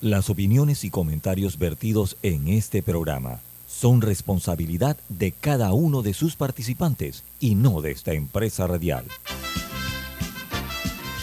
Las 0.00 0.30
opiniones 0.30 0.84
y 0.84 0.90
comentarios 0.90 1.58
vertidos 1.58 2.16
en 2.22 2.46
este 2.46 2.84
programa 2.84 3.40
son 3.66 4.00
responsabilidad 4.00 4.96
de 5.08 5.32
cada 5.32 5.72
uno 5.72 6.02
de 6.02 6.14
sus 6.14 6.36
participantes 6.36 7.24
y 7.40 7.56
no 7.56 7.80
de 7.80 7.90
esta 7.90 8.12
empresa 8.12 8.68
radial. 8.68 9.04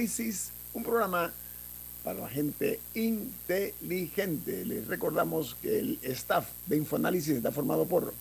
Análisis, 0.00 0.50
un 0.72 0.82
programa 0.82 1.30
para 2.02 2.20
la 2.20 2.28
gente 2.30 2.80
inteligente. 2.94 4.64
Les 4.64 4.88
recordamos 4.88 5.56
que 5.60 5.78
el 5.78 5.98
staff 6.04 6.48
de 6.64 6.78
Infoanálisis 6.78 7.36
está 7.36 7.52
formado 7.52 7.84
por 7.84 8.14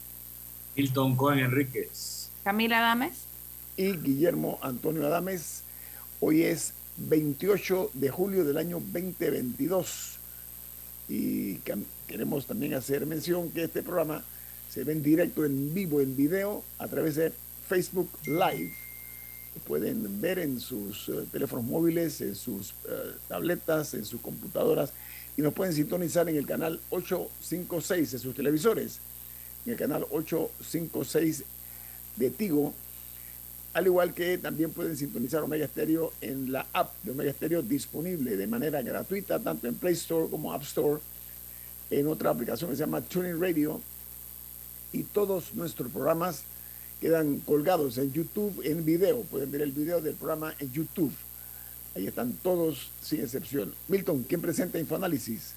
Hilton 0.75 1.15
Cohen 1.15 1.39
Enríquez, 1.39 2.31
Camila 2.43 2.79
Adames 2.79 3.20
y 3.77 3.93
Guillermo 3.93 4.59
Antonio 4.61 5.07
Adames. 5.07 5.63
Hoy 6.20 6.43
es 6.43 6.73
28 6.98 7.91
de 7.93 8.09
julio 8.09 8.43
del 8.43 8.57
año 8.57 8.82
2022 8.82 10.17
y 11.07 11.59
queremos 12.07 12.45
también 12.45 12.73
hacer 12.73 13.05
mención 13.05 13.51
que 13.51 13.63
este 13.63 13.84
programa 13.84 14.21
se 14.70 14.84
ve 14.84 14.91
en 14.91 15.01
directo, 15.01 15.45
en 15.45 15.73
vivo, 15.73 16.01
en 16.01 16.13
video 16.17 16.61
a 16.77 16.89
través 16.89 17.15
de 17.15 17.32
Facebook 17.70 18.09
Live 18.26 18.88
pueden 19.60 20.21
ver 20.21 20.40
en 20.40 20.60
sus 20.60 21.10
eh, 21.10 21.26
teléfonos 21.32 21.65
móviles, 21.65 22.21
en 22.21 22.35
sus 22.35 22.71
eh, 22.90 23.13
tabletas, 23.27 23.93
en 23.93 24.05
sus 24.05 24.21
computadoras 24.21 24.91
y 25.38 25.41
nos 25.41 25.54
pueden 25.54 25.74
sintonizar 25.74 26.27
en 26.27 26.35
el 26.35 26.46
canal 26.46 26.79
856 26.90 28.12
de 28.12 28.20
sus 28.20 28.35
televisores, 28.35 28.99
en 29.66 29.71
el 29.71 29.77
canal 29.77 30.05
856 30.12 31.43
de 32.18 32.29
Tigo, 32.29 32.74
al 33.74 33.85
igual 33.85 34.13
que 34.13 34.38
también 34.38 34.71
pueden 34.71 34.98
sintonizar 34.98 35.41
Omega 35.41 35.68
Stereo 35.68 36.12
en 36.20 36.51
la 36.51 36.66
app 36.73 36.91
de 37.04 37.12
Omega 37.12 37.32
Stereo 37.32 37.62
disponible 37.62 38.35
de 38.35 38.48
manera 38.48 38.82
gratuita 38.82 39.40
tanto 39.40 39.68
en 39.68 39.76
Play 39.76 39.94
Store 39.94 40.27
como 40.29 40.51
App 40.51 40.63
Store, 40.63 40.99
en 41.90 42.07
otra 42.07 42.32
aplicación 42.32 42.71
que 42.71 42.76
se 42.76 42.82
llama 42.82 43.01
Tuning 43.01 43.40
Radio 43.40 43.79
y 44.91 45.04
todos 45.04 45.54
nuestros 45.54 45.91
programas 45.91 46.44
quedan 46.99 47.39
colgados 47.39 47.97
en 47.97 48.11
YouTube 48.11 48.61
en 48.63 48.85
video. 48.85 49.21
Pueden 49.23 49.51
ver 49.51 49.61
el 49.61 49.71
video 49.71 50.01
del 50.01 50.15
programa 50.15 50.53
en 50.59 50.71
YouTube. 50.71 51.13
Ahí 51.95 52.07
están 52.07 52.33
todos 52.33 52.91
sin 53.01 53.21
excepción. 53.21 53.73
Milton, 53.87 54.23
¿quién 54.23 54.41
presenta 54.41 54.79
Infoanálisis? 54.79 55.55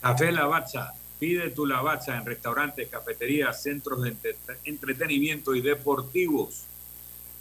Café 0.00 0.32
Lavazza. 0.32 0.92
Pide 1.18 1.50
tu 1.50 1.66
Lavazza 1.66 2.16
en 2.16 2.26
restaurantes, 2.26 2.88
cafeterías, 2.88 3.62
centros 3.62 4.02
de 4.02 4.16
entretenimiento 4.64 5.54
y 5.54 5.60
deportivos. 5.60 6.64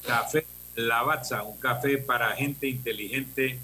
Café 0.06 0.46
Lavazza, 0.76 1.44
un 1.44 1.58
café 1.58 1.98
para 1.98 2.32
gente 2.36 2.68
inteligente 2.68 3.60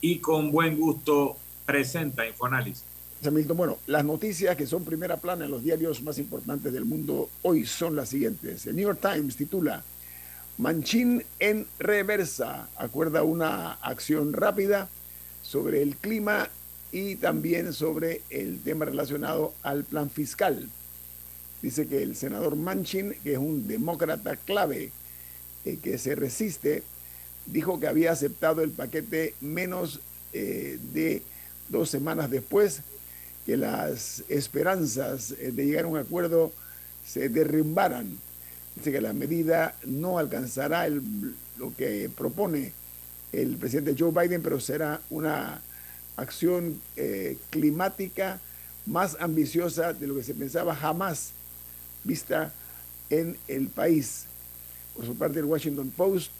y 0.00 0.18
con 0.18 0.52
buen 0.52 0.78
gusto, 0.78 1.36
presenta 1.66 2.26
Infoanálisis. 2.26 2.95
Bueno, 3.22 3.78
las 3.86 4.04
noticias 4.04 4.56
que 4.56 4.66
son 4.66 4.84
primera 4.84 5.16
plana 5.16 5.46
en 5.46 5.50
los 5.50 5.64
diarios 5.64 6.02
más 6.02 6.18
importantes 6.18 6.72
del 6.72 6.84
mundo 6.84 7.28
hoy 7.42 7.64
son 7.64 7.96
las 7.96 8.10
siguientes. 8.10 8.66
El 8.66 8.76
New 8.76 8.84
York 8.86 9.00
Times 9.00 9.36
titula 9.36 9.82
Manchín 10.58 11.24
en 11.40 11.66
reversa. 11.78 12.68
Acuerda 12.76 13.22
una 13.22 13.72
acción 13.72 14.32
rápida 14.32 14.88
sobre 15.42 15.82
el 15.82 15.96
clima 15.96 16.50
y 16.92 17.16
también 17.16 17.72
sobre 17.72 18.20
el 18.30 18.60
tema 18.60 18.84
relacionado 18.84 19.54
al 19.62 19.84
plan 19.84 20.10
fiscal. 20.10 20.68
Dice 21.62 21.88
que 21.88 22.02
el 22.02 22.14
senador 22.16 22.54
Manchin, 22.54 23.16
que 23.24 23.32
es 23.32 23.38
un 23.38 23.66
demócrata 23.66 24.36
clave 24.36 24.92
eh, 25.64 25.78
que 25.82 25.98
se 25.98 26.14
resiste, 26.14 26.82
dijo 27.46 27.80
que 27.80 27.88
había 27.88 28.12
aceptado 28.12 28.62
el 28.62 28.70
paquete 28.70 29.34
menos 29.40 30.00
eh, 30.32 30.78
de 30.92 31.22
dos 31.70 31.88
semanas 31.90 32.30
después 32.30 32.82
que 33.46 33.56
las 33.56 34.24
esperanzas 34.28 35.30
eh, 35.38 35.52
de 35.52 35.64
llegar 35.64 35.84
a 35.84 35.88
un 35.88 35.96
acuerdo 35.96 36.52
se 37.06 37.28
derrumbaran. 37.28 38.18
Dice 38.74 38.92
que 38.92 39.00
la 39.00 39.12
medida 39.12 39.76
no 39.84 40.18
alcanzará 40.18 40.88
lo 40.88 41.74
que 41.78 42.10
propone 42.14 42.72
el 43.32 43.56
presidente 43.56 43.94
Joe 43.96 44.10
Biden, 44.10 44.42
pero 44.42 44.60
será 44.60 45.00
una 45.08 45.62
acción 46.16 46.80
eh, 46.96 47.38
climática 47.50 48.40
más 48.84 49.16
ambiciosa 49.20 49.92
de 49.92 50.06
lo 50.06 50.16
que 50.16 50.24
se 50.24 50.34
pensaba 50.34 50.74
jamás 50.74 51.30
vista 52.04 52.52
en 53.08 53.38
el 53.46 53.68
país. 53.68 54.24
Por 54.94 55.06
su 55.06 55.16
parte, 55.16 55.38
el 55.38 55.44
Washington 55.44 55.92
Post 55.96 56.30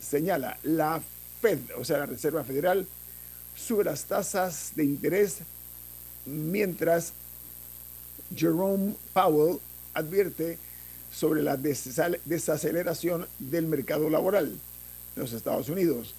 señala, 0.00 0.58
la 0.62 1.00
Fed, 1.40 1.58
o 1.78 1.84
sea, 1.84 1.98
la 1.98 2.06
Reserva 2.06 2.44
Federal, 2.44 2.86
sube 3.56 3.84
las 3.84 4.04
tasas 4.04 4.72
de 4.74 4.84
interés 4.84 5.38
mientras 6.26 7.12
Jerome 8.34 8.94
Powell 9.12 9.58
advierte 9.92 10.58
sobre 11.12 11.42
la 11.42 11.56
desaceleración 11.56 13.26
del 13.38 13.66
mercado 13.66 14.10
laboral 14.10 14.46
en 15.16 15.22
los 15.22 15.32
Estados 15.32 15.68
Unidos. 15.68 16.14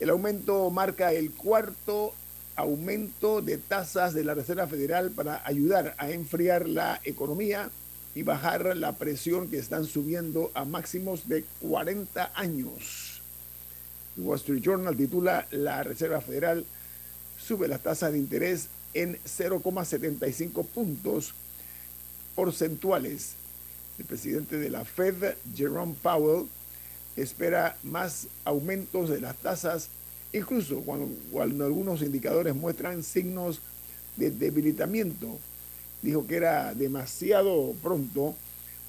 El 0.00 0.10
aumento 0.10 0.70
marca 0.70 1.12
el 1.12 1.32
cuarto 1.32 2.14
aumento 2.56 3.40
de 3.40 3.58
tasas 3.58 4.14
de 4.14 4.24
la 4.24 4.34
Reserva 4.34 4.66
Federal 4.66 5.12
para 5.12 5.46
ayudar 5.46 5.94
a 5.96 6.10
enfriar 6.10 6.68
la 6.68 7.00
economía 7.04 7.70
y 8.16 8.24
bajar 8.24 8.76
la 8.76 8.96
presión 8.96 9.48
que 9.48 9.58
están 9.58 9.84
subiendo 9.84 10.50
a 10.54 10.64
máximos 10.64 11.28
de 11.28 11.44
40 11.60 12.32
años. 12.34 13.22
El 14.16 14.24
Wall 14.24 14.38
Street 14.38 14.60
Journal 14.60 14.96
titula 14.96 15.46
La 15.52 15.84
Reserva 15.84 16.20
Federal 16.20 16.64
sube 17.38 17.68
las 17.68 17.80
tasas 17.80 18.12
de 18.12 18.18
interés 18.18 18.68
en 19.02 19.16
0,75 19.24 20.66
puntos 20.66 21.32
porcentuales. 22.34 23.34
El 23.98 24.04
presidente 24.06 24.58
de 24.58 24.70
la 24.70 24.84
Fed, 24.84 25.34
Jerome 25.54 25.94
Powell, 26.02 26.46
espera 27.16 27.76
más 27.84 28.26
aumentos 28.44 29.08
de 29.08 29.20
las 29.20 29.36
tasas, 29.36 29.88
incluso 30.32 30.80
cuando, 30.80 31.08
algunos 31.40 32.02
indicadores 32.02 32.54
muestran 32.56 33.04
signos 33.04 33.60
de 34.16 34.32
debilitamiento. 34.32 35.38
Dijo 36.02 36.26
que 36.26 36.36
era 36.36 36.74
demasiado 36.74 37.74
pronto 37.80 38.34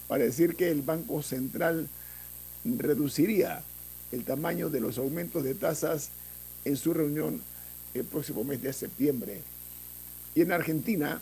para 0.07 0.23
decir 0.23 0.55
que 0.55 0.71
el 0.71 0.81
Banco 0.81 1.21
Central 1.21 1.87
reduciría 2.65 3.61
el 4.11 4.25
tamaño 4.25 4.69
de 4.69 4.79
los 4.79 4.97
aumentos 4.97 5.43
de 5.43 5.53
tasas 5.53 6.09
en 6.65 6.75
su 6.77 6.95
reunión 6.95 7.41
el 7.93 8.05
próximo 8.05 8.43
mes 8.43 8.61
de 8.61 8.73
septiembre. 8.73 9.41
Y 10.39 10.41
en 10.41 10.53
Argentina 10.53 11.21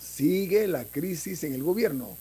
sigue 0.00 0.66
la 0.66 0.84
crisis 0.84 1.44
en 1.44 1.52
el 1.52 1.62
gobierno. 1.62 2.16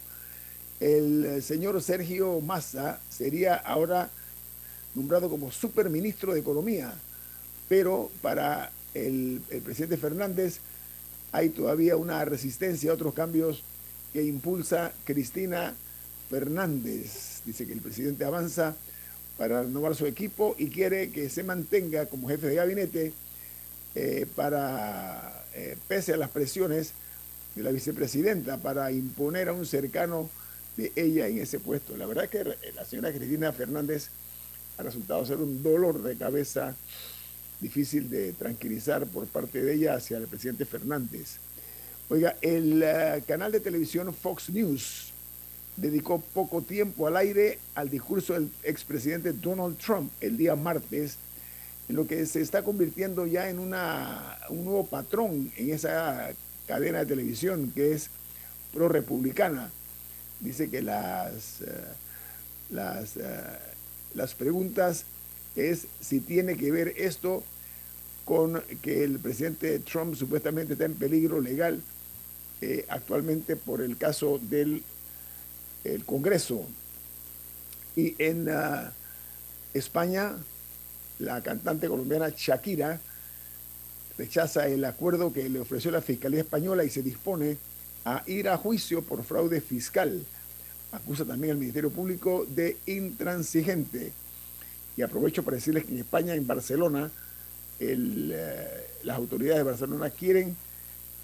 El 0.79 1.25
eh, 1.25 1.41
señor 1.41 1.81
Sergio 1.81 2.41
Massa 2.41 3.02
sería 3.09 3.55
ahora 3.55 4.11
nombrado 4.93 5.31
como 5.31 5.52
superministro 5.52 6.35
de 6.35 6.41
Economía, 6.41 6.93
pero 7.67 8.11
para 8.22 8.72
el, 8.93 9.41
presidente 9.66 9.97
Fernández 9.97 10.59
hay 11.31 11.49
todavía 11.49 11.97
una 11.97 12.23
resistencia 12.23 12.91
a 12.91 12.93
otros 12.93 13.16
cambios 13.16 13.64
que 14.14 14.23
impulsa 14.23 14.93
Cristina 15.05 15.73
Fernández. 16.29 17.41
Dice 17.47 17.66
que 17.66 17.73
el 17.73 17.81
presidente 17.81 18.25
avanza 18.25 18.75
para 19.40 19.64
renovar 19.64 19.96
su 19.96 20.05
equipo 20.05 20.53
y 20.59 20.69
quiere 20.69 21.09
que 21.09 21.31
se 21.31 21.41
mantenga 21.41 22.05
como 22.05 22.29
jefe 22.29 22.46
de 22.46 22.55
gabinete 22.58 23.14
eh, 23.96 24.28
para 24.35 25.40
eh, 25.59 25.78
pese 25.90 26.14
a 26.14 26.17
las 26.17 26.29
presiones 26.29 26.94
de 27.53 27.64
la 27.64 27.72
vicepresidenta 27.72 28.58
para 28.58 28.91
imponer 28.94 29.50
a 29.50 29.53
un 29.53 29.66
cercano 29.66 30.29
de 30.78 30.94
ella 30.96 31.28
en 31.28 31.40
ese 31.40 31.59
puesto. 31.59 31.97
La 31.97 32.06
verdad 32.06 32.26
es 32.26 32.29
que 32.29 32.72
la 32.73 32.85
señora 32.85 33.11
Cristina 33.11 33.52
Fernández 33.52 34.08
ha 34.78 34.84
resultado 34.84 35.26
ser 35.26 35.38
un 35.38 35.61
dolor 35.61 36.02
de 36.02 36.16
cabeza 36.16 36.76
difícil 37.59 38.09
de 38.09 38.32
tranquilizar 38.32 39.06
por 39.08 39.28
parte 39.28 39.61
de 39.61 39.73
ella 39.73 39.96
hacia 39.96 40.17
el 40.17 40.28
presidente 40.28 40.66
Fernández. 40.66 41.40
Oiga, 42.08 42.38
el 42.41 42.82
eh, 42.82 43.22
canal 43.28 43.52
de 43.52 43.59
televisión 43.59 44.14
Fox 44.14 44.50
News 44.50 45.12
dedicó 45.76 46.22
poco 46.22 46.62
tiempo 46.62 47.05
al 47.05 47.17
aire 47.17 47.59
al 47.76 47.90
discurso 47.90 48.34
del 48.34 48.50
expresidente 48.64 49.34
Donald 49.34 49.78
Trump 49.78 50.09
el 50.22 50.38
día 50.38 50.55
martes, 50.55 51.17
lo 51.90 52.06
que 52.06 52.26
se 52.28 52.41
está 52.41 52.64
convirtiendo 52.64 53.26
ya 53.26 53.50
en 53.50 53.59
una, 53.59 54.38
un 54.50 54.64
nuevo 54.64 54.86
patrón 54.86 55.52
en 55.58 55.74
esa 55.74 56.30
cadena 56.68 57.00
de 57.00 57.08
televisión 57.08 57.72
que 57.74 57.94
es 57.94 58.12
pro-republicana. 58.72 59.72
Dice 60.40 60.70
que 60.70 60.84
las, 60.84 61.62
eh, 61.62 61.66
las, 62.70 63.18
eh, 63.18 63.59
las 64.14 64.36
preguntas 64.36 65.06
es 65.56 65.88
si 66.00 66.20
tiene 66.20 66.56
que 66.56 66.72
ver 66.72 66.94
esto 66.96 67.44
con 68.24 68.62
que 68.84 69.03
el 69.03 69.18
presidente 69.18 69.80
Trump 69.80 70.16
supuestamente 70.16 70.74
está 70.74 70.86
en 70.86 70.94
peligro 70.94 71.41
legal 71.41 71.82
eh, 72.62 72.86
actualmente 72.88 73.56
por 73.56 73.82
el 73.82 73.97
caso 73.97 74.40
del 74.44 74.84
el 75.84 76.06
Congreso. 76.06 76.68
Y 77.96 78.16
en 78.20 78.47
España, 79.74 80.36
la 81.19 81.41
cantante 81.41 81.87
colombiana 81.87 82.29
Shakira 82.29 82.99
rechaza 84.17 84.67
el 84.67 84.83
acuerdo 84.83 85.31
que 85.31 85.47
le 85.47 85.59
ofreció 85.59 85.91
la 85.91 86.01
Fiscalía 86.01 86.41
Española 86.41 86.83
y 86.83 86.89
se 86.89 87.03
dispone 87.03 87.57
a 88.05 88.23
ir 88.27 88.49
a 88.49 88.57
juicio 88.57 89.01
por 89.01 89.23
fraude 89.23 89.61
fiscal. 89.61 90.25
Acusa 90.91 91.25
también 91.25 91.51
al 91.51 91.57
Ministerio 91.57 91.89
Público 91.89 92.45
de 92.47 92.77
intransigente. 92.85 94.11
Y 94.97 95.01
aprovecho 95.01 95.43
para 95.43 95.55
decirles 95.55 95.85
que 95.85 95.91
en 95.91 95.99
España, 95.99 96.35
en 96.35 96.47
Barcelona, 96.47 97.11
eh, 97.79 98.87
las 99.03 99.17
autoridades 99.17 99.59
de 99.59 99.63
Barcelona 99.63 100.09
quieren 100.09 100.57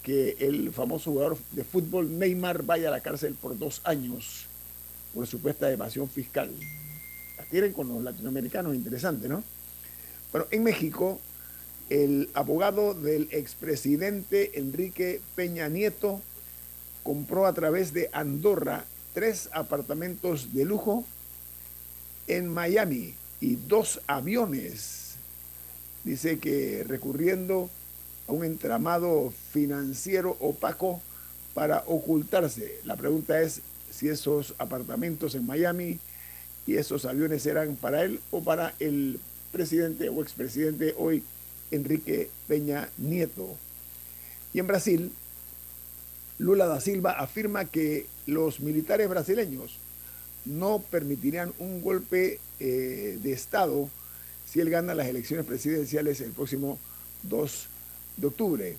que 0.03 0.37
el 0.39 0.71
famoso 0.71 1.11
jugador 1.11 1.37
de 1.51 1.63
fútbol 1.63 2.17
Neymar 2.17 2.63
vaya 2.63 2.89
a 2.89 2.91
la 2.91 3.01
cárcel 3.01 3.33
por 3.33 3.57
dos 3.57 3.81
años 3.83 4.45
por 5.13 5.25
supuesta 5.25 5.71
evasión 5.71 6.09
fiscal. 6.09 6.51
La 7.37 7.43
quieren 7.45 7.73
con 7.73 7.87
los 7.87 8.03
latinoamericanos, 8.03 8.75
interesante, 8.75 9.27
¿no? 9.27 9.43
Bueno, 10.35 10.49
en 10.51 10.63
México, 10.63 11.21
el 11.89 12.29
abogado 12.33 12.93
del 12.93 13.29
expresidente 13.31 14.59
Enrique 14.59 15.21
Peña 15.33 15.69
Nieto 15.69 16.19
compró 17.03 17.45
a 17.45 17.53
través 17.53 17.93
de 17.93 18.09
Andorra 18.11 18.83
tres 19.13 19.47
apartamentos 19.53 20.53
de 20.53 20.65
lujo 20.65 21.05
en 22.27 22.49
Miami 22.49 23.13
y 23.39 23.55
dos 23.55 24.01
aviones. 24.07 25.15
Dice 26.03 26.37
que 26.37 26.83
recurriendo 26.85 27.69
a 28.27 28.33
un 28.33 28.43
entramado 28.43 29.31
financiero 29.53 30.35
opaco 30.41 31.01
para 31.53 31.85
ocultarse. 31.87 32.81
La 32.83 32.97
pregunta 32.97 33.41
es 33.41 33.61
si 33.89 34.09
esos 34.09 34.53
apartamentos 34.57 35.33
en 35.35 35.45
Miami 35.45 36.01
y 36.67 36.75
esos 36.75 37.05
aviones 37.05 37.45
eran 37.45 37.77
para 37.77 38.03
él 38.03 38.19
o 38.31 38.43
para 38.43 38.73
el 38.81 39.17
presidente 39.55 40.09
o 40.09 40.21
expresidente 40.21 40.93
hoy 40.97 41.23
Enrique 41.71 42.29
Peña 42.45 42.89
Nieto. 42.97 43.55
Y 44.53 44.59
en 44.59 44.67
Brasil, 44.67 45.13
Lula 46.39 46.65
da 46.67 46.81
Silva 46.81 47.11
afirma 47.13 47.63
que 47.63 48.07
los 48.27 48.59
militares 48.59 49.07
brasileños 49.07 49.77
no 50.43 50.79
permitirían 50.79 51.53
un 51.59 51.81
golpe 51.81 52.41
eh, 52.59 53.17
de 53.23 53.31
Estado 53.31 53.89
si 54.45 54.59
él 54.59 54.69
gana 54.69 54.93
las 54.93 55.07
elecciones 55.07 55.45
presidenciales 55.45 56.19
el 56.19 56.31
próximo 56.31 56.77
2 57.23 57.67
de 58.17 58.27
octubre. 58.27 58.77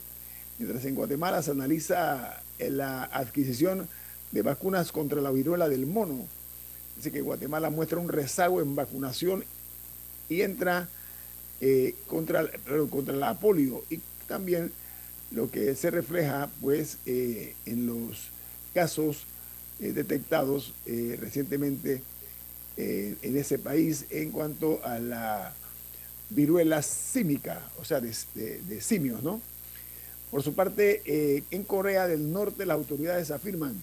Mientras 0.58 0.84
en 0.84 0.94
Guatemala 0.94 1.42
se 1.42 1.52
analiza 1.52 2.42
la 2.58 3.04
adquisición 3.04 3.88
de 4.30 4.42
vacunas 4.42 4.92
contra 4.92 5.22
la 5.22 5.30
viruela 5.30 5.70
del 5.70 5.86
mono. 5.86 6.26
Dice 6.96 7.10
que 7.10 7.22
Guatemala 7.22 7.70
muestra 7.70 7.98
un 7.98 8.10
rezago 8.10 8.60
en 8.60 8.76
vacunación 8.76 9.42
y 10.28 10.42
entra 10.42 10.88
eh, 11.60 11.94
contra, 12.06 12.46
contra 12.90 13.14
la 13.14 13.38
polio. 13.38 13.82
Y 13.88 14.00
también 14.28 14.72
lo 15.30 15.50
que 15.50 15.74
se 15.74 15.90
refleja 15.90 16.50
pues 16.60 16.98
eh, 17.06 17.54
en 17.64 17.86
los 17.86 18.28
casos 18.74 19.24
eh, 19.80 19.92
detectados 19.92 20.74
recientemente 20.86 22.02
en 22.78 23.38
ese 23.38 23.58
país 23.58 24.04
en 24.10 24.30
cuanto 24.30 24.84
a 24.84 24.98
la 24.98 25.54
viruela 26.28 26.82
símica, 26.82 27.70
o 27.78 27.86
sea, 27.86 28.00
de, 28.00 28.12
de, 28.34 28.80
simios, 28.82 29.22
¿no? 29.22 29.40
Por 30.30 30.42
su 30.42 30.52
parte, 30.54 31.42
en 31.50 31.64
Corea 31.64 32.06
del 32.06 32.30
Norte 32.30 32.66
las 32.66 32.74
autoridades 32.74 33.30
afirman 33.30 33.82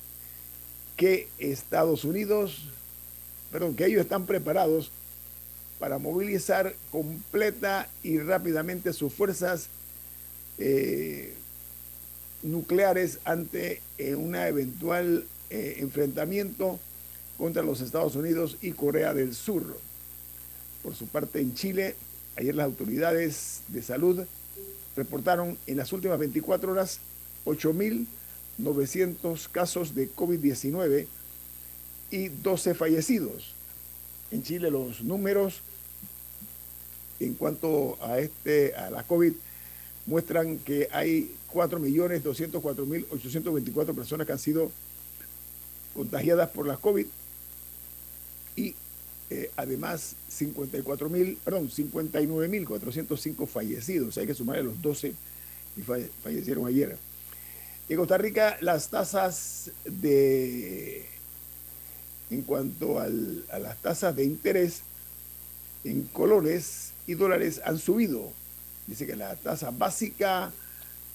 que 0.95 1.27
Estados 1.39 2.03
Unidos, 2.03 2.65
perdón, 3.51 3.75
que 3.75 3.87
ellos 3.87 4.01
están 4.01 4.27
preparados 4.27 4.91
para 5.83 5.97
movilizar 5.97 6.73
completa 6.91 7.89
y 8.03 8.17
rápidamente 8.17 8.93
sus 8.93 9.11
fuerzas 9.11 9.67
eh, 10.57 11.33
nucleares 12.41 13.19
ante 13.25 13.81
eh, 13.97 14.15
un 14.15 14.33
eventual 14.35 15.25
enfrentamiento 15.49 16.79
contra 17.37 17.61
los 17.61 17.81
Estados 17.81 18.15
Unidos 18.15 18.57
y 18.61 18.71
Corea 18.71 19.13
del 19.13 19.35
Sur. 19.35 19.77
Por 20.81 20.95
su 20.95 21.05
parte, 21.05 21.41
en 21.41 21.53
Chile, 21.53 21.95
Ayer 22.35 22.55
las 22.55 22.65
autoridades 22.65 23.61
de 23.67 23.83
salud 23.83 24.25
reportaron 24.95 25.55
en 25.67 25.77
las 25.77 25.93
últimas 25.93 26.17
24 26.17 26.71
horas 26.71 26.99
8.900 27.45 29.49
casos 29.49 29.93
de 29.93 30.11
COVID-19 30.11 31.05
y 32.09 32.29
12 32.29 32.73
fallecidos. 32.73 33.53
En 34.31 34.41
Chile 34.41 34.71
los 34.71 35.03
números 35.03 35.61
en 37.25 37.35
cuanto 37.35 37.97
a, 38.01 38.19
este, 38.19 38.75
a 38.75 38.89
la 38.89 39.03
COVID 39.03 39.33
muestran 40.05 40.57
que 40.59 40.89
hay 40.91 41.33
4.204.824 41.53 43.95
personas 43.95 44.27
que 44.27 44.33
han 44.33 44.39
sido 44.39 44.69
contagiadas 45.93 46.49
por 46.49 46.67
la 46.67 46.75
COVID 46.77 47.05
y 48.55 48.75
eh, 49.29 49.51
además 49.55 50.15
54 50.27 51.09
mil, 51.09 51.37
perdón, 51.43 51.69
59 51.69 52.47
mil 52.47 52.65
405 52.67 53.47
fallecidos. 53.47 54.17
Hay 54.17 54.27
que 54.27 54.33
sumarle 54.33 54.63
los 54.63 54.81
12 54.81 55.13
que 55.75 56.09
fallecieron 56.21 56.67
ayer. 56.67 56.97
En 57.89 57.97
Costa 57.97 58.17
Rica, 58.17 58.57
las 58.61 58.89
tasas 58.89 59.71
de, 59.85 61.05
en 62.29 62.41
cuanto 62.43 62.99
a 62.99 63.07
las 63.07 63.81
tasas 63.81 64.15
de 64.15 64.23
interés 64.23 64.83
en 65.83 66.03
colores 66.03 66.92
y 67.07 67.13
dólares 67.15 67.61
han 67.63 67.77
subido. 67.77 68.31
Dice 68.87 69.05
que 69.07 69.15
la 69.15 69.35
tasa 69.35 69.71
básica 69.71 70.51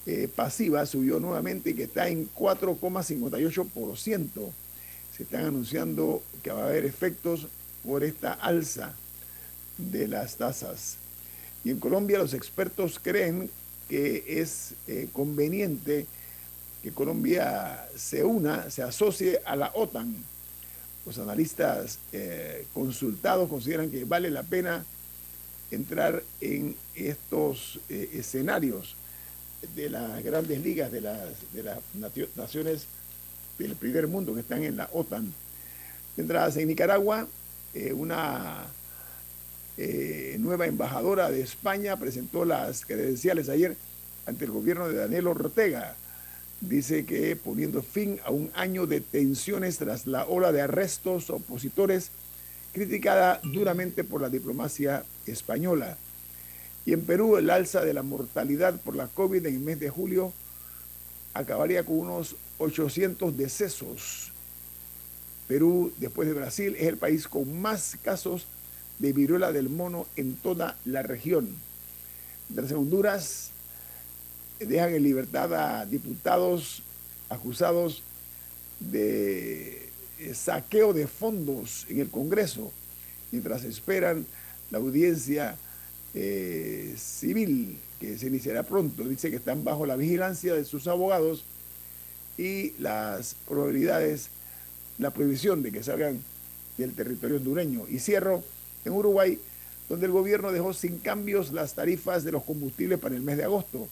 eh, 0.05 0.27
pasiva 0.33 0.85
subió 0.85 1.19
nuevamente 1.19 1.71
y 1.71 1.73
que 1.73 1.83
está 1.83 2.07
en 2.07 2.29
4,58%. 2.33 4.29
Se 5.15 5.23
están 5.23 5.45
anunciando 5.45 6.23
que 6.41 6.51
va 6.51 6.63
a 6.63 6.67
haber 6.67 6.85
efectos 6.85 7.47
por 7.83 8.03
esta 8.03 8.33
alza 8.33 8.93
de 9.77 10.07
las 10.07 10.35
tasas. 10.37 10.97
Y 11.63 11.71
en 11.71 11.79
Colombia 11.79 12.17
los 12.17 12.33
expertos 12.33 12.99
creen 13.01 13.49
que 13.87 14.23
es 14.41 14.73
eh, 14.87 15.09
conveniente 15.11 16.05
que 16.81 16.91
Colombia 16.91 17.87
se 17.95 18.23
una, 18.23 18.69
se 18.69 18.83
asocie 18.83 19.41
a 19.45 19.55
la 19.55 19.71
OTAN. 19.73 20.15
Los 21.05 21.17
analistas 21.17 21.99
eh, 22.13 22.65
consultados 22.73 23.49
consideran 23.49 23.89
que 23.89 24.05
vale 24.05 24.29
la 24.29 24.43
pena 24.43 24.85
entrar 25.71 26.23
en 26.41 26.75
estos 26.95 27.79
eh, 27.89 28.09
escenarios 28.13 28.95
de 29.75 29.89
las 29.89 30.23
grandes 30.23 30.61
ligas 30.63 30.91
de 30.91 31.01
las, 31.01 31.53
de 31.53 31.63
las 31.63 31.79
naciones 32.35 32.85
del 33.57 33.75
primer 33.75 34.07
mundo 34.07 34.33
que 34.33 34.41
están 34.41 34.63
en 34.63 34.77
la 34.77 34.89
OTAN. 34.93 35.31
Mientras 36.15 36.57
en 36.57 36.67
Nicaragua 36.67 37.27
eh, 37.73 37.93
una 37.93 38.65
eh, 39.77 40.37
nueva 40.39 40.65
embajadora 40.65 41.29
de 41.29 41.41
España 41.41 41.97
presentó 41.97 42.45
las 42.45 42.85
credenciales 42.85 43.47
ayer 43.47 43.75
ante 44.25 44.45
el 44.45 44.51
gobierno 44.51 44.87
de 44.87 44.95
Daniel 44.95 45.27
Ortega. 45.27 45.95
Dice 46.61 47.05
que 47.05 47.35
poniendo 47.35 47.81
fin 47.81 48.19
a 48.25 48.31
un 48.31 48.51
año 48.55 48.85
de 48.87 49.01
tensiones 49.01 49.77
tras 49.77 50.07
la 50.07 50.25
ola 50.25 50.51
de 50.51 50.61
arrestos 50.61 51.29
opositores 51.29 52.11
criticada 52.73 53.39
duramente 53.43 54.03
por 54.03 54.21
la 54.21 54.29
diplomacia 54.29 55.03
española. 55.25 55.97
Y 56.85 56.93
en 56.93 57.01
Perú 57.01 57.37
el 57.37 57.49
alza 57.49 57.81
de 57.81 57.93
la 57.93 58.03
mortalidad 58.03 58.79
por 58.81 58.95
la 58.95 59.07
COVID 59.07 59.45
en 59.45 59.53
el 59.55 59.59
mes 59.59 59.79
de 59.79 59.89
julio 59.89 60.33
acabaría 61.33 61.83
con 61.83 61.99
unos 61.99 62.35
800 62.57 63.37
decesos 63.37 64.31
Perú, 65.49 65.91
después 65.97 66.27
de 66.27 66.35
Brasil, 66.35 66.75
es 66.77 66.87
el 66.87 66.97
país 66.97 67.27
con 67.27 67.59
más 67.59 67.97
casos 68.03 68.45
de 68.99 69.13
viruela 69.13 69.51
del 69.51 69.67
mono 69.67 70.05
en 70.15 70.35
toda 70.35 70.77
la 70.85 71.01
región. 71.01 71.55
Mientras 72.49 72.69
en 72.69 72.77
Honduras 72.77 73.49
dejan 74.59 74.93
en 74.93 75.01
libertad 75.01 75.51
a 75.55 75.87
diputados 75.87 76.83
acusados 77.29 78.03
de 78.79 79.88
saqueo 80.33 80.93
de 80.93 81.07
fondos 81.07 81.85
en 81.89 81.99
el 81.99 82.09
Congreso, 82.09 82.71
mientras 83.31 83.63
esperan 83.63 84.25
la 84.71 84.77
audiencia 84.77 85.55
eh, 86.13 86.95
civil 86.97 87.79
que 87.99 88.17
se 88.17 88.27
iniciará 88.27 88.63
pronto. 88.63 89.03
Dice 89.03 89.29
que 89.29 89.37
están 89.37 89.63
bajo 89.63 89.85
la 89.85 89.95
vigilancia 89.95 90.53
de 90.53 90.65
sus 90.65 90.87
abogados 90.87 91.43
y 92.37 92.73
las 92.79 93.35
probabilidades, 93.47 94.29
la 94.97 95.11
prohibición 95.11 95.61
de 95.61 95.71
que 95.71 95.83
salgan 95.83 96.21
del 96.77 96.93
territorio 96.93 97.37
hondureño. 97.37 97.85
Y 97.89 97.99
cierro 97.99 98.43
en 98.85 98.93
Uruguay, 98.93 99.39
donde 99.89 100.05
el 100.05 100.11
gobierno 100.11 100.51
dejó 100.51 100.73
sin 100.73 100.99
cambios 100.99 101.51
las 101.51 101.73
tarifas 101.73 102.23
de 102.23 102.31
los 102.31 102.43
combustibles 102.43 102.99
para 102.99 103.15
el 103.15 103.21
mes 103.21 103.37
de 103.37 103.43
agosto. 103.43 103.87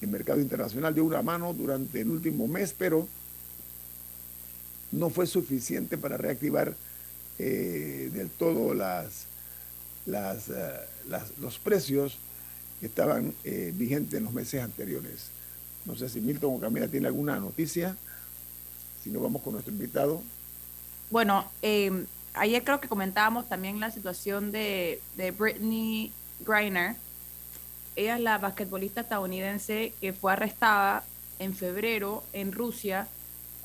El 0.00 0.08
mercado 0.08 0.40
internacional 0.40 0.94
dio 0.94 1.04
una 1.04 1.22
mano 1.22 1.52
durante 1.54 2.00
el 2.00 2.10
último 2.10 2.46
mes, 2.46 2.74
pero 2.76 3.08
no 4.92 5.10
fue 5.10 5.26
suficiente 5.26 5.98
para 5.98 6.16
reactivar 6.16 6.74
eh, 7.38 8.10
del 8.12 8.30
todo 8.30 8.74
las, 8.74 9.26
eh, 10.06 10.80
las, 11.08 11.38
los 11.38 11.58
precios 11.58 12.18
que 12.80 12.86
estaban 12.86 13.34
eh, 13.44 13.72
vigentes 13.74 14.18
en 14.18 14.24
los 14.24 14.32
meses 14.32 14.62
anteriores. 14.62 15.30
No 15.84 15.96
sé 15.96 16.08
si 16.08 16.20
Milton 16.20 16.56
o 16.56 16.60
Camila 16.60 16.88
tiene 16.88 17.06
alguna 17.06 17.38
noticia. 17.38 17.96
Si 19.02 19.10
no, 19.10 19.20
vamos 19.20 19.42
con 19.42 19.52
nuestro 19.52 19.72
invitado. 19.72 20.22
Bueno, 21.10 21.50
ayer 22.34 22.64
creo 22.64 22.80
que 22.80 22.88
comentábamos 22.88 23.48
también 23.48 23.80
la 23.80 23.90
situación 23.90 24.52
de, 24.52 25.00
de 25.16 25.30
Britney 25.30 26.12
Griner. 26.40 26.96
Ella 27.96 28.16
es 28.16 28.20
la 28.20 28.38
basquetbolista 28.38 29.00
estadounidense 29.00 29.94
que 30.00 30.12
fue 30.12 30.32
arrestada 30.32 31.04
en 31.38 31.54
febrero 31.54 32.24
en 32.32 32.52
Rusia 32.52 33.08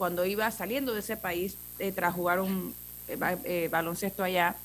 cuando 0.04 0.26
iba 0.26 0.52
saliendo 0.52 0.94
de 0.94 1.00
ese 1.00 1.16
país 1.16 1.56
eh, 1.80 1.94
tras 1.94 2.14
jugar 2.14 2.42
un 2.42 2.76
eh, 3.08 3.18
eh, 3.46 3.70
baloncesto 3.72 4.22
allá 4.22 4.58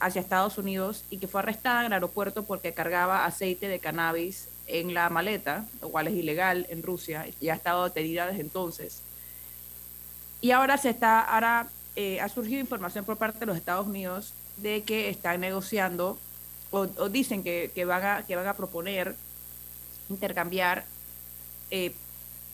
hacia 0.00 0.20
Estados 0.20 0.58
Unidos 0.58 1.04
y 1.08 1.18
que 1.18 1.28
fue 1.28 1.40
arrestada 1.40 1.82
en 1.82 1.86
el 1.86 1.92
aeropuerto 1.92 2.42
porque 2.42 2.74
cargaba 2.74 3.24
aceite 3.24 3.68
de 3.68 3.78
cannabis 3.78 4.48
en 4.66 4.92
la 4.92 5.08
maleta, 5.08 5.66
lo 5.80 5.90
cual 5.90 6.08
es 6.08 6.14
ilegal 6.14 6.66
en 6.68 6.82
Rusia 6.82 7.28
y 7.40 7.48
ha 7.50 7.54
estado 7.54 7.84
detenida 7.84 8.26
desde 8.26 8.40
entonces. 8.40 9.02
Y 10.40 10.50
ahora 10.50 10.76
se 10.78 10.90
está, 10.90 11.20
ahora 11.20 11.68
ha 12.20 12.28
surgido 12.28 12.58
información 12.58 13.04
por 13.04 13.18
parte 13.18 13.38
de 13.38 13.46
los 13.46 13.56
Estados 13.56 13.86
Unidos 13.86 14.34
de 14.56 14.82
que 14.82 15.10
están 15.10 15.42
negociando 15.42 16.18
o, 16.72 16.86
dicen 17.08 17.44
que, 17.44 17.70
que, 17.72 17.84
van 17.84 18.04
a, 18.04 18.26
que 18.26 18.34
van 18.34 18.48
a 18.48 18.54
proponer 18.54 19.14
intercambiar 20.08 20.86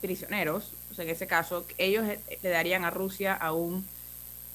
prisioneros 0.02 0.72
en 0.96 1.08
ese 1.08 1.26
caso, 1.26 1.64
ellos 1.76 2.04
eh, 2.06 2.38
le 2.42 2.48
darían 2.50 2.84
a 2.84 2.90
Rusia 2.90 3.34
a 3.34 3.52
un 3.52 3.86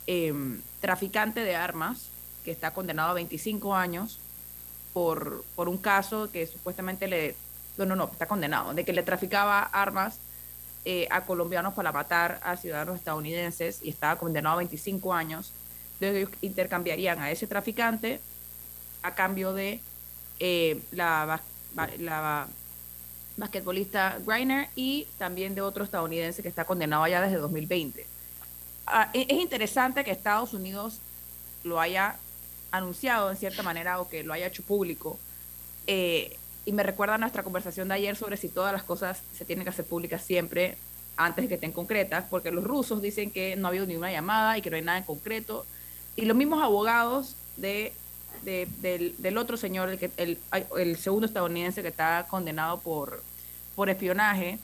em, 0.08 0.62
traficante 0.82 1.42
de 1.42 1.56
armas 1.56 2.08
que 2.44 2.52
está 2.52 2.74
condenado 2.74 3.12
a 3.12 3.14
25 3.14 3.76
años 3.76 4.20
por, 4.94 5.44
por 5.56 5.70
un 5.70 5.78
caso 5.78 6.30
que 6.32 6.46
supuestamente 6.48 7.08
le... 7.08 7.36
No, 7.78 7.86
no, 7.86 7.96
no, 7.96 8.10
está 8.12 8.28
condenado, 8.28 8.74
de 8.74 8.86
que 8.86 8.94
le 8.94 9.02
traficaba 9.02 9.62
armas 9.62 10.20
eh, 10.86 11.08
a 11.10 11.26
colombianos 11.26 11.74
para 11.74 11.92
matar 11.92 12.40
a 12.44 12.56
ciudadanos 12.56 12.98
estadounidenses 12.98 13.80
y 13.82 13.90
estaba 13.90 14.20
condenado 14.20 14.56
a 14.56 14.58
25 14.58 15.14
años. 15.14 15.52
Entonces 15.94 16.18
ellos 16.18 16.30
intercambiarían 16.42 17.20
a 17.20 17.32
ese 17.32 17.48
traficante 17.48 18.20
a 19.02 19.16
cambio 19.16 19.54
de 19.54 19.80
eh, 20.40 20.82
la, 20.92 21.42
la 22.00 22.48
basquetbolista 23.38 24.20
Greiner 24.26 24.70
y 24.76 25.08
también 25.18 25.56
de 25.56 25.62
otro 25.62 25.84
estadounidense 25.84 26.42
que 26.42 26.50
está 26.50 26.66
condenado 26.66 27.04
allá 27.04 27.22
desde 27.22 27.38
2020. 27.38 28.06
Ah, 28.86 29.10
e-, 29.14 29.26
es 29.30 29.42
interesante 29.42 30.04
que 30.04 30.12
Estados 30.12 30.54
Unidos 30.54 31.00
lo 31.64 31.80
haya 31.80 32.18
anunciado 32.72 33.30
en 33.30 33.38
cierta 33.38 33.64
manera 33.64 34.00
o 34.00 34.10
que 34.10 34.24
lo 34.24 34.34
haya 34.34 34.48
hecho 34.48 34.64
público. 34.64 35.20
Eh, 35.88 36.38
y 36.66 36.72
me 36.72 36.84
recuerda 36.84 37.18
nuestra 37.18 37.44
conversación 37.44 37.88
de 37.88 37.96
ayer 37.96 38.16
sobre 38.16 38.38
si 38.38 38.50
todas 38.50 38.72
las 38.72 38.84
cosas 38.84 39.22
se 39.38 39.46
tienen 39.46 39.64
que 39.64 39.70
hacer 39.70 39.86
públicas 39.86 40.24
siempre 40.24 40.78
antes 41.18 41.44
de 41.44 41.50
que 41.50 41.56
estén 41.56 41.72
concretas, 41.72 42.26
porque 42.30 42.52
los 42.52 42.64
rusos 42.64 43.02
dicen 43.02 43.32
que 43.32 43.56
no 43.56 43.68
ha 43.68 43.70
habido 43.70 43.86
ninguna 43.86 44.12
llamada 44.12 44.58
y 44.58 44.62
que 44.62 44.70
no 44.70 44.78
hay 44.78 44.82
nada 44.82 44.98
en 44.98 45.04
concreto. 45.04 45.66
Y 46.16 46.26
los 46.26 46.36
mismos 46.38 46.64
abogados 46.64 47.36
de 47.58 47.94
del, 48.44 49.38
otro 49.38 49.58
señor, 49.58 49.90
el, 49.90 50.00
que, 50.00 50.12
el, 50.78 50.98
segundo 50.98 51.26
estadounidense 51.26 51.82
que 51.82 51.88
está 51.88 52.28
condenado 52.30 52.80
por, 52.80 53.24
por 53.76 53.90
espionaje, 53.90 54.60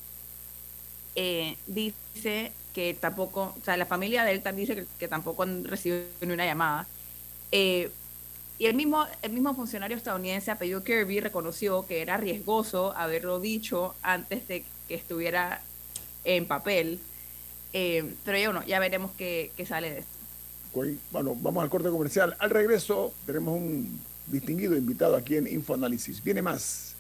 eh, 1.16 1.58
dice 1.68 2.52
que 2.74 2.94
tampoco, 2.94 3.56
o 3.60 3.64
sea, 3.64 3.78
la 3.78 3.86
familia 3.86 4.24
de 4.24 4.32
él 4.32 4.44
dice 4.56 4.86
que, 4.98 5.08
tampoco 5.08 5.44
han 5.44 5.66
recibido 5.66 6.06
ni 6.22 6.34
una 6.34 6.46
llamada. 6.46 6.88
Eh, 7.52 7.92
y 8.60 8.66
el 8.66 8.76
mismo, 8.76 9.06
el 9.22 9.32
mismo 9.32 9.56
funcionario 9.56 9.96
estadounidense, 9.96 10.52
apellido 10.52 10.84
Kirby, 10.84 11.22
reconoció 11.22 11.86
que 11.86 12.02
era 12.02 12.18
riesgoso 12.18 12.94
haberlo 12.96 13.40
dicho 13.40 13.96
antes 14.02 14.48
de 14.48 14.66
que 14.88 14.96
estuviera 14.96 15.62
en 16.26 16.46
papel. 16.46 17.00
Eh, 17.72 18.16
pero 18.26 18.38
ya, 18.38 18.50
bueno, 18.50 18.66
ya 18.66 18.80
veremos 18.80 19.12
qué, 19.18 19.52
qué 19.56 19.66
sale 19.66 19.92
de 19.92 20.00
esto. 20.00 20.19
Bueno, 20.74 21.36
vamos 21.42 21.64
al 21.64 21.70
corte 21.70 21.90
comercial. 21.90 22.36
Al 22.40 22.50
regreso 22.50 23.14
tenemos 23.26 23.56
un 23.56 24.00
distinguido 24.28 24.76
invitado 24.76 25.16
aquí 25.16 25.36
en 25.36 25.48
InfoAnálisis. 25.48 26.24
Viene 26.24 26.42
más. 26.42 26.96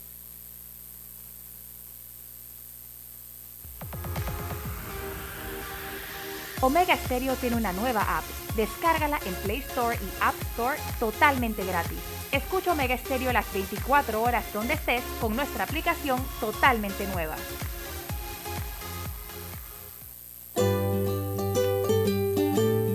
Omega 6.62 6.98
Stereo 6.98 7.36
tiene 7.36 7.56
una 7.56 7.72
nueva 7.72 8.18
app. 8.18 8.24
Descárgala 8.58 9.20
en 9.26 9.34
Play 9.36 9.60
Store 9.60 9.96
y 9.96 10.22
App 10.22 10.36
Store 10.52 10.78
totalmente 11.00 11.64
gratis. 11.64 11.98
Escucha 12.34 12.74
Omega 12.74 12.98
Stereo 12.98 13.32
las 13.32 13.52
24 13.54 14.22
horas 14.22 14.44
donde 14.54 14.74
estés 14.74 15.04
con 15.22 15.36
nuestra 15.38 15.64
aplicación 15.64 16.20
totalmente 16.42 17.08
nueva. 17.14 17.36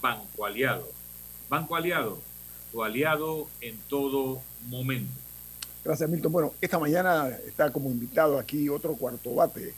Banco 0.00 0.46
Aliado. 0.46 0.88
Banco 1.48 1.76
Aliado, 1.76 2.18
tu 2.72 2.84
aliado 2.84 3.48
en 3.60 3.78
todo 3.88 4.40
momento. 4.68 5.10
Gracias, 5.84 6.08
Milton. 6.10 6.32
Bueno, 6.32 6.52
esta 6.60 6.78
mañana 6.78 7.28
está 7.46 7.70
como 7.70 7.90
invitado 7.90 8.38
aquí 8.38 8.68
otro 8.68 8.94
cuarto 8.94 9.34
bate 9.34 9.74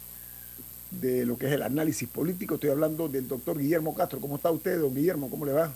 de 0.91 1.25
lo 1.25 1.39
que 1.39 1.47
es 1.47 1.53
el 1.53 1.63
análisis 1.63 2.09
político. 2.09 2.55
Estoy 2.55 2.71
hablando 2.71 3.09
del 3.09 3.29
doctor 3.29 3.59
Guillermo 3.59 3.95
Castro. 3.95 4.21
¿Cómo 4.21 4.37
está 4.37 4.51
usted, 4.51 4.81
don 4.81 4.95
Guillermo? 4.95 5.31
¿Cómo 5.31 5.47
le 5.47 5.53
va? 5.53 5.73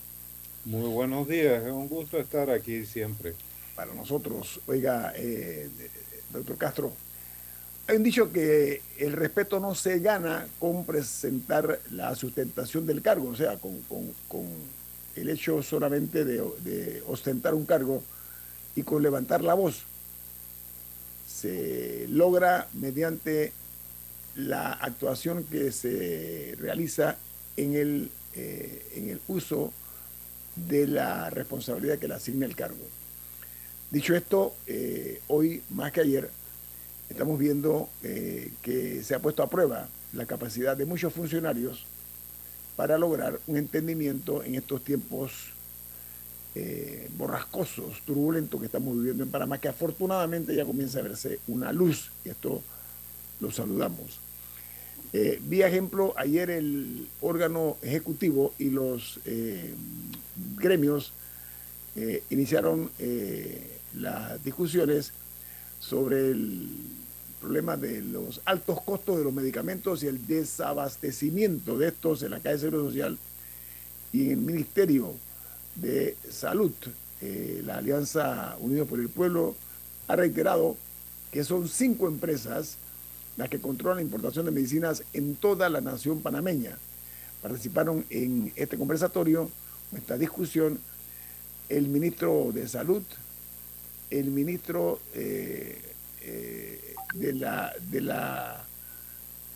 Muy 0.64 0.88
buenos 0.88 1.28
días, 1.28 1.62
es 1.62 1.70
un 1.70 1.88
gusto 1.88 2.18
estar 2.18 2.50
aquí 2.50 2.86
siempre. 2.86 3.34
Para 3.76 3.92
nosotros, 3.92 4.60
oiga, 4.66 5.12
eh, 5.16 5.68
doctor 6.32 6.56
Castro, 6.56 6.92
hay 7.86 7.96
un 7.96 8.02
dicho 8.02 8.32
que 8.32 8.80
el 8.98 9.12
respeto 9.12 9.60
no 9.60 9.74
se 9.74 9.98
gana 9.98 10.46
con 10.58 10.86
presentar 10.86 11.80
la 11.90 12.14
sustentación 12.14 12.86
del 12.86 13.02
cargo, 13.02 13.28
o 13.28 13.36
sea, 13.36 13.58
con, 13.58 13.74
el 15.16 15.28
hecho 15.28 15.62
solamente 15.62 16.24
de, 16.24 17.02
ostentar 17.06 17.54
un 17.54 17.66
cargo 17.66 18.02
y 18.74 18.82
con 18.82 19.02
levantar 19.02 19.44
la 19.44 19.54
voz. 19.54 19.82
Se 21.28 22.06
logra 22.08 22.68
mediante 22.72 23.52
la 24.34 24.72
actuación 24.72 25.44
que 25.44 25.70
se 25.70 26.56
realiza 26.58 27.16
en 27.56 27.74
el, 27.74 28.10
eh, 28.34 29.18
uso 29.28 29.72
de 30.56 30.86
la 30.86 31.30
responsabilidad 31.30 31.98
que 31.98 32.08
le 32.08 32.14
asigna 32.14 32.46
el 32.46 32.56
cargo. 32.56 32.84
Dicho 33.90 34.16
esto, 34.16 34.54
eh, 34.66 35.20
hoy 35.28 35.62
más 35.70 35.92
que 35.92 36.00
ayer 36.00 36.30
estamos 37.14 37.38
viendo 37.38 37.88
eh, 38.02 38.50
que 38.60 39.04
se 39.04 39.14
ha 39.14 39.20
puesto 39.20 39.44
a 39.44 39.48
prueba 39.48 39.88
la 40.14 40.26
capacidad 40.26 40.76
de 40.76 40.84
muchos 40.84 41.12
funcionarios 41.12 41.86
para 42.74 42.98
lograr 42.98 43.38
un 43.46 43.56
entendimiento 43.56 44.42
en 44.42 44.56
estos 44.56 44.82
tiempos 44.82 45.50
eh, 46.56 47.08
borrascosos, 47.16 48.00
turbulentos 48.04 48.58
que 48.58 48.66
estamos 48.66 48.96
viviendo 48.96 49.22
en 49.22 49.30
Panamá, 49.30 49.58
que 49.58 49.68
afortunadamente 49.68 50.56
ya 50.56 50.64
comienza 50.64 50.98
a 50.98 51.02
verse 51.02 51.38
una 51.46 51.72
luz, 51.72 52.10
y 52.24 52.30
esto 52.30 52.64
lo 53.38 53.52
saludamos. 53.52 54.18
Eh, 55.12 55.40
vi 55.40 55.62
ejemplo, 55.62 56.14
ayer 56.16 56.50
el 56.50 57.06
órgano 57.20 57.76
ejecutivo 57.80 58.54
y 58.58 58.70
los 58.70 59.20
gremios 60.56 61.12
iniciaron 62.28 62.90
las 63.94 64.42
discusiones 64.42 65.12
sobre 65.78 66.32
el 66.32 67.03
problema 67.44 67.76
de 67.76 68.00
los 68.00 68.40
altos 68.46 68.80
costos 68.80 69.18
de 69.18 69.24
los 69.24 69.32
medicamentos 69.32 70.02
y 70.02 70.06
el 70.06 70.26
desabastecimiento 70.26 71.76
de 71.76 71.88
estos 71.88 72.22
en 72.22 72.30
la 72.30 72.38
Caja 72.38 72.54
de 72.54 72.58
Seguro 72.58 72.86
Social 72.86 73.18
y 74.14 74.24
en 74.24 74.30
el 74.30 74.36
Ministerio 74.38 75.14
de 75.74 76.16
Salud. 76.30 76.72
Eh, 77.20 77.62
la 77.66 77.76
Alianza 77.76 78.56
Unidos 78.60 78.88
por 78.88 78.98
el 78.98 79.10
Pueblo 79.10 79.54
ha 80.08 80.16
reiterado 80.16 80.78
que 81.30 81.44
son 81.44 81.68
cinco 81.68 82.08
empresas 82.08 82.78
las 83.36 83.50
que 83.50 83.60
controlan 83.60 83.98
la 83.98 84.02
importación 84.02 84.46
de 84.46 84.50
medicinas 84.50 85.02
en 85.12 85.34
toda 85.36 85.68
la 85.68 85.82
nación 85.82 86.22
panameña. 86.22 86.78
Participaron 87.42 88.06
en 88.08 88.54
este 88.56 88.78
conversatorio, 88.78 89.50
en 89.92 89.98
esta 89.98 90.16
discusión, 90.16 90.78
el 91.68 91.88
ministro 91.88 92.52
de 92.54 92.66
Salud, 92.68 93.02
el 94.08 94.30
ministro 94.30 94.98
eh, 95.12 95.93
eh, 96.26 96.94
de 97.14 97.32
la, 97.34 97.72
de 97.90 98.00
la 98.00 98.64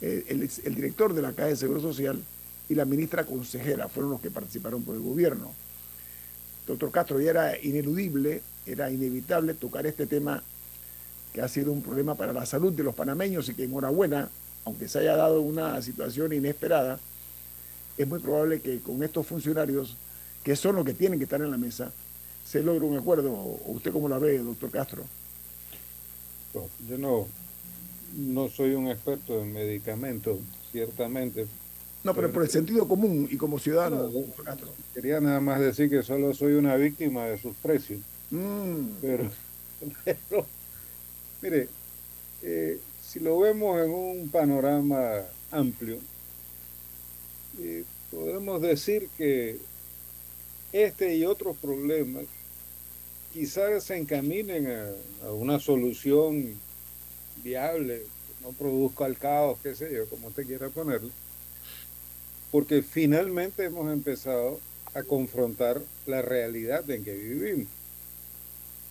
eh, 0.01 0.25
el, 0.29 0.75
director 0.75 1.15
de 1.15 1.23
la 1.23 1.33
Caja 1.33 1.49
de 1.49 1.57
Seguro 1.57 1.81
Social 1.81 2.23
y 2.69 2.75
la 2.75 2.85
ministra 2.85 3.25
consejera 3.25 3.89
fueron 3.89 4.13
los 4.13 4.21
que 4.21 4.31
participaron 4.31 4.83
por 4.83 4.95
el 4.95 5.01
gobierno. 5.01 5.53
Doctor 6.67 6.91
Castro, 6.91 7.21
ya 7.21 7.31
era 7.31 7.59
ineludible, 7.59 8.43
era 8.67 8.91
inevitable 8.91 9.55
tocar 9.55 9.87
este 9.87 10.07
tema 10.07 10.43
que 11.33 11.41
ha 11.41 11.49
sido 11.49 11.73
un 11.73 11.83
problema 11.83 12.15
para 12.15 12.35
la 12.35 12.45
salud 12.45 12.73
de 12.73 12.83
los 12.83 12.95
panameños 12.95 13.49
y 13.49 13.55
que 13.55 13.65
enhorabuena, 13.65 14.29
aunque 14.67 14.89
se 14.89 14.99
haya 14.99 15.17
dado 15.17 15.41
una 15.41 15.81
situación 15.81 16.35
inesperada, 16.35 17.01
es 17.97 18.07
muy 18.07 18.21
probable 18.21 18.61
que 18.61 18.81
con 18.81 19.03
estos 19.03 19.27
funcionarios, 19.27 19.97
que 20.45 20.55
son 20.55 20.77
los 20.77 20.85
que 20.85 20.93
tienen 20.93 21.19
que 21.19 21.25
estar 21.25 21.41
en 21.41 21.51
la 21.51 21.57
mesa, 21.57 21.93
se 22.45 22.63
logra 22.63 22.85
un 22.85 22.99
acuerdo. 22.99 23.33
¿Usted 23.67 23.91
cómo 23.91 24.09
la 24.09 24.19
ve, 24.19 24.39
doctor 24.39 24.71
Castro? 24.71 25.05
Yo 26.89 26.99
no, 26.99 27.27
no 28.17 28.49
soy 28.49 28.75
un 28.75 28.89
experto 28.89 29.43
en 29.43 29.53
medicamentos, 29.53 30.39
ciertamente. 30.73 31.47
No, 32.05 32.15
pero, 32.15 32.33
por 32.33 32.43
el 32.43 32.49
sentido 32.49 32.87
común 32.87 33.29
y 33.31 33.37
como 33.37 33.59
ciudadano. 33.59 34.11
Quería 34.95 35.21
nada 35.21 35.41
más 35.41 35.61
decir 35.61 35.91
que 35.91 36.03
solo 36.03 36.33
soy 36.35 36.55
una 36.55 36.77
víctima 36.77 37.27
de 37.27 37.39
sus 37.39 37.55
precios. 37.57 38.01
Mm. 38.31 38.89
Pero, 40.05 40.47
mire, 41.43 41.69
eh, 42.43 42.81
si 43.03 43.21
lo 43.21 43.39
vemos 43.41 43.81
en 43.81 43.91
un 43.91 44.29
panorama 44.29 45.23
amplio, 45.51 45.99
eh, 47.61 47.85
podemos 48.11 48.61
decir 48.61 49.09
que 49.17 49.59
este 50.73 51.17
y 51.17 51.25
otros 51.25 51.57
problemas 51.57 52.25
quizás 53.33 53.85
se 53.85 53.97
encaminen 53.97 54.67
a, 55.23 55.33
una 55.33 55.59
solución 55.59 56.55
viable, 57.43 57.99
que 57.99 58.45
no 58.45 58.53
produzca 58.53 59.07
el 59.07 59.19
caos, 59.19 59.59
qué 59.62 59.75
sé 59.75 59.93
yo, 59.93 60.09
como 60.09 60.29
usted 60.29 60.47
quiera 60.47 60.69
ponerlo, 60.69 61.11
porque 62.51 62.83
finalmente 62.83 63.64
hemos 63.64 63.93
empezado 63.93 64.61
a 64.95 65.03
confrontar 65.03 65.81
la 66.07 66.23
realidad 66.23 66.88
en 66.91 67.05
que 67.05 67.14
vivimos. 67.14 67.69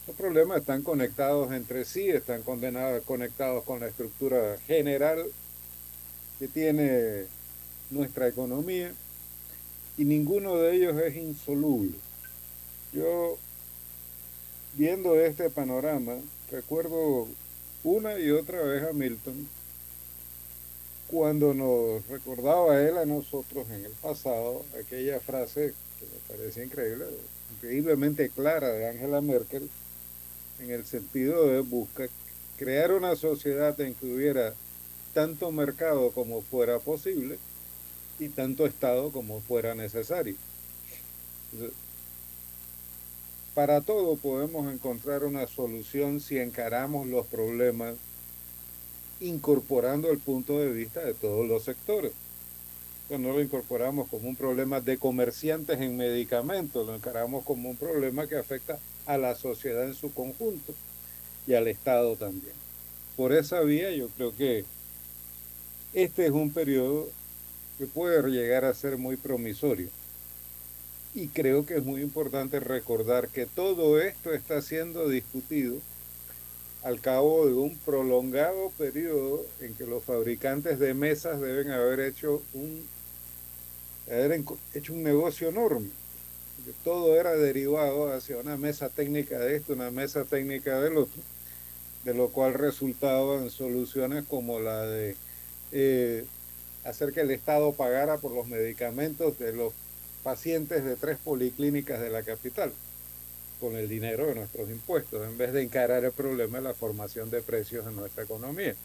Los 0.05 0.15
problemas 0.15 0.61
están 0.61 0.83
conectados 0.83 1.51
entre 1.51 1.83
sí, 1.83 2.09
están 2.09 2.41
condenados, 2.41 3.03
conectados 3.03 3.65
con 3.65 3.81
la 3.81 3.87
estructura 3.87 4.57
general 4.65 5.25
que 6.39 6.47
tiene 6.47 7.25
nuestra 7.89 8.27
economía 8.27 8.93
y 9.97 10.05
ninguno 10.05 10.55
de 10.55 10.75
ellos 10.75 10.97
es 11.01 11.15
insoluble. 11.17 11.95
Yo 12.93 13.37
viendo 14.77 15.19
este 15.19 15.49
panorama, 15.49 16.17
recuerdo 16.51 17.27
una 17.83 18.19
y 18.19 18.29
otra 18.29 18.61
vez 18.61 18.83
a 18.83 18.93
Milton 18.93 19.47
cuando 21.07 21.53
nos 21.53 22.05
recordaba 22.07 22.79
él 22.79 22.97
a 22.97 23.05
nosotros 23.05 23.67
en 23.71 23.85
el 23.85 23.91
pasado 23.93 24.63
aquella 24.79 25.19
frase 25.19 25.73
que 25.99 26.05
me 26.05 26.37
parece 26.37 26.63
increíble, 26.63 27.05
increíblemente 27.55 28.29
clara 28.29 28.69
de 28.69 28.87
Angela 28.87 29.19
Merkel, 29.21 29.67
en 30.59 30.69
el 30.69 30.85
sentido 30.85 31.47
de 31.47 31.61
buscar 31.61 32.09
crear 32.57 32.91
una 32.91 33.15
sociedad 33.15 33.79
en 33.81 33.95
que 33.95 34.05
hubiera 34.05 34.53
tanto 35.13 35.51
mercado 35.51 36.11
como 36.11 36.41
fuera 36.41 36.77
posible 36.77 37.39
y 38.19 38.29
tanto 38.29 38.67
Estado 38.67 39.11
como 39.11 39.41
fuera 39.41 39.73
necesario. 39.73 40.35
Para 43.57 43.81
todo 43.81 44.17
podemos 44.17 44.71
encontrar 44.71 45.23
una 45.23 45.47
solución 45.47 46.19
si 46.19 46.37
encaramos 46.37 47.07
los 47.07 47.25
problemas 47.25 47.95
incorporando 49.19 50.11
el 50.11 50.19
punto 50.19 50.59
de 50.59 50.71
vista 50.71 51.03
de 51.03 51.15
todos 51.15 51.47
los 51.47 51.63
sectores. 51.63 52.11
Cuando 53.07 53.33
lo 53.33 53.41
incorporamos 53.41 54.09
como 54.09 54.29
un 54.29 54.35
problema 54.35 54.79
de 54.79 54.99
comerciantes 54.99 55.81
en 55.81 55.97
medicamentos, 55.97 56.85
lo 56.85 56.93
encaramos 56.93 57.43
como 57.45 57.71
un 57.71 57.75
problema 57.75 58.27
que 58.27 58.37
afecta 58.37 58.77
a 59.07 59.17
la 59.17 59.33
sociedad 59.33 59.85
en 59.85 59.95
su 59.95 60.13
conjunto 60.13 60.75
y 61.47 61.55
al 61.55 61.67
Estado 61.67 62.15
también. 62.15 62.53
Por 63.15 63.33
esa 63.33 63.61
vía 63.61 63.89
yo 63.89 64.07
creo 64.09 64.35
que 64.35 64.65
este 65.95 66.27
es 66.27 66.31
un 66.31 66.51
periodo 66.51 67.09
que 67.79 67.87
puede 67.87 68.21
llegar 68.29 68.65
a 68.65 68.75
ser 68.75 68.99
muy 68.99 69.17
promisorio. 69.17 69.89
Y 71.17 71.29
creo 71.29 71.65
que 71.65 71.77
es 71.77 71.83
muy 71.83 72.03
importante 72.03 72.59
recordar 72.59 73.29
que 73.29 73.47
todo 73.47 73.99
esto 73.99 74.35
está 74.35 74.61
siendo 74.61 75.09
discutido 75.09 75.77
al 76.83 77.01
cabo 77.01 77.47
de 77.47 77.53
un 77.53 77.75
prolongado 77.75 78.69
periodo 78.77 79.43
en 79.59 79.73
que 79.73 79.87
los 79.87 80.03
fabricantes 80.03 80.77
de 80.77 80.93
mesas 80.93 81.41
deben 81.41 81.71
haber 81.71 82.01
hecho 82.01 82.43
un 82.53 82.85
haber 84.05 84.43
hecho 84.75 84.93
un 84.93 85.01
negocio 85.01 85.49
enorme. 85.49 85.89
Todo 86.83 87.19
era 87.19 87.31
derivado 87.31 88.13
hacia 88.13 88.37
una 88.37 88.55
mesa 88.55 88.89
técnica 88.89 89.39
de 89.39 89.55
esto, 89.55 89.73
una 89.73 89.89
mesa 89.89 90.23
técnica 90.23 90.79
del 90.81 90.97
otro, 90.97 91.23
de 92.03 92.13
lo 92.13 92.29
cual 92.29 92.53
resultaban 92.53 93.49
soluciones 93.49 94.23
como 94.25 94.59
la 94.59 94.85
de 94.85 95.15
eh, 95.71 96.25
hacer 96.83 97.11
que 97.11 97.21
el 97.21 97.31
Estado 97.31 97.73
pagara 97.73 98.19
por 98.19 98.33
los 98.33 98.45
medicamentos 98.45 99.39
de 99.39 99.53
los 99.53 99.73
pacientes 100.27 100.83
de 100.83 100.97
tres 100.97 101.17
policlínicas 101.23 102.01
de 102.01 102.09
la 102.09 102.21
capital 102.21 102.73
con 103.61 103.77
el 103.77 103.87
dinero 103.87 104.25
de 104.25 104.35
nuestros 104.35 104.69
impuestos, 104.69 105.25
en 105.25 105.37
vez 105.37 105.53
de 105.53 105.63
encarar 105.63 106.03
el 106.03 106.11
problema 106.11 106.57
de 106.57 106.65
la 106.65 106.73
formación 106.73 107.29
de 107.29 107.41
precios 107.41 107.87
en 107.87 107.95
nuestra 107.95 108.25
economía, 108.25 108.75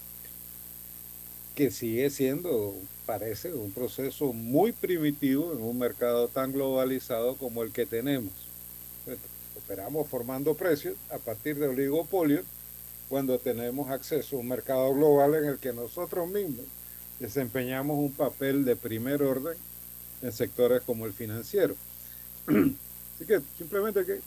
que 1.57 1.73
sigue 1.73 2.11
siendo, 2.11 2.77
parece, 3.07 3.53
un 3.55 3.73
proceso 3.73 4.33
muy 4.33 4.71
primitivo 4.71 5.53
en 5.53 5.63
un 5.63 5.81
mercado 5.81 6.29
tan 6.29 6.53
globalizado 6.53 7.35
como 7.35 7.65
el 7.65 7.73
que 7.73 7.87
tenemos. 7.87 8.33
Operamos 9.65 10.09
formando 10.09 10.55
precios 10.55 10.95
a 11.11 11.19
partir 11.19 11.59
de 11.59 11.67
oligopolio 11.67 12.43
cuando 13.09 13.41
tenemos 13.41 13.91
acceso 13.91 14.37
a 14.37 14.39
un 14.39 14.47
mercado 14.47 14.95
global 14.95 15.35
en 15.35 15.47
el 15.47 15.59
que 15.59 15.73
nosotros 15.73 16.31
mismos 16.31 16.67
desempeñamos 17.19 17.99
un 17.99 18.13
papel 18.13 18.65
de 18.65 18.77
primer 18.77 19.25
orden 19.25 19.57
en 20.23 20.33
sectores 20.33 20.83
como 20.83 21.07
el 21.07 21.13
financiero. 21.13 21.75
Así 22.47 23.27
que 23.27 23.41
simplemente 23.59 24.05
que 24.05 24.21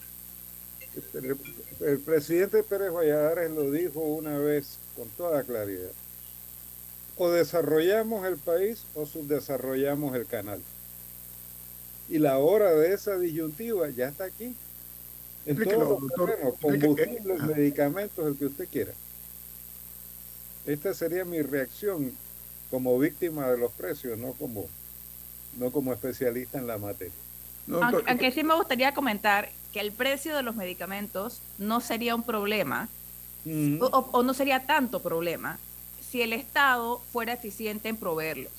el, 1.13 1.99
presidente 1.99 2.63
Pérez 2.63 2.91
Valladares 2.91 3.51
lo 3.51 3.71
dijo 3.71 3.99
una 3.99 4.37
vez 4.37 4.77
con 4.95 5.07
toda 5.09 5.43
claridad. 5.43 5.91
O 7.17 7.29
desarrollamos 7.29 8.25
el 8.25 8.37
país 8.37 8.83
o 8.93 9.05
subdesarrollamos 9.05 10.15
el 10.15 10.25
canal. 10.25 10.61
Y 12.09 12.19
la 12.19 12.37
hora 12.37 12.71
de 12.73 12.93
esa 12.93 13.17
disyuntiva 13.17 13.89
ya 13.89 14.09
está 14.09 14.25
aquí. 14.25 14.55
En 15.45 15.57
todos 15.57 16.01
los 16.01 16.55
combustibles, 16.59 17.39
ah. 17.39 17.45
medicamentos, 17.45 18.25
el 18.25 18.37
que 18.37 18.45
usted 18.45 18.67
quiera. 18.69 18.93
Esta 20.65 20.93
sería 20.93 21.23
mi 21.23 21.41
reacción 21.41 22.11
como 22.71 22.97
víctima 22.97 23.49
de 23.51 23.57
los 23.57 23.71
precios, 23.73 24.17
no 24.17 24.33
como, 24.33 24.67
no 25.55 25.71
como 25.71 25.93
especialista 25.93 26.57
en 26.57 26.67
la 26.67 26.77
materia. 26.77 27.13
aunque, 28.07 28.31
sí 28.31 28.43
me 28.43 28.55
gustaría 28.55 28.93
comentar 28.93 29.49
que 29.73 29.79
el 29.79 29.91
precio 29.91 30.35
de 30.35 30.43
los 30.43 30.55
medicamentos 30.55 31.41
no 31.57 31.81
sería 31.81 32.15
un 32.15 32.23
problema 32.23 32.89
o, 33.79 34.23
no 34.23 34.33
sería 34.33 34.65
tanto 34.65 35.01
problema 35.01 35.59
si 36.01 36.21
el 36.21 36.33
Estado 36.33 37.01
fuera 37.11 37.33
eficiente 37.33 37.89
en 37.89 37.97
proveerlos. 37.97 38.51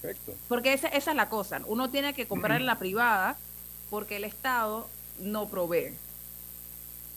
Perfecto. 0.00 0.34
Porque 0.48 0.72
esa, 0.72 0.88
esa 0.88 1.10
es 1.10 1.16
la 1.16 1.28
cosa. 1.28 1.60
Uno 1.66 1.90
tiene 1.90 2.14
que 2.14 2.26
comprar 2.26 2.60
en 2.60 2.66
la 2.66 2.78
privada 2.78 3.38
porque 3.90 4.16
el 4.16 4.24
Estado 4.24 4.88
no 5.20 5.48
provee. 5.48 5.94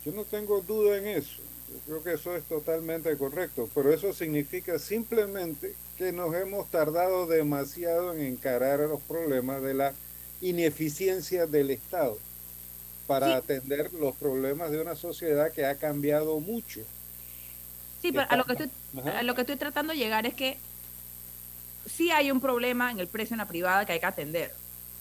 Yo 0.05 0.11
no 0.13 0.23
tengo 0.23 0.61
duda 0.61 0.97
en 0.97 1.07
eso. 1.07 1.41
Yo 1.71 1.79
creo 1.85 2.03
que 2.03 2.13
eso 2.13 2.35
es 2.35 2.43
totalmente 2.43 3.15
correcto, 3.17 3.69
pero 3.73 3.93
eso 3.93 4.13
significa 4.13 4.77
simplemente 4.79 5.73
que 6.01 6.11
nos 6.11 6.33
hemos 6.33 6.67
tardado 6.71 7.27
demasiado 7.27 8.15
en 8.15 8.21
encarar 8.21 8.79
los 8.79 9.03
problemas 9.03 9.61
de 9.61 9.75
la 9.75 9.93
ineficiencia 10.41 11.45
del 11.45 11.69
Estado 11.69 12.17
para 13.05 13.35
atender 13.35 13.93
los 13.93 14.15
problemas 14.15 14.71
de 14.71 14.81
una 14.81 14.95
sociedad 14.95 15.51
que 15.51 15.63
ha 15.63 15.75
cambiado 15.75 16.39
mucho. 16.39 16.81
Sí, 18.01 18.11
pero 18.11 18.25
a 18.27 18.35
lo, 18.35 18.45
que 18.45 18.53
estoy, 18.53 18.69
lo 19.21 19.35
que 19.35 19.41
estoy 19.41 19.57
tratando 19.57 19.93
de 19.93 19.99
llegar 19.99 20.25
es 20.25 20.33
que 20.33 20.57
sí 21.85 22.09
hay 22.09 22.31
un 22.31 22.41
problema 22.41 22.89
en 22.89 22.99
el 22.99 23.07
precio 23.07 23.35
en 23.35 23.39
la 23.39 23.47
privada 23.47 23.85
que 23.85 23.93
hay 23.93 23.99
que 23.99 24.05
atender. 24.07 24.51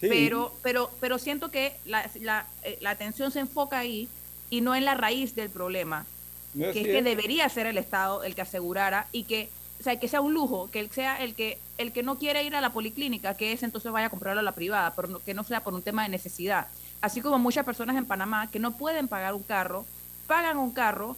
Pero, 0.00 0.54
pero, 0.62 0.90
pero 1.00 1.18
siento 1.18 1.50
que 1.50 1.78
la, 1.86 2.10
la, 2.20 2.46
eh, 2.62 2.76
la, 2.82 2.90
atención 2.90 3.30
se 3.30 3.40
enfoca 3.40 3.78
ahí 3.78 4.06
y 4.50 4.60
no 4.60 4.74
en 4.74 4.84
la 4.84 4.94
raíz 4.94 5.34
del 5.34 5.48
problema, 5.48 6.04
que 6.52 6.68
es 6.68 6.86
que 6.86 7.02
debería 7.02 7.48
ser 7.48 7.66
el 7.66 7.78
Estado 7.78 8.22
el 8.22 8.34
que 8.34 8.42
asegurara 8.42 9.08
y 9.12 9.24
que, 9.24 9.48
o 9.80 9.82
sea, 9.82 9.98
que 9.98 10.08
sea 10.08 10.20
un 10.20 10.34
lujo, 10.34 10.70
que 10.70 10.86
sea 10.90 11.22
el 11.22 11.34
que, 11.34 11.58
el 11.78 11.92
que 11.92 12.02
no 12.02 12.18
quiere 12.18 12.44
ir 12.44 12.54
a 12.54 12.60
la 12.60 12.70
policlínica, 12.70 13.34
que 13.34 13.52
es 13.52 13.62
entonces 13.62 13.90
vaya 13.90 14.08
a 14.08 14.10
comprarlo 14.10 14.40
a 14.40 14.44
la 14.44 14.52
privada, 14.52 14.92
pero 14.94 15.20
que 15.20 15.34
no 15.34 15.42
sea 15.42 15.64
por 15.64 15.72
un 15.74 15.82
tema 15.82 16.02
de 16.02 16.10
necesidad 16.10 16.68
así 17.00 17.20
como 17.20 17.38
muchas 17.38 17.64
personas 17.64 17.96
en 17.96 18.06
Panamá 18.06 18.50
que 18.50 18.58
no 18.58 18.76
pueden 18.76 19.08
pagar 19.08 19.34
un 19.34 19.42
carro, 19.42 19.84
pagan 20.26 20.58
un 20.58 20.70
carro 20.72 21.16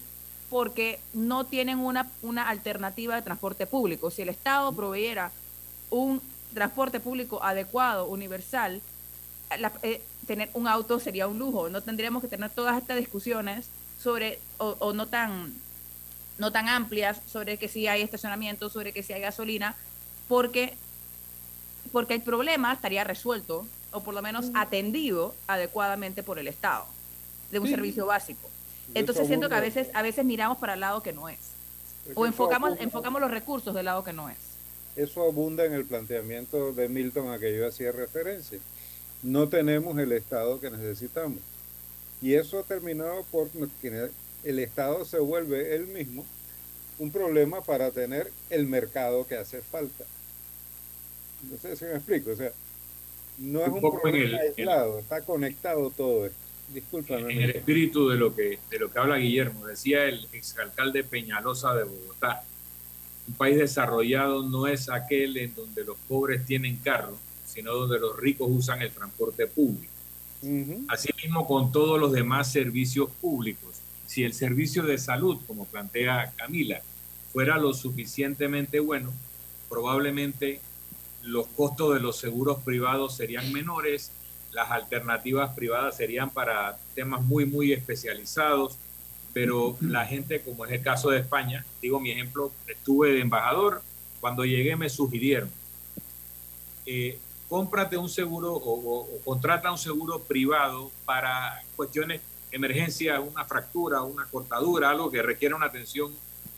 porque 0.50 1.00
no 1.14 1.44
tienen 1.44 1.78
una, 1.78 2.10
una 2.22 2.48
alternativa 2.48 3.14
de 3.14 3.22
transporte 3.22 3.66
público. 3.66 4.10
Si 4.10 4.22
el 4.22 4.28
Estado 4.28 4.72
proveyera 4.72 5.32
un 5.90 6.20
transporte 6.52 7.00
público 7.00 7.42
adecuado, 7.42 8.06
universal, 8.06 8.82
eh, 9.82 10.02
tener 10.26 10.50
un 10.54 10.68
auto 10.68 11.00
sería 11.00 11.26
un 11.26 11.38
lujo. 11.38 11.70
No 11.70 11.80
tendríamos 11.80 12.22
que 12.22 12.28
tener 12.28 12.50
todas 12.50 12.76
estas 12.76 12.98
discusiones 12.98 13.68
sobre, 13.98 14.40
o, 14.58 14.92
no 14.92 15.06
tan 15.06 15.54
no 16.38 16.52
tan 16.52 16.68
amplias 16.68 17.20
sobre 17.26 17.58
que 17.58 17.68
si 17.68 17.86
hay 17.86 18.02
estacionamiento, 18.02 18.70
sobre 18.70 18.92
que 18.92 19.02
si 19.02 19.12
hay 19.12 19.20
gasolina, 19.20 19.76
porque, 20.28 20.76
porque 21.92 22.14
el 22.14 22.22
problema 22.22 22.72
estaría 22.72 23.04
resuelto 23.04 23.66
o 23.92 24.02
por 24.02 24.14
lo 24.14 24.22
menos 24.22 24.50
atendido 24.54 25.34
adecuadamente 25.46 26.22
por 26.22 26.38
el 26.38 26.48
Estado, 26.48 26.86
de 27.50 27.58
un 27.58 27.68
servicio 27.68 28.06
básico. 28.06 28.48
Entonces 28.94 29.26
siento 29.26 29.48
que 29.48 29.54
a 29.54 29.60
veces, 29.60 29.88
a 29.94 30.02
veces 30.02 30.24
miramos 30.24 30.58
para 30.58 30.74
el 30.74 30.80
lado 30.80 31.02
que 31.02 31.12
no 31.12 31.28
es. 31.28 31.38
O 32.14 32.26
enfocamos, 32.26 32.78
enfocamos 32.80 33.20
los 33.20 33.30
recursos 33.30 33.74
del 33.74 33.84
lado 33.84 34.02
que 34.02 34.12
no 34.12 34.28
es. 34.28 34.38
Eso 34.96 35.22
abunda 35.22 35.64
en 35.64 35.72
el 35.72 35.84
planteamiento 35.84 36.72
de 36.72 36.88
Milton 36.88 37.30
a 37.30 37.38
que 37.38 37.56
yo 37.56 37.66
hacía 37.66 37.92
referencia. 37.92 38.58
No 39.22 39.48
tenemos 39.48 39.96
el 39.98 40.12
Estado 40.12 40.60
que 40.60 40.70
necesitamos. 40.70 41.38
Y 42.20 42.34
eso 42.34 42.58
ha 42.58 42.62
terminado 42.62 43.24
por 43.30 43.48
el 44.44 44.58
Estado 44.58 45.04
se 45.04 45.18
vuelve 45.18 45.74
él 45.74 45.86
mismo 45.86 46.24
un 46.98 47.10
problema 47.10 47.60
para 47.62 47.90
tener 47.90 48.30
el 48.50 48.66
mercado 48.66 49.26
que 49.26 49.36
hace 49.36 49.60
falta. 49.60 50.04
No 51.50 51.56
sé 51.56 51.76
si 51.76 51.84
me 51.84 51.94
explico. 51.94 52.30
O 52.30 52.36
sea, 52.36 52.52
no 53.38 53.62
es 53.62 53.68
un, 53.68 53.80
problema 53.80 54.38
aislado, 54.38 54.98
está 54.98 55.22
conectado 55.22 55.90
todo 55.90 56.26
esto. 56.26 56.38
Discúlpame. 56.72 57.32
En 57.32 57.42
el 57.42 57.50
espíritu 57.50 58.08
de 58.08 58.16
lo 58.16 58.34
que 58.34 58.58
de 58.70 58.78
lo 58.78 58.90
que 58.90 58.98
habla 58.98 59.16
Guillermo, 59.16 59.66
decía 59.66 60.04
el 60.04 60.26
exalcalde 60.32 61.04
Peñalosa 61.04 61.74
de 61.74 61.84
Bogotá, 61.84 62.44
un 63.28 63.34
país 63.34 63.58
desarrollado 63.58 64.48
no 64.48 64.66
es 64.66 64.88
aquel 64.88 65.36
en 65.36 65.54
donde 65.54 65.84
los 65.84 65.98
pobres 66.08 66.46
tienen 66.46 66.76
carro, 66.76 67.18
sino 67.46 67.74
donde 67.74 67.98
los 67.98 68.16
ricos 68.16 68.48
usan 68.50 68.80
el 68.80 68.90
transporte 68.90 69.46
público. 69.46 69.92
Asimismo, 70.88 71.46
con 71.46 71.70
todos 71.70 72.00
los 72.00 72.12
demás 72.12 72.50
servicios 72.50 73.10
públicos. 73.20 73.81
Si 74.12 74.24
el 74.24 74.34
servicio 74.34 74.82
de 74.82 74.98
salud, 74.98 75.40
como 75.46 75.64
plantea 75.64 76.34
Camila, 76.36 76.82
fuera 77.32 77.56
lo 77.56 77.72
suficientemente 77.72 78.78
bueno, 78.78 79.10
probablemente 79.70 80.60
los 81.22 81.46
costos 81.46 81.94
de 81.94 82.00
los 82.00 82.18
seguros 82.18 82.62
privados 82.62 83.16
serían 83.16 83.50
menores, 83.54 84.12
las 84.50 84.70
alternativas 84.70 85.54
privadas 85.54 85.96
serían 85.96 86.28
para 86.28 86.76
temas 86.94 87.22
muy, 87.22 87.46
muy 87.46 87.72
especializados, 87.72 88.76
pero 89.32 89.78
la 89.80 90.04
gente, 90.04 90.42
como 90.42 90.66
es 90.66 90.72
el 90.72 90.82
caso 90.82 91.08
de 91.08 91.20
España, 91.20 91.64
digo 91.80 91.98
mi 91.98 92.10
ejemplo, 92.10 92.52
estuve 92.68 93.14
de 93.14 93.20
embajador, 93.20 93.80
cuando 94.20 94.44
llegué 94.44 94.76
me 94.76 94.90
sugirieron, 94.90 95.50
eh, 96.84 97.18
cómprate 97.48 97.96
un 97.96 98.10
seguro 98.10 98.52
o, 98.52 99.08
contrata 99.24 99.72
un 99.72 99.78
seguro 99.78 100.18
privado 100.18 100.90
para 101.06 101.62
cuestiones, 101.76 102.20
emergencia, 102.52 103.20
una 103.20 103.44
fractura, 103.44 104.02
una 104.02 104.26
cortadura, 104.26 104.90
algo 104.90 105.10
que 105.10 105.22
requiera 105.22 105.56
una 105.56 105.66
atención 105.66 106.12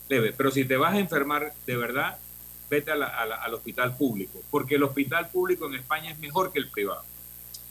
leve, 0.08 0.34
pero 0.36 0.50
si 0.50 0.64
te 0.64 0.76
vas 0.76 0.94
a 0.94 0.98
enfermar 0.98 1.54
de 1.66 1.76
verdad, 1.76 2.18
vete 2.68 2.90
al 2.90 3.54
hospital 3.54 3.96
público, 3.96 4.42
porque 4.50 4.74
el 4.74 4.82
hospital 4.82 5.30
público 5.30 5.66
en 5.66 5.76
España 5.76 6.10
es 6.10 6.18
mejor 6.18 6.52
que 6.52 6.58
el 6.58 6.68
privado. 6.68 7.04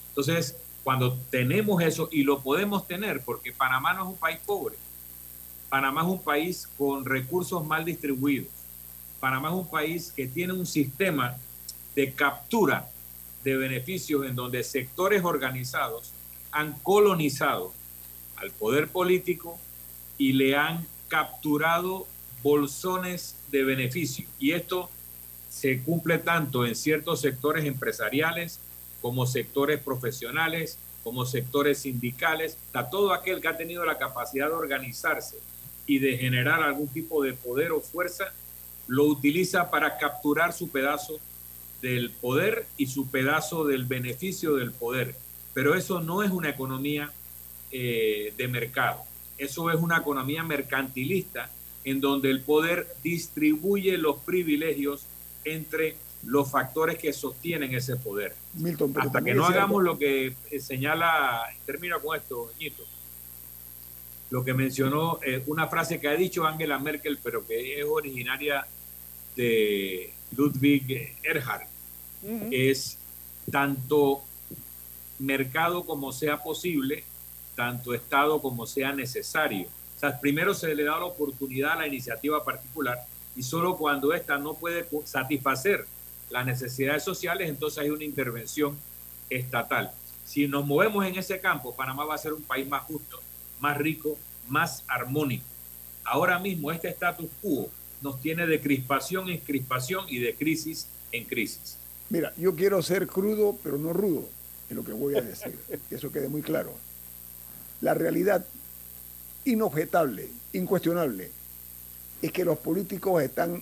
Entonces, 0.10 0.56
cuando 0.84 1.18
tenemos 1.30 1.82
eso, 1.84 2.10
y 2.12 2.24
lo 2.24 2.42
podemos 2.42 2.88
tener, 2.88 3.22
porque 3.24 3.52
Panamá 3.52 3.94
no 3.94 4.04
es 4.04 4.08
un 4.10 4.18
país 4.18 4.40
pobre, 4.46 4.76
Panamá 5.70 6.02
es 6.02 6.08
un 6.08 6.22
país 6.22 6.70
con 6.78 7.06
recursos 7.06 7.66
mal 7.66 7.84
distribuidos, 7.84 8.52
Panamá 9.20 9.50
es 9.50 9.56
un 9.56 9.70
país 9.70 10.14
que 10.16 10.28
tiene 10.28 10.54
un 10.54 10.66
sistema 10.66 11.38
de 11.96 12.14
captura 12.14 12.90
de 13.44 13.58
beneficios 13.58 14.26
en 14.26 14.36
donde 14.36 14.64
sectores 14.64 15.24
organizados 15.24 16.14
han 16.52 16.74
colonizado 16.80 17.74
al 18.44 18.52
poder 18.52 18.90
político 18.90 19.58
y 20.18 20.34
le 20.34 20.56
han 20.56 20.86
capturado 21.08 22.06
bolsones 22.44 23.38
de 23.52 23.64
beneficio. 23.64 24.28
Y 24.38 24.52
esto 24.52 24.90
se 25.50 25.82
cumple 25.82 26.18
tanto 26.18 26.66
en 26.66 26.76
ciertos 26.76 27.22
sectores 27.22 27.66
empresariales 27.66 28.60
como 29.02 29.26
sectores 29.26 29.80
profesionales, 29.80 30.78
como 31.04 31.26
sectores 31.26 31.80
sindicales, 31.80 32.58
a 32.74 32.90
todo 32.90 33.14
aquel 33.14 33.42
que 33.42 33.48
ha 33.48 33.58
tenido 33.58 33.86
la 33.86 33.98
capacidad 33.98 34.48
de 34.48 34.54
organizarse 34.54 35.38
y 35.86 36.00
de 36.00 36.18
generar 36.18 36.62
algún 36.62 36.88
tipo 36.88 37.24
de 37.24 37.34
poder 37.34 37.72
o 37.72 37.82
fuerza, 37.82 38.34
lo 38.88 39.06
utiliza 39.06 39.70
para 39.70 39.98
capturar 39.98 40.54
su 40.54 40.70
pedazo 40.70 41.20
del 41.82 42.12
poder 42.12 42.66
y 42.78 42.88
su 42.88 43.10
pedazo 43.10 43.66
del 43.66 43.86
beneficio 43.86 44.56
del 44.56 44.72
poder. 44.72 45.16
Pero 45.54 45.76
eso 45.76 46.00
no 46.02 46.24
es 46.24 46.32
una 46.32 46.50
economía 46.50 47.12
eh, 47.76 48.32
de 48.38 48.48
mercado. 48.48 49.02
Eso 49.36 49.72
es 49.72 49.78
una 49.78 49.98
economía 49.98 50.44
mercantilista 50.44 51.50
en 51.84 52.00
donde 52.00 52.30
el 52.30 52.42
poder 52.42 52.88
distribuye 53.04 53.98
los 53.98 54.18
privilegios 54.18 55.08
entre 55.44 55.96
los 56.24 56.52
factores 56.52 57.00
que 57.00 57.12
sostienen 57.12 57.74
ese 57.74 57.96
poder. 57.96 58.36
Hasta 58.96 59.24
que 59.24 59.34
no 59.34 59.46
hagamos 59.46 59.82
lo 59.82 59.98
que 59.98 60.36
eh, 60.52 60.60
señala, 60.60 61.42
termino 61.66 62.00
con 62.00 62.16
esto, 62.16 62.52
Ñito, 62.60 62.84
lo 64.30 64.46
que 64.46 64.54
mencionó, 64.54 65.20
eh, 65.26 65.42
una 65.48 65.68
frase 65.68 66.00
que 66.00 66.08
ha 66.08 66.16
dicho 66.16 66.46
Angela 66.46 66.78
Merkel, 66.78 67.18
pero 67.24 67.44
que 67.44 67.80
es 67.80 67.86
originaria 67.88 68.68
de 69.36 70.14
Ludwig 70.38 71.16
Erhard, 71.24 71.68
es 72.52 73.00
tanto 73.52 74.22
mercado 75.18 75.84
como 75.86 76.12
sea 76.12 76.38
posible, 76.44 77.04
tanto 77.56 77.94
Estado 77.94 78.42
como 78.42 78.66
sea 78.66 78.94
necesario. 78.94 79.68
O 79.96 80.00
sea, 80.00 80.20
primero 80.20 80.54
se 80.54 80.74
le 80.76 80.84
da 80.84 81.00
la 81.00 81.06
oportunidad 81.06 81.74
a 81.74 81.78
la 81.78 81.88
iniciativa 81.88 82.44
particular 82.44 83.00
y 83.36 83.44
solo 83.44 83.78
cuando 83.78 84.14
ésta 84.14 84.38
no 84.38 84.54
puede 84.54 84.86
satisfacer 85.06 85.86
las 86.30 86.46
necesidades 86.46 87.04
sociales, 87.04 87.50
entonces 87.50 87.80
hay 87.80 87.90
una 87.90 88.04
intervención 88.04 88.78
estatal. 89.30 89.92
Si 90.26 90.48
nos 90.48 90.66
movemos 90.66 91.06
en 91.06 91.16
ese 91.16 91.40
campo, 91.40 91.76
Panamá 91.76 92.06
va 92.06 92.16
a 92.16 92.18
ser 92.18 92.34
un 92.34 92.44
país 92.44 92.68
más 92.68 92.84
justo, 92.84 93.20
más 93.60 93.78
rico, 93.78 94.18
más 94.48 94.84
armónico. 94.88 95.46
Ahora 96.04 96.40
mismo 96.40 96.72
este 96.72 96.90
status 96.90 97.30
quo 97.42 97.70
nos 98.02 98.20
tiene 98.22 98.46
de 98.46 98.60
crispación 98.60 99.30
en 99.30 99.40
crispación 99.40 100.06
y 100.10 100.20
de 100.20 100.36
crisis 100.36 100.88
en 101.12 101.26
crisis. 101.26 101.78
Mira, 102.10 102.34
yo 102.38 102.56
quiero 102.56 102.82
ser 102.82 103.08
crudo, 103.08 103.58
pero 103.64 103.78
no 103.78 103.94
rudo, 103.94 104.28
en 104.70 104.76
lo 104.76 104.84
que 104.84 104.92
voy 104.92 105.16
a 105.16 105.22
decir. 105.22 105.58
que 105.90 105.96
eso 105.96 106.12
quede 106.12 106.28
muy 106.28 106.42
claro. 106.42 106.74
La 107.84 107.94
realidad 107.94 108.46
inobjetable, 109.44 110.30
incuestionable, 110.54 111.30
es 112.22 112.32
que 112.32 112.46
los 112.46 112.58
políticos 112.58 113.22
están, 113.22 113.62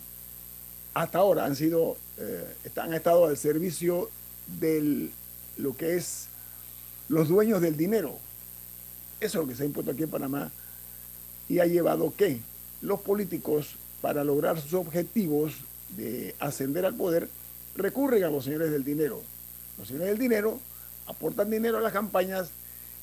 hasta 0.93 1.17
ahora 1.17 1.45
han 1.45 1.55
sido 1.55 1.97
eh, 2.19 2.53
han 2.75 2.93
estado 2.93 3.25
al 3.25 3.35
servicio 3.35 4.11
de 4.59 5.09
lo 5.57 5.75
que 5.75 5.95
es 5.95 6.27
los 7.09 7.29
dueños 7.29 7.61
del 7.61 7.75
dinero. 7.75 8.15
Eso 9.19 9.39
es 9.39 9.43
lo 9.43 9.47
que 9.47 9.55
se 9.55 9.63
ha 9.63 9.65
impuesto 9.65 9.91
aquí 9.91 10.03
en 10.03 10.11
Panamá 10.11 10.51
y 11.49 11.57
ha 11.57 11.65
llevado 11.65 12.13
que 12.15 12.41
los 12.81 13.01
políticos, 13.01 13.75
para 14.03 14.23
lograr 14.23 14.61
sus 14.61 14.75
objetivos 14.75 15.53
de 15.97 16.35
ascender 16.39 16.85
al 16.85 16.93
poder, 16.93 17.27
recurren 17.75 18.23
a 18.23 18.29
los 18.29 18.43
señores 18.43 18.69
del 18.69 18.83
dinero. 18.83 19.23
Los 19.79 19.87
señores 19.87 20.09
del 20.09 20.19
dinero 20.19 20.59
aportan 21.07 21.49
dinero 21.49 21.79
a 21.79 21.81
las 21.81 21.91
campañas 21.91 22.51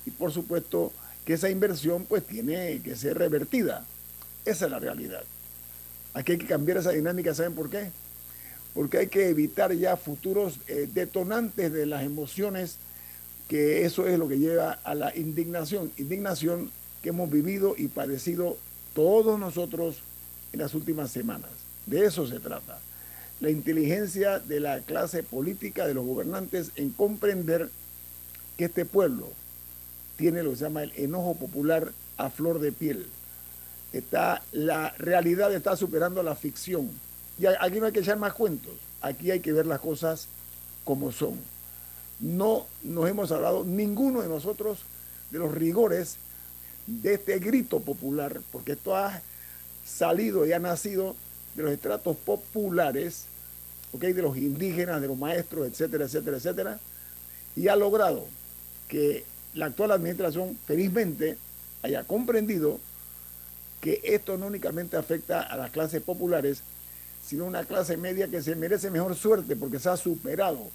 y 0.07 0.13
por 0.13 0.31
supuesto 0.31 0.93
que 1.29 1.35
esa 1.35 1.51
inversión 1.51 2.07
pues 2.07 2.27
tiene 2.27 2.81
que 2.81 2.97
ser 2.97 3.19
revertida. 3.19 3.85
Esa 4.47 4.65
es 4.65 4.71
la 4.71 4.79
realidad. 4.79 5.23
Aquí 6.15 6.33
hay 6.33 6.39
que 6.39 6.47
cambiar 6.47 6.79
esa 6.79 6.93
dinámica, 6.93 7.35
¿saben 7.35 7.55
por 7.55 7.69
qué? 7.69 7.91
porque 8.79 8.99
hay 8.99 9.07
que 9.09 9.29
evitar 9.29 9.73
ya 9.75 9.97
futuros 9.97 10.61
eh, 10.69 10.89
detonantes 10.91 11.71
de 11.71 11.85
las 11.85 12.05
emociones, 12.05 12.77
que 13.49 13.85
eso 13.85 14.07
es 14.07 14.19
lo 14.19 14.29
que 14.29 14.39
lleva 14.39 14.73
a 14.85 14.95
la 14.95 15.15
indignación, 15.17 15.91
indignación 15.99 16.71
que 17.03 17.09
hemos 17.09 17.29
vivido 17.31 17.75
y 17.77 17.89
padecido 17.89 18.57
todos 18.95 19.39
nosotros 19.39 19.97
en 20.53 20.61
las 20.61 20.75
últimas 20.75 21.11
semanas. 21.11 21.51
De 21.87 22.07
eso 22.07 22.27
se 22.27 22.41
trata. 22.41 22.79
La 23.41 23.51
inteligencia 23.51 24.39
de 24.39 24.61
la 24.61 24.81
clase 24.81 25.25
política, 25.25 25.87
de 25.87 25.95
los 25.95 26.07
gobernantes, 26.07 26.71
en 26.77 26.91
comprender 26.91 27.71
que 28.57 28.67
este 28.67 28.85
pueblo 28.85 29.29
tiene 30.19 30.43
lo 30.43 30.51
que 30.51 30.57
se 30.57 30.65
llama 30.65 30.83
el 30.83 30.93
enojo 30.97 31.37
popular 31.37 31.93
a 32.19 32.29
flor 32.29 32.59
de 32.59 32.73
piel. 32.73 33.07
Está, 33.93 34.43
la 34.53 34.91
realidad 34.99 35.55
está 35.55 35.77
superando 35.77 36.23
la 36.23 36.35
ficción 36.35 36.91
y 37.39 37.47
aquí 37.47 37.79
no 37.79 37.87
hay 37.87 37.93
que 37.93 38.01
echar 38.01 38.19
más 38.19 38.35
cuentos, 38.35 38.75
aquí 39.01 39.31
hay 39.31 39.41
que 39.41 39.53
ver 39.53 39.65
las 39.65 39.81
cosas 39.81 40.27
como 40.85 41.13
son. 41.13 41.39
No 42.19 42.67
nos 42.83 43.09
hemos 43.09 43.31
hablado 43.31 43.65
ninguno 43.65 44.21
de 44.21 44.29
nosotros 44.29 44.81
de 45.31 45.39
los 45.39 45.55
rigores 45.55 46.17
de 46.87 47.15
este 47.15 47.39
grito 47.39 47.81
popular, 47.81 48.41
porque 48.51 48.73
esto 48.73 48.97
ha 48.97 49.23
salido 49.87 50.47
y 50.47 50.53
ha 50.53 50.59
nacido 50.59 51.15
de 51.55 51.63
los 51.63 51.73
estratos 51.73 52.17
populares, 52.17 53.27
¿okay? 53.93 54.13
de 54.13 54.23
los 54.23 54.37
indígenas, 54.37 55.01
de 55.01 55.07
los 55.07 55.17
maestros, 55.17 55.69
etcétera, 55.69 56.07
etcétera, 56.07 56.39
etcétera, 56.39 56.81
y 57.55 57.69
ha 57.69 57.77
logrado 57.77 58.27
que 58.89 59.25
la 59.55 59.67
actual 59.67 59.93
administración 59.93 60.59
felizmente 60.67 61.39
haya 61.83 62.05
comprendido 62.05 62.81
que 63.81 64.01
esto 64.05 64.37
no 64.37 64.47
únicamente 64.47 64.97
afecta 64.97 65.43
a 65.43 65.57
las 65.57 65.71
clases 65.71 66.03
populares, 66.03 66.63
sino 67.25 67.45
una 67.45 67.65
clase 67.65 67.97
media 67.97 68.29
que 68.29 68.43
se 68.43 68.57
merece 68.57 68.91
mejor 68.91 69.15
suerte 69.15 69.57
porque 69.57 69.79
se 69.79 69.89
ha 69.89 69.97
superado 69.97 70.71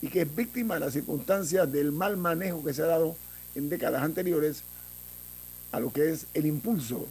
y 0.00 0.08
que 0.08 0.22
es 0.22 0.36
víctima 0.36 0.74
de 0.74 0.80
las 0.80 0.92
circunstancias 0.92 1.70
del 1.70 1.92
mal 1.92 2.16
manejo 2.16 2.64
que 2.64 2.74
se 2.74 2.82
ha 2.82 2.86
dado 2.86 3.16
en 3.54 3.68
décadas 3.68 4.02
anteriores 4.02 4.62
a 5.72 5.80
lo 5.80 5.92
que 5.92 6.10
es 6.10 6.26
el 6.34 6.46
impulso 6.46 7.06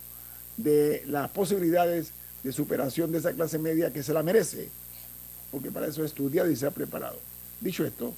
de 0.58 1.04
las 1.08 1.30
posibilidades 1.30 2.12
de 2.44 2.52
superación 2.52 3.12
de 3.12 3.20
esa 3.20 3.34
clase 3.34 3.60
media 3.60 3.92
que 3.92 4.04
se 4.04 4.14
la 4.14 4.24
merece, 4.24 4.70
porque 5.52 5.72
para 5.72 5.88
eso 5.88 6.02
ha 6.02 6.06
estudiado 6.06 6.50
y 6.50 6.56
se 6.56 6.66
ha 6.66 6.72
preparado. 6.72 7.20
Dicho 7.62 7.86
esto, 7.86 8.14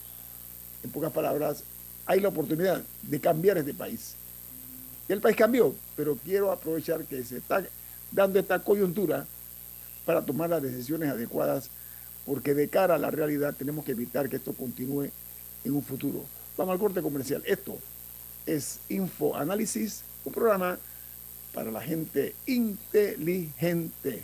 en 0.83 0.91
pocas 0.91 1.11
palabras, 1.11 1.63
hay 2.09 2.19
la 2.19 2.29
oportunidad 2.29 2.81
de 3.03 3.19
cambiar 3.19 3.59
este 3.59 3.75
país. 3.75 4.15
El 5.07 5.21
país 5.21 5.37
cambió, 5.37 5.75
pero 5.95 6.17
quiero 6.17 6.51
aprovechar 6.51 7.05
que 7.05 7.23
se 7.23 7.37
está 7.37 7.63
dando 8.11 8.39
esta 8.39 8.63
coyuntura 8.63 9.27
para 10.07 10.25
tomar 10.25 10.49
las 10.49 10.63
decisiones 10.63 11.07
adecuadas, 11.11 11.69
porque 12.25 12.55
de 12.55 12.67
cara 12.67 12.95
a 12.95 12.97
la 12.97 13.11
realidad 13.11 13.53
tenemos 13.55 13.85
que 13.85 13.91
evitar 13.91 14.27
que 14.27 14.37
esto 14.37 14.53
continúe 14.53 15.11
en 15.63 15.71
un 15.71 15.83
futuro. 15.83 16.25
Vamos 16.57 16.73
al 16.73 16.79
corte 16.79 17.03
comercial. 17.03 17.43
Esto 17.45 17.77
es 18.47 18.79
Info 18.89 19.35
Análisis, 19.35 20.01
un 20.25 20.33
programa 20.33 20.79
para 21.53 21.69
la 21.69 21.81
gente 21.81 22.33
inteligente. 22.47 24.23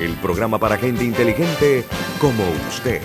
el 0.00 0.14
programa 0.16 0.58
para 0.58 0.76
gente 0.76 1.04
inteligente 1.04 1.84
como 2.20 2.44
usted. 2.68 3.00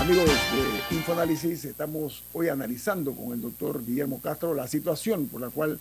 Amigos 0.00 0.26
de 0.26 0.96
InfoAnálisis, 0.96 1.64
estamos 1.64 2.24
hoy 2.32 2.48
analizando 2.48 3.12
con 3.12 3.34
el 3.34 3.40
doctor 3.40 3.84
Guillermo 3.84 4.20
Castro 4.20 4.52
la 4.52 4.66
situación 4.66 5.28
por 5.28 5.40
la 5.40 5.50
cual 5.50 5.78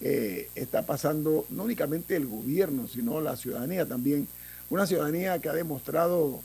eh, 0.00 0.50
está 0.54 0.82
pasando 0.82 1.46
no 1.48 1.64
únicamente 1.64 2.14
el 2.14 2.26
gobierno, 2.26 2.86
sino 2.86 3.22
la 3.22 3.36
ciudadanía 3.36 3.86
también. 3.86 4.28
Una 4.70 4.86
ciudadanía 4.86 5.38
que 5.40 5.48
ha 5.48 5.54
demostrado 5.54 6.40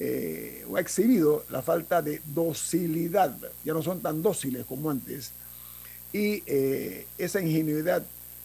eh, 0.00 0.64
o 0.68 0.76
ha 0.76 0.80
exhibido 0.80 1.44
la 1.50 1.62
falta 1.62 2.02
de 2.02 2.20
docilidad. 2.26 3.36
Ya 3.64 3.72
no 3.72 3.82
son 3.82 4.00
tan 4.00 4.22
dóciles 4.22 4.66
como 4.66 4.90
antes. 4.90 5.32
Y 6.12 6.42
eh, 6.46 7.06
esa 7.16 7.40
ingenuidad 7.40 8.04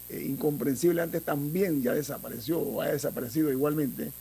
incomprensible 0.09 1.01
antes 1.01 1.23
también 1.23 1.81
ya 1.81 1.93
desapareció 1.93 2.59
o 2.59 2.81
ha 2.81 2.87
desaparecido 2.87 3.51
igualmente 3.51 4.11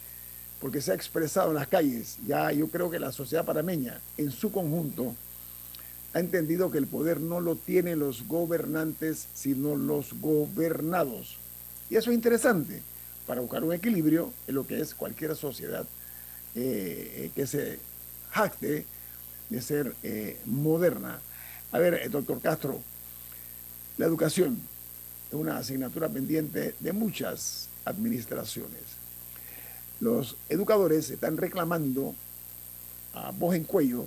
porque 0.63 0.81
se 0.81 0.93
ha 0.93 0.95
expresado 0.95 1.49
en 1.49 1.57
las 1.57 1.67
calles. 1.67 2.19
Ya 2.25 2.53
yo 2.53 2.69
creo 2.69 2.89
que 2.89 3.01
la 3.01 3.11
sociedad 3.11 3.45
parameña 3.45 4.01
en 4.17 4.31
su 4.31 4.53
conjunto 4.53 5.17
ha 6.15 6.21
entendido 6.21 6.71
que 6.71 6.79
el 6.79 6.87
poder 6.87 7.21
no 7.21 7.41
lo 7.41 7.57
tienen 7.57 7.99
los 7.99 8.29
gobernantes, 8.29 9.27
sino 9.35 9.75
los 9.75 10.13
gobernados. 10.21 11.37
Y 11.91 11.97
eso 11.97 12.11
es 12.11 12.15
interesante 12.15 12.81
para 13.33 13.41
buscar 13.41 13.65
un 13.65 13.73
equilibrio 13.73 14.31
en 14.47 14.57
lo 14.57 14.67
que 14.67 14.79
es 14.79 14.95
cualquier 14.95 15.35
sociedad 15.35 15.87
eh, 16.55 17.31
que 17.35 17.47
se 17.47 17.79
jacte 18.31 18.85
de 19.49 19.63
ser 19.63 19.97
eh, 20.03 20.39
moderna. 20.45 21.19
A 21.71 21.79
ver, 21.79 21.95
eh, 21.95 22.11
doctor 22.11 22.43
Castro, 22.43 22.83
la 23.97 24.05
educación 24.05 24.61
es 25.31 25.35
una 25.35 25.57
asignatura 25.57 26.11
pendiente 26.11 26.75
de 26.79 26.93
muchas 26.93 27.71
administraciones. 27.87 28.83
Los 29.99 30.37
educadores 30.51 31.09
están 31.09 31.39
reclamando 31.39 32.15
a 33.15 33.31
voz 33.31 33.55
en 33.55 33.65
cuello 33.65 34.05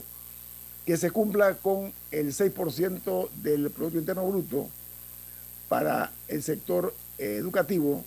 que 0.86 0.98
se 0.98 1.10
cumpla 1.10 1.56
con 1.56 1.92
el 2.12 2.32
6% 2.32 3.30
del 3.42 3.72
Producto 3.72 3.98
Interno 3.98 4.28
Bruto 4.28 4.70
para 5.68 6.12
el 6.28 6.44
sector 6.44 6.94
eh, 7.18 7.38
educativo 7.40 8.06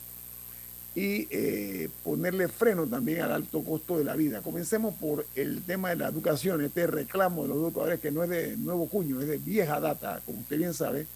y 0.98 1.28
eh, 1.30 1.88
ponerle 2.02 2.48
freno 2.48 2.84
también 2.84 3.20
al 3.20 3.30
alto 3.30 3.62
costo 3.62 3.98
de 3.98 4.04
la 4.04 4.16
vida. 4.16 4.42
Comencemos 4.42 4.96
por 4.96 5.24
el 5.37 5.62
tema 5.62 5.90
de 5.90 5.96
la 5.96 6.08
educación, 6.08 6.64
este 6.64 6.88
reclamo 6.88 7.42
de 7.42 7.48
los 7.50 7.58
educadores 7.58 8.00
que 8.00 8.11
no 8.11 8.24
es 8.24 8.30
de 8.30 8.56
nuevo 8.56 8.88
cuño, 8.88 9.20
es 9.20 9.28
de 9.28 9.38
vieja 9.38 9.78
data, 9.78 10.20
como 10.26 10.40
usted 10.40 10.58
bien 10.58 10.74
sabe. 10.74 11.06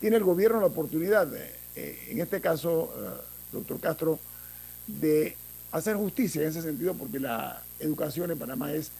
Tiene 0.00 0.16
el 0.16 0.24
gobierno 0.24 0.60
la 0.60 0.66
oportunidad, 0.66 1.34
eh, 1.34 1.98
en 2.10 2.20
este 2.20 2.42
caso, 2.42 2.92
doctor 3.50 3.80
Castro, 3.80 4.18
de 4.86 5.34
hacer 5.72 5.96
justicia 5.96 6.42
en 6.42 6.48
ese 6.48 6.60
sentido 6.60 6.92
porque 6.92 7.20
la 7.20 7.62
educación 7.78 8.30
en 8.30 8.38
Panamá 8.38 8.70
es 8.74 8.90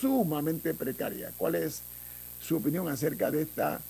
sumamente 0.00 0.74
precaria. 0.74 1.30
¿Cuál 1.36 1.54
es 1.54 1.82
su 2.40 2.56
opinión 2.56 2.88
acerca 2.88 3.30
de 3.30 3.42
esta 3.42 3.80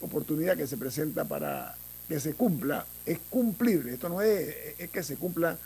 oportunidad 0.00 0.56
que 0.56 0.68
se 0.68 0.76
presenta 0.76 1.24
para 1.24 1.74
que 2.08 2.20
se 2.20 2.34
cumpla? 2.34 2.86
Es 3.04 3.18
cumplir, 3.30 3.86
esto 3.88 4.08
no 4.08 4.22
es, 4.22 4.54
es 4.78 4.90
que 4.90 5.02
se 5.02 5.16
cumpla 5.16 5.58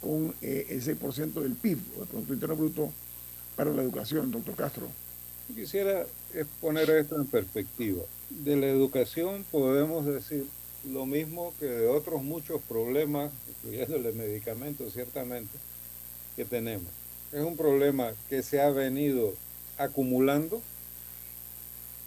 con 0.00 0.34
eh, 0.42 0.66
el 0.70 0.82
6% 0.82 1.32
del 1.34 1.54
PIB, 1.54 1.78
o 1.96 2.00
del 2.00 2.08
Producto 2.08 2.34
Interno 2.34 2.56
Bruto, 2.56 2.92
para 3.56 3.70
la 3.70 3.82
educación, 3.82 4.30
doctor 4.30 4.54
Castro. 4.54 4.88
Quisiera 5.54 6.04
poner 6.60 6.90
esto 6.90 7.16
en 7.16 7.26
perspectiva. 7.26 8.02
De 8.30 8.56
la 8.56 8.66
educación 8.66 9.44
podemos 9.50 10.04
decir 10.04 10.46
lo 10.90 11.06
mismo 11.06 11.54
que 11.58 11.66
de 11.66 11.88
otros 11.88 12.22
muchos 12.22 12.60
problemas, 12.62 13.32
incluyendo 13.48 13.96
el 13.96 14.14
medicamentos, 14.14 14.92
ciertamente, 14.92 15.56
que 16.34 16.44
tenemos 16.44 16.90
es 17.32 17.42
un 17.42 17.56
problema 17.56 18.12
que 18.28 18.42
se 18.42 18.60
ha 18.60 18.70
venido 18.70 19.34
acumulando 19.78 20.62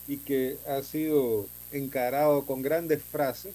y 0.07 0.17
que 0.17 0.57
ha 0.67 0.81
sido 0.81 1.47
encarado 1.71 2.45
con 2.45 2.61
grandes 2.61 3.03
frases, 3.03 3.53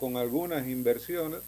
con 0.00 0.16
algunas 0.16 0.66
inversiones, 0.66 1.40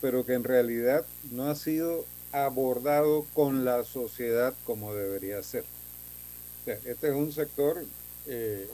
pero 0.00 0.26
que 0.26 0.34
en 0.34 0.44
realidad 0.44 1.06
no 1.30 1.48
ha 1.48 1.54
sido 1.54 2.04
abordado 2.32 3.24
con 3.32 3.64
la 3.64 3.84
sociedad 3.84 4.52
como 4.64 4.94
debería 4.94 5.42
ser. 5.42 5.64
este 6.66 7.08
es 7.08 7.14
un 7.14 7.32
sector 7.32 7.84
eh, 8.26 8.68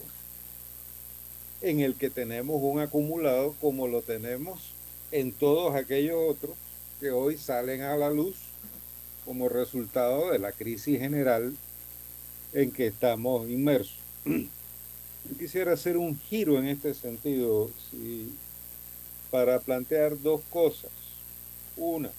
en 1.61 1.81
el 1.81 1.97
que 1.97 2.09
tenemos 2.09 2.61
un 2.63 2.81
acumulado 2.81 3.55
como 3.61 3.89
lo 3.89 4.03
tenemos 4.03 4.73
en 5.11 5.33
todos 5.33 5.75
aquellos 5.75 6.17
otros 6.29 6.57
que 7.01 7.11
hoy 7.11 7.37
salen 7.37 7.83
a 7.83 7.97
la 7.97 8.11
luz 8.11 8.37
como 9.25 9.49
resultado 9.49 10.31
de 10.31 10.39
la 10.39 10.53
crisis 10.53 10.99
general 10.99 11.55
en 12.53 12.71
que 12.71 12.87
estamos 12.87 13.49
inmersos. 13.49 13.99
Yo 14.25 15.37
quisiera 15.39 15.73
hacer 15.73 15.97
un 15.97 16.19
giro 16.19 16.59
en 16.59 16.69
este 16.69 16.95
sentido 16.95 17.71
para 19.31 19.61
plantear 19.61 20.21
dos 20.21 20.41
cosas. 20.51 20.91
Una, 21.77 22.11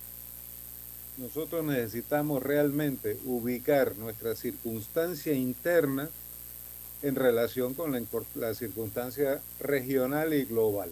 nosotros 1.17 1.65
necesitamos 1.65 2.41
realmente 2.41 3.17
ubicar 3.25 3.95
nuestra 3.97 4.35
circunstancia 4.35 5.33
interna 5.33 6.09
en 7.01 7.15
relación 7.15 7.73
con 7.73 7.91
la 8.35 8.53
circunstancia 8.53 9.41
regional 9.59 10.33
y 10.33 10.45
global 10.45 10.91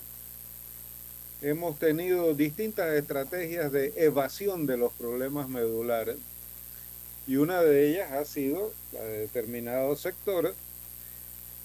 hemos 1.42 1.78
tenido 1.78 2.34
distintas 2.34 2.94
estrategias 2.94 3.72
de 3.72 3.94
evasión 3.98 4.66
de 4.66 4.78
los 4.78 4.92
problemas 4.94 5.50
medulares 5.50 6.18
y 7.28 7.36
una 7.36 7.62
de 7.62 7.90
ellas 7.90 8.12
ha 8.12 8.26
sido 8.26 8.74
la 8.92 9.02
de 9.04 9.20
determinados 9.20 10.02
sectores 10.02 10.54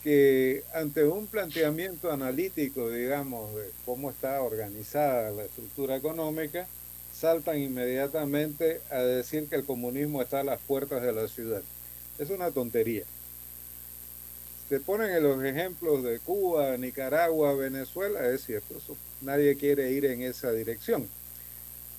que 0.02 0.64
ante 0.74 1.04
un 1.04 1.26
planteamiento 1.26 2.10
analítico, 2.10 2.90
digamos, 2.90 3.54
de 3.54 3.70
cómo 3.84 4.10
está 4.10 4.42
organizada 4.42 5.30
la 5.30 5.44
estructura 5.44 5.96
económica, 5.96 6.66
saltan 7.14 7.58
inmediatamente 7.58 8.80
a 8.90 8.98
decir 8.98 9.48
que 9.48 9.56
el 9.56 9.64
comunismo 9.64 10.22
está 10.22 10.40
a 10.40 10.44
las 10.44 10.60
puertas 10.60 11.02
de 11.02 11.12
la 11.12 11.28
ciudad. 11.28 11.62
Es 12.18 12.30
una 12.30 12.50
tontería 12.50 13.04
se 14.72 14.80
ponen 14.80 15.10
en 15.10 15.22
los 15.22 15.44
ejemplos 15.44 16.02
de 16.02 16.18
Cuba, 16.18 16.78
Nicaragua, 16.78 17.52
Venezuela, 17.52 18.26
es 18.30 18.46
cierto, 18.46 18.76
nadie 19.20 19.54
quiere 19.54 19.92
ir 19.92 20.06
en 20.06 20.22
esa 20.22 20.50
dirección. 20.50 21.06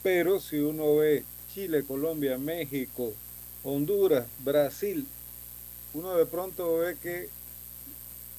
Pero 0.01 0.39
si 0.39 0.57
uno 0.57 0.95
ve 0.95 1.23
Chile, 1.53 1.83
Colombia, 1.83 2.35
México, 2.39 3.13
Honduras, 3.63 4.25
Brasil, 4.39 5.05
uno 5.93 6.17
de 6.17 6.25
pronto 6.25 6.79
ve 6.79 6.97
que 6.99 7.29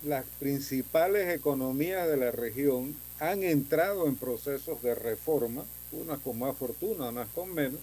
las 0.05 0.24
principales 0.38 1.34
economías 1.34 2.09
de 2.09 2.16
la 2.16 2.30
región 2.30 2.94
han 3.20 3.42
entrado 3.42 4.07
en 4.07 4.16
procesos 4.16 4.82
de 4.82 4.94
reforma, 4.94 5.64
unas 5.92 6.18
con 6.20 6.38
más 6.38 6.57
fortuna, 6.57 7.09
unas 7.09 7.28
con 7.28 7.55
menos, 7.55 7.80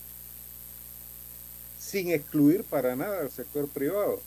sin 1.79 2.11
excluir 2.11 2.63
para 2.63 2.95
nada 2.95 3.21
al 3.21 3.31
sector 3.31 3.67
privado 3.67 4.21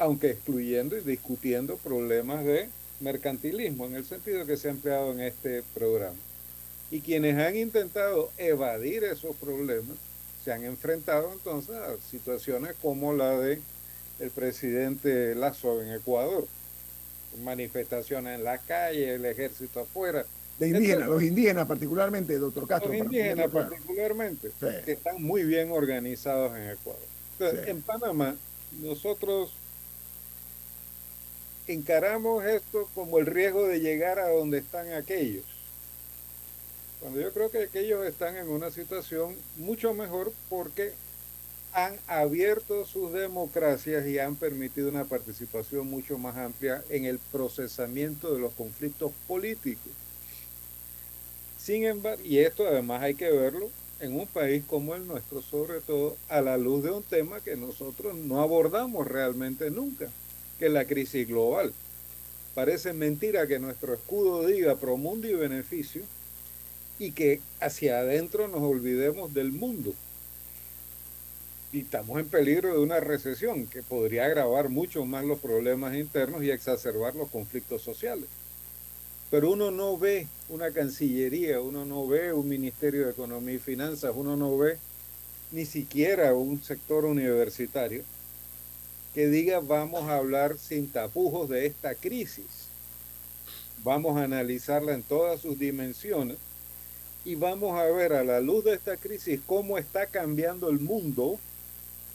aunque 0.00 0.30
excluyendo 0.30 0.96
y 0.96 1.02
discutiendo 1.02 1.76
problemas 1.76 2.42
de 2.42 2.70
mercantilismo, 3.00 3.84
en 3.84 3.96
el 3.96 4.06
sentido 4.06 4.46
que 4.46 4.56
se 4.56 4.68
ha 4.68 4.70
empleado 4.70 5.12
en 5.12 5.20
este 5.20 5.62
programa. 5.74 6.16
Y 6.90 7.02
quienes 7.02 7.36
han 7.36 7.54
intentado 7.54 8.30
evadir 8.38 9.04
esos 9.04 9.36
problemas 9.36 9.98
se 10.42 10.52
han 10.52 10.64
enfrentado 10.64 11.30
entonces 11.34 11.76
a 11.76 11.98
situaciones 12.10 12.74
como 12.80 13.12
la 13.12 13.38
de 13.38 13.60
el 14.20 14.30
presidente 14.30 15.34
Lazo 15.34 15.82
en 15.82 15.92
Ecuador, 15.92 16.46
manifestaciones 17.38 18.38
en 18.38 18.44
la 18.44 18.58
calle, 18.58 19.14
el 19.14 19.24
ejército 19.24 19.80
afuera, 19.80 20.24
De 20.58 20.68
indígenas, 20.68 21.08
los 21.08 21.22
indígenas 21.22 21.66
particularmente, 21.66 22.38
doctor 22.38 22.66
Castro. 22.66 22.92
Los 22.92 22.98
indígenas 22.98 23.50
particularmente, 23.50 24.50
que 24.84 24.92
están 24.92 25.22
muy 25.22 25.44
bien 25.44 25.70
organizados 25.70 26.56
en 26.56 26.70
Ecuador. 26.70 27.02
En 27.66 27.80
Panamá, 27.82 28.36
nosotros 28.80 29.52
encaramos 31.66 32.44
esto 32.44 32.88
como 32.94 33.18
el 33.18 33.26
riesgo 33.26 33.66
de 33.66 33.80
llegar 33.80 34.18
a 34.18 34.28
donde 34.28 34.58
están 34.58 34.92
aquellos. 34.92 35.44
Cuando 37.00 37.20
yo 37.20 37.32
creo 37.32 37.50
que 37.50 37.62
aquellos 37.62 38.04
están 38.06 38.36
en 38.36 38.48
una 38.48 38.70
situación 38.70 39.34
mucho 39.56 39.94
mejor 39.94 40.32
porque 40.50 40.92
han 41.72 41.96
abierto 42.08 42.84
sus 42.84 43.12
democracias 43.12 44.06
y 44.06 44.18
han 44.18 44.34
permitido 44.34 44.88
una 44.88 45.04
participación 45.04 45.86
mucho 45.86 46.18
más 46.18 46.36
amplia 46.36 46.82
en 46.88 47.04
el 47.04 47.18
procesamiento 47.18 48.34
de 48.34 48.40
los 48.40 48.52
conflictos 48.54 49.12
políticos. 49.28 49.92
Sin 51.58 51.84
embargo, 51.84 52.22
y 52.24 52.38
esto 52.38 52.66
además 52.66 53.02
hay 53.02 53.14
que 53.14 53.30
verlo 53.30 53.70
en 54.00 54.18
un 54.18 54.26
país 54.26 54.64
como 54.66 54.94
el 54.94 55.06
nuestro, 55.06 55.42
sobre 55.42 55.80
todo 55.80 56.16
a 56.28 56.40
la 56.40 56.56
luz 56.56 56.82
de 56.82 56.90
un 56.90 57.02
tema 57.02 57.40
que 57.40 57.54
nosotros 57.54 58.16
no 58.16 58.40
abordamos 58.40 59.06
realmente 59.06 59.70
nunca, 59.70 60.08
que 60.58 60.66
es 60.66 60.72
la 60.72 60.86
crisis 60.86 61.28
global. 61.28 61.72
Parece 62.54 62.92
mentira 62.92 63.46
que 63.46 63.60
nuestro 63.60 63.94
escudo 63.94 64.46
diga 64.46 64.76
pro 64.76 64.96
mundo 64.96 65.28
y 65.28 65.34
beneficio 65.34 66.02
y 66.98 67.12
que 67.12 67.40
hacia 67.60 68.00
adentro 68.00 68.48
nos 68.48 68.62
olvidemos 68.62 69.32
del 69.32 69.52
mundo 69.52 69.94
y 71.72 71.80
estamos 71.80 72.18
en 72.18 72.28
peligro 72.28 72.72
de 72.72 72.80
una 72.80 72.98
recesión 72.98 73.66
que 73.66 73.82
podría 73.82 74.24
agravar 74.24 74.68
mucho 74.70 75.04
más 75.04 75.24
los 75.24 75.38
problemas 75.38 75.94
internos 75.94 76.42
y 76.42 76.50
exacerbar 76.50 77.14
los 77.14 77.28
conflictos 77.30 77.82
sociales. 77.82 78.26
Pero 79.30 79.52
uno 79.52 79.70
no 79.70 79.96
ve 79.96 80.26
una 80.48 80.72
Cancillería, 80.72 81.60
uno 81.60 81.84
no 81.84 82.08
ve 82.08 82.32
un 82.32 82.48
Ministerio 82.48 83.04
de 83.04 83.12
Economía 83.12 83.54
y 83.54 83.58
Finanzas, 83.58 84.12
uno 84.16 84.36
no 84.36 84.58
ve 84.58 84.78
ni 85.52 85.64
siquiera 85.64 86.34
un 86.34 86.60
sector 86.60 87.04
universitario 87.04 88.02
que 89.14 89.28
diga 89.28 89.60
vamos 89.60 90.08
a 90.08 90.16
hablar 90.16 90.58
sin 90.58 90.88
tapujos 90.88 91.48
de 91.48 91.66
esta 91.66 91.94
crisis. 91.94 92.68
Vamos 93.84 94.16
a 94.16 94.24
analizarla 94.24 94.94
en 94.94 95.04
todas 95.04 95.40
sus 95.40 95.56
dimensiones 95.58 96.36
y 97.24 97.36
vamos 97.36 97.78
a 97.78 97.84
ver 97.84 98.12
a 98.12 98.24
la 98.24 98.40
luz 98.40 98.64
de 98.64 98.74
esta 98.74 98.96
crisis 98.96 99.40
cómo 99.46 99.78
está 99.78 100.06
cambiando 100.06 100.68
el 100.68 100.80
mundo 100.80 101.38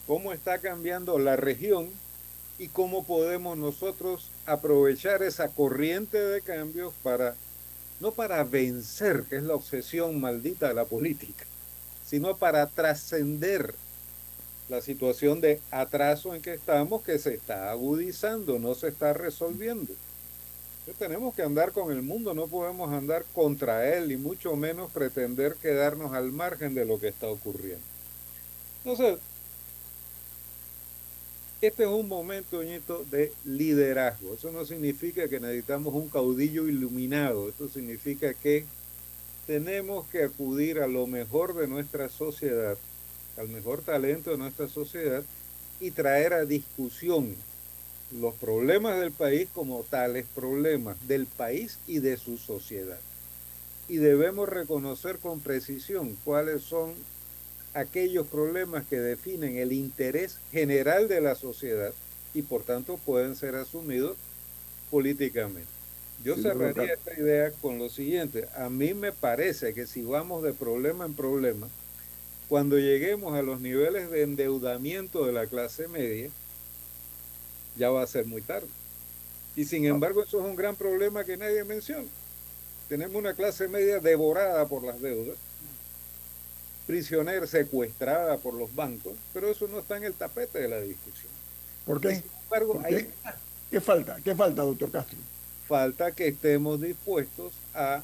cómo 0.07 0.33
está 0.33 0.59
cambiando 0.59 1.17
la 1.19 1.35
región 1.35 1.89
y 2.57 2.69
cómo 2.69 3.05
podemos 3.05 3.57
nosotros 3.57 4.29
aprovechar 4.45 5.23
esa 5.23 5.49
corriente 5.49 6.17
de 6.17 6.41
cambios 6.41 6.93
para, 7.03 7.35
no 7.99 8.11
para 8.11 8.43
vencer, 8.43 9.23
que 9.29 9.37
es 9.37 9.43
la 9.43 9.55
obsesión 9.55 10.19
maldita 10.19 10.69
de 10.69 10.73
la 10.73 10.85
política, 10.85 11.45
sino 12.05 12.37
para 12.37 12.67
trascender 12.67 13.73
la 14.69 14.81
situación 14.81 15.41
de 15.41 15.61
atraso 15.69 16.33
en 16.33 16.41
que 16.41 16.53
estamos, 16.53 17.03
que 17.03 17.19
se 17.19 17.35
está 17.35 17.71
agudizando, 17.71 18.57
no 18.57 18.73
se 18.73 18.87
está 18.87 19.13
resolviendo. 19.13 19.93
Entonces 20.79 20.99
tenemos 20.99 21.35
que 21.35 21.41
andar 21.41 21.71
con 21.71 21.91
el 21.91 22.03
mundo, 22.03 22.33
no 22.33 22.47
podemos 22.47 22.91
andar 22.93 23.25
contra 23.33 23.95
él 23.95 24.11
y 24.11 24.17
mucho 24.17 24.55
menos 24.55 24.91
pretender 24.91 25.55
quedarnos 25.55 26.13
al 26.13 26.31
margen 26.31 26.75
de 26.75 26.85
lo 26.85 26.99
que 26.99 27.07
está 27.07 27.27
ocurriendo. 27.27 27.83
Entonces, 28.83 29.17
este 31.67 31.83
es 31.83 31.89
un 31.89 32.07
momento, 32.07 32.61
de 32.61 33.31
liderazgo. 33.43 34.33
Eso 34.33 34.51
no 34.51 34.65
significa 34.65 35.27
que 35.27 35.39
necesitamos 35.39 35.93
un 35.93 36.09
caudillo 36.09 36.67
iluminado. 36.67 37.49
Esto 37.49 37.67
significa 37.67 38.33
que 38.33 38.65
tenemos 39.47 40.07
que 40.07 40.23
acudir 40.23 40.79
a 40.79 40.87
lo 40.87 41.07
mejor 41.07 41.55
de 41.55 41.67
nuestra 41.67 42.09
sociedad, 42.09 42.77
al 43.37 43.49
mejor 43.49 43.81
talento 43.81 44.31
de 44.31 44.37
nuestra 44.37 44.67
sociedad 44.67 45.23
y 45.79 45.91
traer 45.91 46.33
a 46.33 46.45
discusión 46.45 47.35
los 48.11 48.33
problemas 48.35 48.99
del 48.99 49.11
país 49.11 49.49
como 49.53 49.83
tales 49.83 50.25
problemas 50.33 50.95
del 51.07 51.25
país 51.25 51.79
y 51.87 51.99
de 51.99 52.17
su 52.17 52.37
sociedad. 52.37 52.99
Y 53.87 53.97
debemos 53.97 54.49
reconocer 54.49 55.17
con 55.19 55.41
precisión 55.41 56.17
cuáles 56.23 56.63
son 56.63 56.93
aquellos 57.75 58.25
problemas 58.25 58.87
que 58.87 58.99
definen 58.99 59.57
el 59.57 59.73
interés 59.73 60.39
general 60.51 61.09
de 61.09 61.19
la 61.19 61.35
sociedad 61.35 61.93
y 62.33 62.41
por 62.41 62.63
tanto 62.63 62.97
pueden 63.05 63.35
ser 63.35 63.55
asumidos 63.55 64.15
políticamente. 64.89 65.67
Yo 66.23 66.37
cerraría 66.37 66.93
esta 66.93 67.13
idea 67.19 67.51
con 67.51 67.77
lo 67.77 67.89
siguiente. 67.89 68.47
A 68.55 68.69
mí 68.69 68.93
me 68.93 69.11
parece 69.11 69.73
que 69.73 69.85
si 69.85 70.03
vamos 70.03 70.41
de 70.41 70.53
problema 70.53 71.05
en 71.05 71.13
problema, 71.13 71.67
cuando 72.47 72.79
lleguemos 72.79 73.35
a 73.35 73.41
los 73.41 73.59
niveles 73.59 74.09
de 74.09 74.23
endeudamiento 74.23 75.25
de 75.25 75.33
la 75.33 75.45
clase 75.45 75.89
media, 75.89 76.29
ya 77.77 77.89
va 77.89 78.03
a 78.03 78.07
ser 78.07 78.25
muy 78.25 78.41
tarde. 78.41 78.67
Y 79.57 79.65
sin 79.65 79.85
embargo, 79.85 80.23
eso 80.23 80.39
es 80.39 80.45
un 80.45 80.55
gran 80.55 80.77
problema 80.77 81.25
que 81.25 81.35
nadie 81.35 81.63
menciona. 81.65 82.07
Tenemos 82.87 83.15
una 83.17 83.33
clase 83.33 83.67
media 83.67 83.99
devorada 83.99 84.65
por 84.67 84.83
las 84.83 85.01
deudas 85.01 85.37
prisionera 86.85 87.47
secuestrada 87.47 88.37
por 88.37 88.53
los 88.53 88.73
bancos, 88.75 89.13
pero 89.33 89.49
eso 89.49 89.67
no 89.67 89.79
está 89.79 89.97
en 89.97 90.03
el 90.03 90.13
tapete 90.13 90.59
de 90.59 90.67
la 90.67 90.79
discusión. 90.79 91.31
¿Por 91.85 92.01
qué? 92.01 92.23
qué? 93.69 93.81
falta? 93.81 94.17
¿Qué 94.23 94.35
falta, 94.35 94.61
doctor 94.63 94.91
Castro? 94.91 95.17
Falta 95.67 96.11
que 96.11 96.27
estemos 96.27 96.81
dispuestos 96.81 97.53
a 97.73 98.03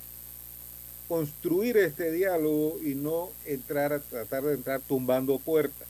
construir 1.07 1.77
este 1.77 2.11
diálogo 2.11 2.79
y 2.83 2.95
no 2.95 3.29
entrar 3.45 3.93
a 3.93 3.99
tratar 3.99 4.43
de 4.43 4.53
entrar 4.53 4.81
tumbando 4.81 5.39
puertas. 5.39 5.87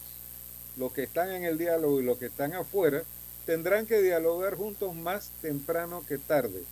Los 0.78 0.92
que 0.94 1.04
están 1.04 1.32
en 1.32 1.44
el 1.44 1.58
diálogo 1.58 2.02
y 2.02 2.04
los 2.04 2.18
que 2.18 2.26
están 2.26 2.54
afuera 2.54 3.04
tendrán 3.46 3.86
que 3.86 4.02
dialogar 4.02 4.56
juntos 4.56 4.96
más 4.96 5.30
temprano 5.42 6.04
que 6.08 6.18
tarde. 6.18 6.64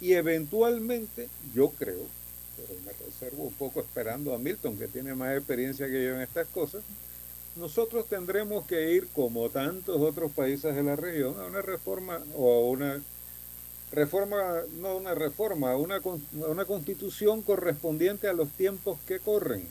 Y 0.00 0.14
eventualmente, 0.14 1.28
yo 1.54 1.70
creo, 1.70 2.02
pero 2.56 2.78
me 2.84 2.92
reservo 3.04 3.44
un 3.44 3.54
poco 3.54 3.80
esperando 3.80 4.34
a 4.34 4.38
Milton, 4.38 4.78
que 4.78 4.88
tiene 4.88 5.14
más 5.14 5.36
experiencia 5.36 5.86
que 5.86 6.04
yo 6.04 6.14
en 6.14 6.22
estas 6.22 6.46
cosas, 6.48 6.82
nosotros 7.56 8.06
tendremos 8.06 8.66
que 8.66 8.92
ir, 8.92 9.06
como 9.14 9.48
tantos 9.48 10.00
otros 10.00 10.32
países 10.32 10.74
de 10.74 10.82
la 10.82 10.96
región, 10.96 11.38
a 11.40 11.46
una 11.46 11.62
reforma 11.62 12.20
o 12.36 12.52
a 12.52 12.68
una 12.68 13.00
reforma, 13.92 14.36
no 14.80 14.96
una 14.96 15.14
reforma, 15.14 15.70
a 15.70 15.76
una, 15.76 16.00
una 16.32 16.64
constitución 16.64 17.42
correspondiente 17.42 18.28
a 18.28 18.32
los 18.32 18.48
tiempos 18.50 18.98
que 19.06 19.20
corren. 19.20 19.68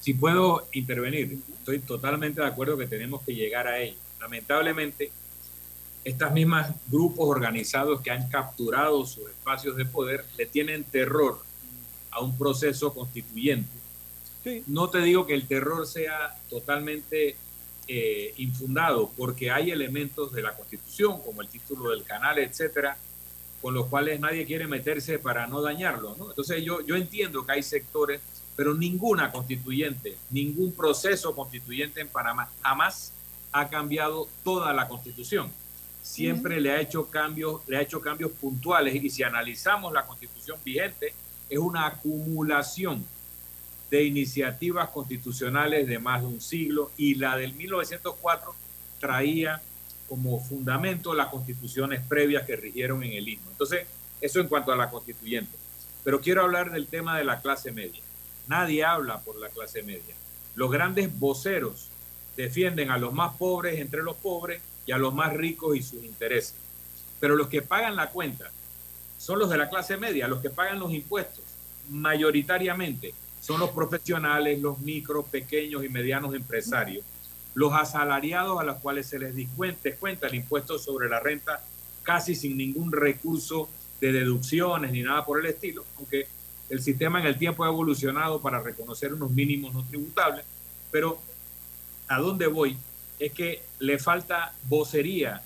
Si 0.00 0.14
puedo 0.14 0.68
intervenir, 0.72 1.38
estoy 1.58 1.80
totalmente 1.80 2.40
de 2.40 2.46
acuerdo 2.46 2.78
que 2.78 2.86
tenemos 2.86 3.22
que 3.22 3.34
llegar 3.34 3.66
a 3.66 3.80
ello. 3.80 3.96
Lamentablemente, 4.20 5.10
estas 6.04 6.32
mismas 6.32 6.72
grupos 6.86 7.28
organizados 7.28 8.00
que 8.00 8.10
han 8.10 8.28
capturado 8.28 9.04
sus 9.04 9.28
espacios 9.28 9.76
de 9.76 9.84
poder 9.84 10.24
le 10.36 10.46
tienen 10.46 10.84
terror 10.84 11.38
a 12.10 12.20
un 12.20 12.36
proceso 12.36 12.92
constituyente. 12.94 13.78
No 14.66 14.88
te 14.88 15.00
digo 15.02 15.26
que 15.26 15.34
el 15.34 15.46
terror 15.46 15.86
sea 15.86 16.34
totalmente 16.48 17.36
eh, 17.86 18.34
infundado, 18.38 19.10
porque 19.14 19.50
hay 19.50 19.70
elementos 19.70 20.32
de 20.32 20.40
la 20.40 20.54
Constitución, 20.56 21.20
como 21.22 21.42
el 21.42 21.48
título 21.48 21.90
del 21.90 22.02
canal, 22.02 22.38
etcétera, 22.38 22.96
con 23.60 23.74
los 23.74 23.86
cuales 23.86 24.20
nadie 24.20 24.46
quiere 24.46 24.66
meterse 24.66 25.18
para 25.18 25.46
no 25.46 25.60
dañarlo. 25.60 26.16
Entonces 26.30 26.64
yo, 26.64 26.80
yo 26.86 26.96
entiendo 26.96 27.44
que 27.44 27.52
hay 27.52 27.62
sectores, 27.62 28.22
pero 28.56 28.74
ninguna 28.74 29.30
constituyente, 29.30 30.16
ningún 30.30 30.72
proceso 30.72 31.34
constituyente 31.34 32.00
en 32.00 32.08
Panamá 32.08 32.50
jamás 32.62 33.12
ha 33.52 33.68
cambiado 33.68 34.28
toda 34.44 34.72
la 34.72 34.88
Constitución 34.88 35.50
siempre 36.08 36.58
le 36.58 36.70
ha 36.70 36.80
hecho 36.80 37.10
cambios, 37.10 37.60
le 37.68 37.76
ha 37.76 37.82
hecho 37.82 38.00
cambios 38.00 38.32
puntuales 38.32 38.94
y 38.94 39.10
si 39.10 39.22
analizamos 39.22 39.92
la 39.92 40.06
constitución 40.06 40.58
vigente, 40.64 41.12
es 41.50 41.58
una 41.58 41.86
acumulación 41.86 43.04
de 43.90 44.04
iniciativas 44.04 44.88
constitucionales 44.88 45.86
de 45.86 45.98
más 45.98 46.22
de 46.22 46.28
un 46.28 46.40
siglo 46.40 46.90
y 46.96 47.16
la 47.16 47.36
del 47.36 47.52
1904 47.52 48.54
traía 48.98 49.60
como 50.08 50.40
fundamento 50.40 51.12
las 51.12 51.28
constituciones 51.28 52.00
previas 52.08 52.46
que 52.46 52.56
rigieron 52.56 53.02
en 53.02 53.12
el 53.12 53.28
himno. 53.28 53.50
Entonces, 53.50 53.86
eso 54.18 54.40
en 54.40 54.48
cuanto 54.48 54.72
a 54.72 54.76
la 54.76 54.88
constituyente. 54.88 55.58
Pero 56.04 56.22
quiero 56.22 56.42
hablar 56.42 56.70
del 56.70 56.86
tema 56.86 57.18
de 57.18 57.24
la 57.24 57.42
clase 57.42 57.70
media. 57.70 58.00
Nadie 58.46 58.82
habla 58.82 59.20
por 59.20 59.36
la 59.36 59.50
clase 59.50 59.82
media. 59.82 60.14
Los 60.54 60.70
grandes 60.70 61.16
voceros 61.18 61.90
defienden 62.34 62.90
a 62.90 62.96
los 62.96 63.12
más 63.12 63.36
pobres 63.36 63.78
entre 63.78 64.02
los 64.02 64.16
pobres 64.16 64.62
y 64.88 64.92
a 64.92 64.96
los 64.96 65.14
más 65.14 65.34
ricos 65.34 65.76
y 65.76 65.82
sus 65.82 66.02
intereses. 66.02 66.54
Pero 67.20 67.36
los 67.36 67.48
que 67.48 67.60
pagan 67.60 67.94
la 67.94 68.10
cuenta 68.10 68.50
son 69.18 69.38
los 69.38 69.50
de 69.50 69.58
la 69.58 69.68
clase 69.68 69.98
media, 69.98 70.26
los 70.26 70.40
que 70.40 70.48
pagan 70.48 70.80
los 70.80 70.94
impuestos, 70.94 71.44
mayoritariamente 71.90 73.12
son 73.42 73.60
los 73.60 73.70
profesionales, 73.70 74.62
los 74.62 74.78
micros, 74.78 75.26
pequeños 75.26 75.84
y 75.84 75.90
medianos 75.90 76.34
empresarios, 76.34 77.04
los 77.54 77.74
asalariados 77.74 78.58
a 78.58 78.64
los 78.64 78.78
cuales 78.78 79.06
se 79.06 79.18
les 79.18 79.34
descuenta 79.34 80.26
el 80.26 80.34
impuesto 80.34 80.78
sobre 80.78 81.10
la 81.10 81.20
renta 81.20 81.62
casi 82.02 82.34
sin 82.34 82.56
ningún 82.56 82.90
recurso 82.90 83.68
de 84.00 84.12
deducciones 84.12 84.90
ni 84.90 85.02
nada 85.02 85.22
por 85.26 85.38
el 85.38 85.46
estilo, 85.46 85.84
aunque 85.98 86.28
el 86.70 86.80
sistema 86.80 87.20
en 87.20 87.26
el 87.26 87.36
tiempo 87.36 87.62
ha 87.62 87.68
evolucionado 87.68 88.40
para 88.40 88.62
reconocer 88.62 89.12
unos 89.12 89.30
mínimos 89.30 89.74
no 89.74 89.84
tributables, 89.84 90.46
pero 90.90 91.18
a 92.06 92.18
dónde 92.18 92.46
voy 92.46 92.78
es 93.18 93.32
que 93.32 93.67
le 93.78 93.98
falta 93.98 94.52
vocería 94.68 95.42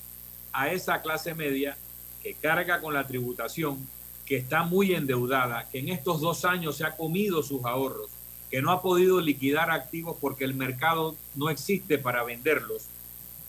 a 0.52 0.68
esa 0.70 1.02
clase 1.02 1.34
media 1.34 1.76
que 2.22 2.34
carga 2.34 2.80
con 2.80 2.94
la 2.94 3.06
tributación, 3.06 3.86
que 4.26 4.36
está 4.36 4.62
muy 4.62 4.94
endeudada, 4.94 5.68
que 5.68 5.80
en 5.80 5.88
estos 5.88 6.20
dos 6.20 6.44
años 6.44 6.76
se 6.76 6.84
ha 6.84 6.96
comido 6.96 7.42
sus 7.42 7.64
ahorros, 7.64 8.10
que 8.50 8.62
no 8.62 8.70
ha 8.70 8.82
podido 8.82 9.20
liquidar 9.20 9.70
activos 9.70 10.16
porque 10.20 10.44
el 10.44 10.54
mercado 10.54 11.16
no 11.34 11.50
existe 11.50 11.98
para 11.98 12.22
venderlos 12.22 12.84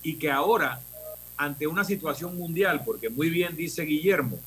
y 0.02 0.16
que 0.16 0.32
ahora, 0.32 0.82
ante 1.38 1.68
una 1.68 1.84
situación 1.84 2.38
mundial, 2.38 2.84
porque 2.86 3.10
muy 3.10 3.30
bien 3.30 3.56
dice 3.56 3.84
Guillermo, 3.84 4.40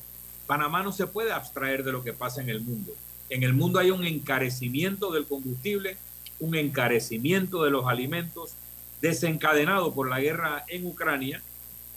Panamá 0.45 0.83
no 0.83 0.91
se 0.91 1.07
puede 1.07 1.31
abstraer 1.31 1.83
de 1.83 1.91
lo 1.91 2.03
que 2.03 2.13
pasa 2.13 2.41
en 2.41 2.49
el 2.49 2.61
mundo. 2.61 2.93
En 3.29 3.43
el 3.43 3.53
mundo 3.53 3.79
hay 3.79 3.91
un 3.91 4.05
encarecimiento 4.05 5.11
del 5.11 5.25
combustible, 5.25 5.97
un 6.39 6.55
encarecimiento 6.55 7.63
de 7.63 7.71
los 7.71 7.87
alimentos 7.87 8.53
desencadenado 9.01 9.93
por 9.93 10.09
la 10.09 10.19
guerra 10.19 10.65
en 10.67 10.85
Ucrania, 10.85 11.41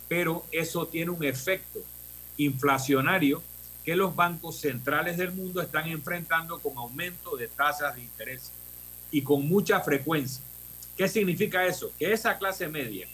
pero 0.09 0.45
eso 0.53 0.87
tiene 0.87 1.11
un 1.11 1.25
efecto 1.25 1.81
inflacionario 2.37 3.43
que 3.85 3.97
los 3.97 4.15
bancos 4.15 4.57
centrales 4.61 5.17
del 5.17 5.33
mundo 5.33 5.63
están 5.63 5.89
enfrentando 5.89 6.59
con 6.59 6.77
aumento 6.77 7.37
de 7.37 7.49
tasas 7.49 7.95
de 7.95 8.03
interés 8.03 8.53
y 9.11 9.23
con 9.23 9.49
mucha 9.49 9.81
frecuencia. 9.81 10.43
¿Qué 10.97 11.09
significa 11.09 11.67
eso? 11.67 11.91
Que 11.99 12.13
esa 12.13 12.39
clase 12.39 12.69
media 12.69 13.09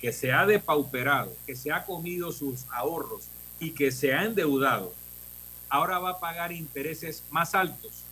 que 0.00 0.12
se 0.12 0.32
ha 0.32 0.46
depauperado, 0.46 1.32
que 1.46 1.56
se 1.56 1.72
ha 1.72 1.84
comido 1.84 2.32
sus 2.32 2.66
ahorros 2.70 3.28
y 3.58 3.70
que 3.70 3.90
se 3.90 4.12
ha 4.12 4.24
endeudado, 4.24 4.92
ahora 5.68 5.98
va 5.98 6.10
a 6.10 6.20
pagar 6.20 6.52
intereses 6.52 7.24
más 7.30 7.54
altos 7.54 8.04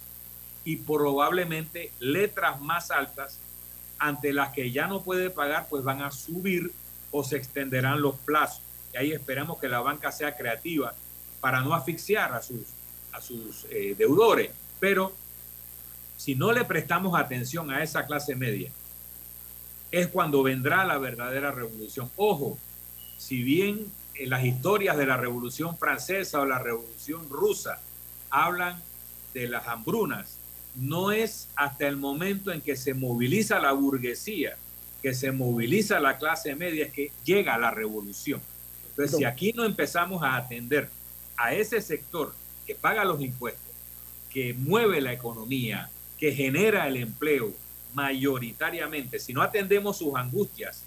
y 0.65 0.77
probablemente 0.77 1.93
letras 1.99 2.61
más 2.61 2.91
altas 2.91 3.39
ante 4.01 4.33
las 4.33 4.49
que 4.49 4.73
ya 4.73 4.89
no 4.89 5.03
puede 5.03 5.31
pagar, 5.31 5.69
pues 5.71 5.85
van 5.85 6.03
a 6.03 6.11
subir 6.11 6.73
o 7.13 7.23
se 7.23 7.37
extenderán 7.37 8.01
los 8.01 8.17
plazos. 8.17 8.63
Y 8.93 8.97
ahí 8.97 9.13
esperamos 9.13 9.59
que 9.59 9.69
la 9.69 9.81
banca 9.81 10.11
sea 10.11 10.35
creativa 10.35 10.95
para 11.41 11.61
no 11.61 11.75
asfixiar 11.75 12.33
a 12.33 12.43
sus, 12.43 12.63
a 13.13 13.21
sus 13.21 13.67
eh, 13.71 13.95
deudores. 13.97 14.51
Pero 14.81 15.13
si 16.17 16.35
no 16.35 16.51
le 16.51 16.65
prestamos 16.65 17.19
atención 17.19 17.71
a 17.71 17.83
esa 17.83 18.07
clase 18.07 18.35
media, 18.35 18.73
es 19.93 20.09
cuando 20.09 20.43
vendrá 20.43 20.85
la 20.85 20.99
verdadera 20.99 21.53
revolución. 21.53 22.11
Ojo, 22.17 22.59
si 23.19 23.43
bien 23.43 23.87
en 24.15 24.31
las 24.31 24.45
historias 24.45 24.97
de 24.97 25.07
la 25.07 25.17
Revolución 25.17 25.77
Francesa 25.77 26.41
o 26.41 26.47
la 26.47 26.59
Revolución 26.59 27.29
Rusa 27.29 27.81
hablan 28.31 28.81
de 29.35 29.49
las 29.49 29.67
hambrunas, 29.67 30.40
no 30.75 31.13
es 31.13 31.49
hasta 31.57 31.87
el 31.87 31.97
momento 31.97 32.53
en 32.53 32.61
que 32.61 32.77
se 32.77 32.95
moviliza 32.95 33.59
la 33.59 33.73
burguesía, 33.73 34.57
que 35.03 35.15
se 35.15 35.33
moviliza 35.33 35.99
la 36.01 36.19
clase 36.19 36.55
media, 36.55 36.91
que 36.91 37.13
llega 37.25 37.59
la 37.59 37.71
revolución. 37.71 38.41
Entonces, 38.91 39.19
si 39.19 39.25
aquí 39.25 39.53
no 39.53 39.65
empezamos 39.65 40.23
a 40.23 40.37
atender 40.37 40.89
a 41.37 41.55
ese 41.55 41.81
sector 41.81 42.35
que 42.67 42.75
paga 42.75 43.05
los 43.05 43.21
impuestos, 43.21 43.73
que 44.29 44.55
mueve 44.55 45.01
la 45.01 45.13
economía, 45.13 45.91
que 46.19 46.33
genera 46.33 46.87
el 46.87 46.97
empleo 46.97 47.53
mayoritariamente, 47.95 49.19
si 49.19 49.33
no 49.33 49.43
atendemos 49.43 49.99
sus 49.99 50.15
angustias, 50.15 50.85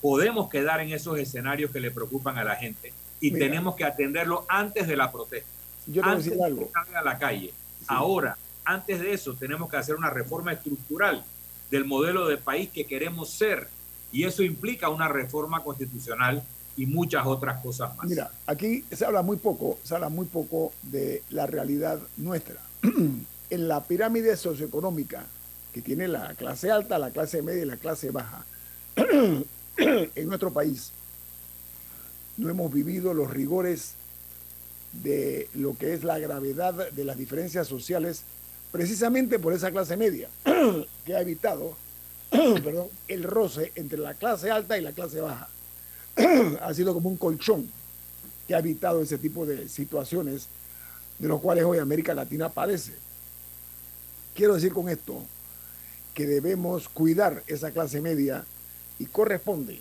podemos 0.00 0.50
quedar 0.50 0.80
en 0.80 0.90
esos 0.90 1.18
escenarios 1.18 1.70
que 1.70 1.80
le 1.80 1.90
preocupan 1.90 2.36
a 2.36 2.44
la 2.44 2.56
gente 2.56 2.92
y 3.20 3.30
tenemos 3.30 3.76
que 3.76 3.84
atenderlo 3.84 4.44
antes 4.48 4.88
de 4.88 4.96
la 4.96 5.12
protesta. 5.12 5.48
Yo 5.86 6.04
antes 6.04 6.24
decir 6.24 6.42
algo. 6.42 6.60
de 6.60 6.66
que 6.66 6.72
salga 6.72 6.98
a 6.98 7.04
la 7.04 7.18
calle. 7.18 7.54
Ahora, 7.86 8.36
antes 8.64 9.00
de 9.00 9.12
eso, 9.12 9.34
tenemos 9.34 9.70
que 9.70 9.76
hacer 9.76 9.94
una 9.96 10.10
reforma 10.10 10.52
estructural 10.52 11.24
del 11.70 11.84
modelo 11.84 12.26
de 12.26 12.36
país 12.36 12.70
que 12.70 12.84
queremos 12.84 13.30
ser. 13.30 13.68
Y 14.12 14.24
eso 14.24 14.42
implica 14.42 14.88
una 14.88 15.08
reforma 15.08 15.62
constitucional 15.62 16.42
y 16.76 16.86
muchas 16.86 17.26
otras 17.26 17.62
cosas 17.62 17.96
más. 17.96 18.06
Mira, 18.06 18.30
aquí 18.46 18.84
se 18.90 19.04
habla 19.04 19.22
muy 19.22 19.36
poco, 19.36 19.78
se 19.82 19.94
habla 19.94 20.08
muy 20.08 20.26
poco 20.26 20.72
de 20.82 21.22
la 21.30 21.46
realidad 21.46 22.00
nuestra. 22.16 22.56
en 23.50 23.68
la 23.68 23.82
pirámide 23.84 24.36
socioeconómica 24.36 25.26
que 25.72 25.82
tiene 25.82 26.08
la 26.08 26.34
clase 26.34 26.70
alta, 26.70 26.98
la 26.98 27.10
clase 27.10 27.42
media 27.42 27.62
y 27.62 27.66
la 27.66 27.76
clase 27.76 28.10
baja, 28.10 28.44
en 28.96 30.26
nuestro 30.26 30.52
país 30.52 30.92
no 32.36 32.48
hemos 32.48 32.72
vivido 32.72 33.14
los 33.14 33.30
rigores 33.30 33.94
de 35.02 35.48
lo 35.54 35.76
que 35.76 35.94
es 35.94 36.04
la 36.04 36.18
gravedad 36.18 36.90
de 36.90 37.04
las 37.04 37.16
diferencias 37.16 37.66
sociales 37.66 38.22
precisamente 38.72 39.38
por 39.38 39.52
esa 39.52 39.70
clase 39.70 39.96
media 39.96 40.28
que 41.04 41.14
ha 41.14 41.20
evitado 41.20 41.76
el 43.08 43.22
roce 43.22 43.72
entre 43.76 43.98
la 43.98 44.14
clase 44.14 44.50
alta 44.50 44.78
y 44.78 44.80
la 44.80 44.92
clase 44.92 45.20
baja. 45.20 45.48
ha 46.60 46.74
sido 46.74 46.94
como 46.94 47.08
un 47.08 47.16
colchón 47.16 47.70
que 48.48 48.54
ha 48.54 48.58
evitado 48.58 49.02
ese 49.02 49.18
tipo 49.18 49.46
de 49.46 49.68
situaciones 49.68 50.48
de 51.18 51.28
los 51.28 51.40
cuales 51.40 51.64
hoy 51.64 51.78
América 51.78 52.14
Latina 52.14 52.48
padece. 52.48 52.94
Quiero 54.34 54.54
decir 54.54 54.72
con 54.72 54.88
esto 54.88 55.22
que 56.14 56.26
debemos 56.26 56.88
cuidar 56.88 57.42
esa 57.46 57.70
clase 57.70 58.00
media 58.00 58.44
y 58.98 59.06
corresponde, 59.06 59.80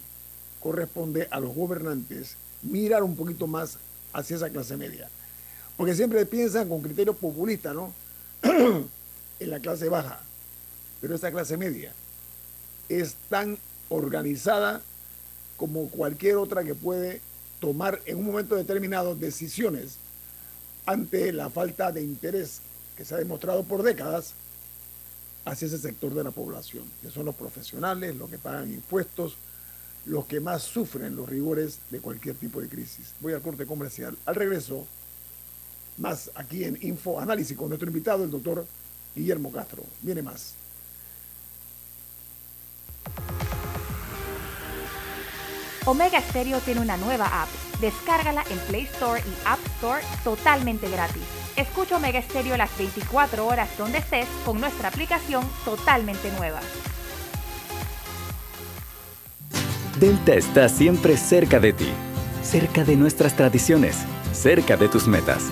corresponde 0.59 1.27
a 1.31 1.39
los 1.39 1.55
gobernantes 1.55 2.35
mirar 2.61 3.03
un 3.03 3.15
poquito 3.15 3.47
más 3.47 3.77
hacia 4.13 4.35
esa 4.35 4.49
clase 4.49 4.77
media. 4.77 5.09
Porque 5.77 5.95
siempre 5.95 6.25
piensan 6.25 6.69
con 6.69 6.81
criterio 6.81 7.13
populista, 7.13 7.73
¿no? 7.73 7.93
En 8.43 9.49
la 9.49 9.59
clase 9.59 9.89
baja. 9.89 10.19
Pero 10.99 11.15
esa 11.15 11.31
clase 11.31 11.57
media 11.57 11.93
es 12.89 13.15
tan 13.29 13.57
organizada 13.89 14.81
como 15.57 15.89
cualquier 15.89 16.37
otra 16.37 16.63
que 16.63 16.75
puede 16.75 17.21
tomar 17.59 18.01
en 18.05 18.17
un 18.17 18.25
momento 18.25 18.55
determinado 18.55 19.15
decisiones 19.15 19.97
ante 20.85 21.31
la 21.31 21.49
falta 21.49 21.91
de 21.91 22.01
interés 22.01 22.61
que 22.97 23.05
se 23.05 23.13
ha 23.13 23.17
demostrado 23.17 23.63
por 23.63 23.83
décadas 23.83 24.33
hacia 25.45 25.67
ese 25.67 25.77
sector 25.77 26.13
de 26.13 26.23
la 26.23 26.31
población, 26.31 26.83
que 27.01 27.09
son 27.09 27.25
los 27.25 27.35
profesionales, 27.35 28.15
los 28.15 28.29
que 28.29 28.37
pagan 28.37 28.71
impuestos, 28.71 29.37
los 30.05 30.25
que 30.25 30.39
más 30.39 30.63
sufren 30.63 31.15
los 31.15 31.29
rigores 31.29 31.79
de 31.89 31.99
cualquier 31.99 32.35
tipo 32.35 32.61
de 32.61 32.67
crisis. 32.67 33.13
Voy 33.19 33.33
al 33.33 33.41
corte 33.41 33.65
comercial. 33.65 34.17
Al 34.25 34.35
regreso, 34.35 34.87
más 35.97 36.31
aquí 36.35 36.63
en 36.63 36.77
Info 36.81 37.19
Análisis 37.19 37.55
con 37.55 37.69
nuestro 37.69 37.87
invitado, 37.87 38.23
el 38.23 38.31
doctor 38.31 38.65
Guillermo 39.15 39.51
Castro. 39.51 39.83
Viene 40.01 40.21
más. 40.21 40.55
Omega 45.85 46.21
Stereo 46.21 46.59
tiene 46.59 46.81
una 46.81 46.97
nueva 46.97 47.41
app. 47.41 47.49
Descárgala 47.79 48.43
en 48.51 48.59
Play 48.67 48.83
Store 48.83 49.19
y 49.21 49.47
App 49.47 49.59
Store 49.77 50.03
totalmente 50.23 50.89
gratis. 50.89 51.23
Escucha 51.55 51.97
Omega 51.97 52.21
Stereo 52.21 52.55
las 52.55 52.75
24 52.77 53.45
horas 53.45 53.69
donde 53.77 53.97
estés 53.97 54.27
con 54.45 54.59
nuestra 54.59 54.89
aplicación 54.89 55.43
totalmente 55.65 56.31
nueva. 56.37 56.61
Delta 59.99 60.33
está 60.35 60.69
siempre 60.69 61.17
cerca 61.17 61.59
de 61.59 61.73
ti, 61.73 61.89
cerca 62.43 62.83
de 62.83 62.95
nuestras 62.95 63.35
tradiciones, 63.35 63.97
cerca 64.33 64.77
de 64.77 64.87
tus 64.87 65.07
metas 65.07 65.51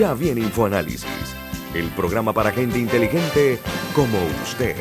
Ya 0.00 0.14
viene 0.14 0.40
InfoAnálisis, 0.40 1.04
el 1.74 1.90
programa 1.90 2.32
para 2.32 2.50
gente 2.50 2.78
inteligente 2.78 3.58
como 3.94 4.16
usted. 4.42 4.74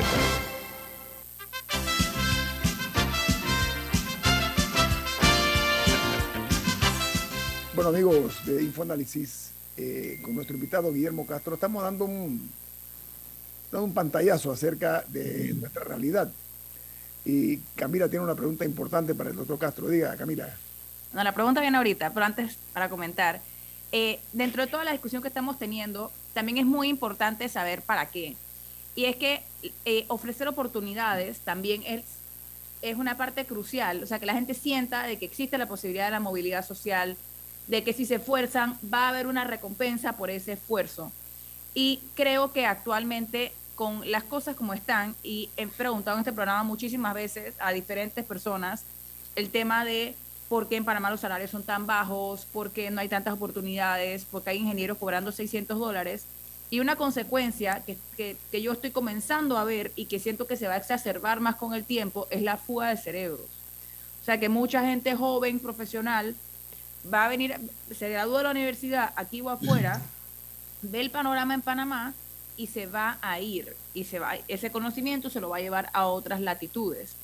Bueno, 7.75 7.89
amigos 7.89 8.45
de 8.45 8.63
Infoanálisis, 8.63 9.51
eh, 9.75 10.21
con 10.21 10.35
nuestro 10.35 10.55
invitado 10.55 10.93
Guillermo 10.93 11.27
Castro, 11.27 11.55
estamos 11.55 11.83
dando 11.83 12.05
un, 12.05 12.49
dando 13.73 13.87
un 13.87 13.93
pantallazo 13.93 14.53
acerca 14.53 15.03
de 15.09 15.53
nuestra 15.53 15.83
realidad. 15.83 16.31
Y 17.25 17.57
Camila 17.75 18.07
tiene 18.07 18.23
una 18.23 18.35
pregunta 18.35 18.63
importante 18.63 19.13
para 19.13 19.31
el 19.31 19.35
doctor 19.35 19.59
Castro. 19.59 19.89
Diga, 19.89 20.15
Camila. 20.15 20.47
No, 21.11 21.21
la 21.21 21.33
pregunta 21.33 21.59
viene 21.59 21.75
ahorita, 21.75 22.13
pero 22.13 22.25
antes 22.25 22.57
para 22.71 22.87
comentar. 22.87 23.41
Eh, 23.91 24.19
dentro 24.33 24.63
de 24.63 24.71
toda 24.71 24.83
la 24.83 24.91
discusión 24.91 25.21
que 25.21 25.27
estamos 25.27 25.57
teniendo, 25.57 26.11
también 26.33 26.57
es 26.57 26.65
muy 26.65 26.89
importante 26.89 27.49
saber 27.49 27.81
para 27.81 28.09
qué. 28.09 28.35
Y 28.95 29.05
es 29.05 29.15
que 29.15 29.41
eh, 29.85 30.05
ofrecer 30.07 30.47
oportunidades 30.47 31.39
también 31.39 31.83
es, 31.85 32.03
es 32.81 32.97
una 32.97 33.17
parte 33.17 33.45
crucial, 33.45 34.03
o 34.03 34.07
sea, 34.07 34.19
que 34.19 34.25
la 34.25 34.33
gente 34.33 34.53
sienta 34.53 35.03
de 35.03 35.17
que 35.17 35.25
existe 35.25 35.57
la 35.57 35.67
posibilidad 35.67 36.05
de 36.05 36.11
la 36.11 36.19
movilidad 36.19 36.65
social, 36.65 37.17
de 37.67 37.83
que 37.83 37.93
si 37.93 38.05
se 38.05 38.15
esfuerzan 38.15 38.77
va 38.91 39.05
a 39.05 39.09
haber 39.09 39.27
una 39.27 39.43
recompensa 39.43 40.13
por 40.13 40.29
ese 40.29 40.53
esfuerzo. 40.53 41.11
Y 41.73 42.01
creo 42.15 42.51
que 42.51 42.65
actualmente 42.65 43.53
con 43.75 44.09
las 44.11 44.23
cosas 44.23 44.55
como 44.55 44.73
están, 44.73 45.15
y 45.23 45.49
he 45.55 45.65
preguntado 45.67 46.17
en 46.17 46.21
este 46.21 46.33
programa 46.33 46.63
muchísimas 46.63 47.13
veces 47.13 47.55
a 47.59 47.71
diferentes 47.71 48.25
personas 48.25 48.83
el 49.35 49.49
tema 49.51 49.85
de 49.85 50.15
por 50.49 50.67
qué 50.67 50.75
en 50.75 50.85
Panamá 50.85 51.11
los 51.11 51.21
salarios 51.21 51.51
son 51.51 51.63
tan 51.63 51.85
bajos, 51.85 52.45
por 52.51 52.71
qué 52.71 52.89
no 52.89 52.99
hay 52.99 53.07
tantas 53.07 53.35
oportunidades, 53.35 54.25
por 54.25 54.43
qué 54.43 54.49
hay 54.49 54.57
ingenieros 54.57 54.97
cobrando 54.97 55.31
600 55.31 55.77
dólares. 55.77 56.25
Y 56.71 56.79
una 56.79 56.95
consecuencia 56.95 57.83
que, 57.85 57.97
que, 58.17 58.35
que, 58.51 58.61
yo 58.61 58.73
estoy 58.73 58.91
comenzando 58.91 59.57
a 59.57 59.63
ver 59.63 59.91
y 59.95 60.05
que 60.05 60.19
siento 60.19 60.45
que 60.47 60.57
se 60.57 60.67
va 60.67 60.73
a 60.73 60.77
exacerbar 60.77 61.39
más 61.39 61.55
con 61.55 61.73
el 61.73 61.85
tiempo 61.85 62.27
es 62.29 62.41
la 62.41 62.57
fuga 62.57 62.89
de 62.89 62.97
cerebros. 62.97 63.47
O 64.21 64.25
sea 64.25 64.39
que 64.39 64.49
mucha 64.49 64.81
gente 64.81 65.15
joven, 65.15 65.59
profesional, 65.59 66.35
va 67.11 67.25
a 67.25 67.29
venir, 67.29 67.55
se 67.95 68.09
gradúa 68.09 68.39
de 68.39 68.43
la 68.43 68.51
universidad 68.51 69.13
aquí 69.15 69.41
o 69.41 69.49
afuera, 69.49 70.01
ve 70.81 71.01
el 71.01 71.11
panorama 71.11 71.53
en 71.53 71.61
Panamá 71.61 72.13
y 72.57 72.67
se 72.67 72.87
va 72.87 73.17
a 73.21 73.39
ir. 73.39 73.75
Y 73.93 74.03
se 74.03 74.19
va, 74.19 74.35
ese 74.47 74.71
conocimiento 74.71 75.29
se 75.29 75.41
lo 75.41 75.49
va 75.49 75.57
a 75.57 75.61
llevar 75.61 75.89
a 75.93 76.07
otras 76.07 76.41
latitudes. 76.41 77.15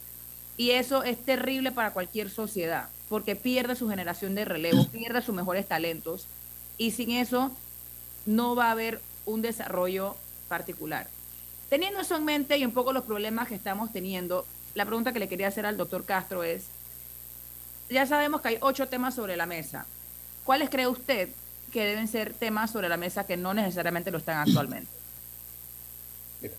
Y 0.58 0.72
eso 0.72 1.04
es 1.04 1.24
terrible 1.24 1.72
para 1.72 1.92
cualquier 1.92 2.30
sociedad, 2.30 2.90
porque 3.10 3.36
pierde 3.36 3.76
su 3.76 3.90
generación 3.90 4.36
de 4.36 4.46
relevo, 4.46 4.88
pierde 4.92 5.22
sus 5.22 5.36
mejores 5.36 5.68
talentos, 5.68 6.28
y 6.78 6.92
sin 6.92 7.12
eso 7.12 7.52
no 8.26 8.56
va 8.56 8.68
a 8.68 8.72
haber 8.72 9.02
un 9.26 9.42
desarrollo 9.42 10.16
particular. 10.48 11.08
Teniendo 11.70 12.00
eso 12.00 12.16
en 12.16 12.26
mente 12.26 12.58
y 12.58 12.66
un 12.66 12.72
poco 12.72 12.94
los 12.94 13.04
problemas 13.04 13.48
que 13.48 13.56
estamos 13.56 13.92
teniendo, 13.92 14.46
la 14.76 14.86
pregunta 14.86 15.14
que 15.14 15.20
le 15.20 15.28
quería 15.28 15.48
hacer 15.48 15.66
al 15.66 15.78
doctor 15.78 16.06
Castro 16.06 16.44
es, 16.44 16.66
ya 17.90 18.06
sabemos 18.06 18.42
que 18.42 18.50
hay 18.50 18.58
ocho 18.62 18.88
temas 18.88 19.16
sobre 19.16 19.36
la 19.36 19.46
mesa. 19.46 19.86
¿Cuáles 20.44 20.70
cree 20.70 20.88
usted 20.88 21.30
que 21.72 21.84
deben 21.86 22.08
ser 22.08 22.34
temas 22.34 22.72
sobre 22.72 22.90
la 22.90 22.98
mesa 22.98 23.26
que 23.26 23.38
no 23.38 23.54
necesariamente 23.54 24.12
lo 24.12 24.20
están 24.20 24.38
actualmente? 24.48 24.92
Mira, 26.42 26.56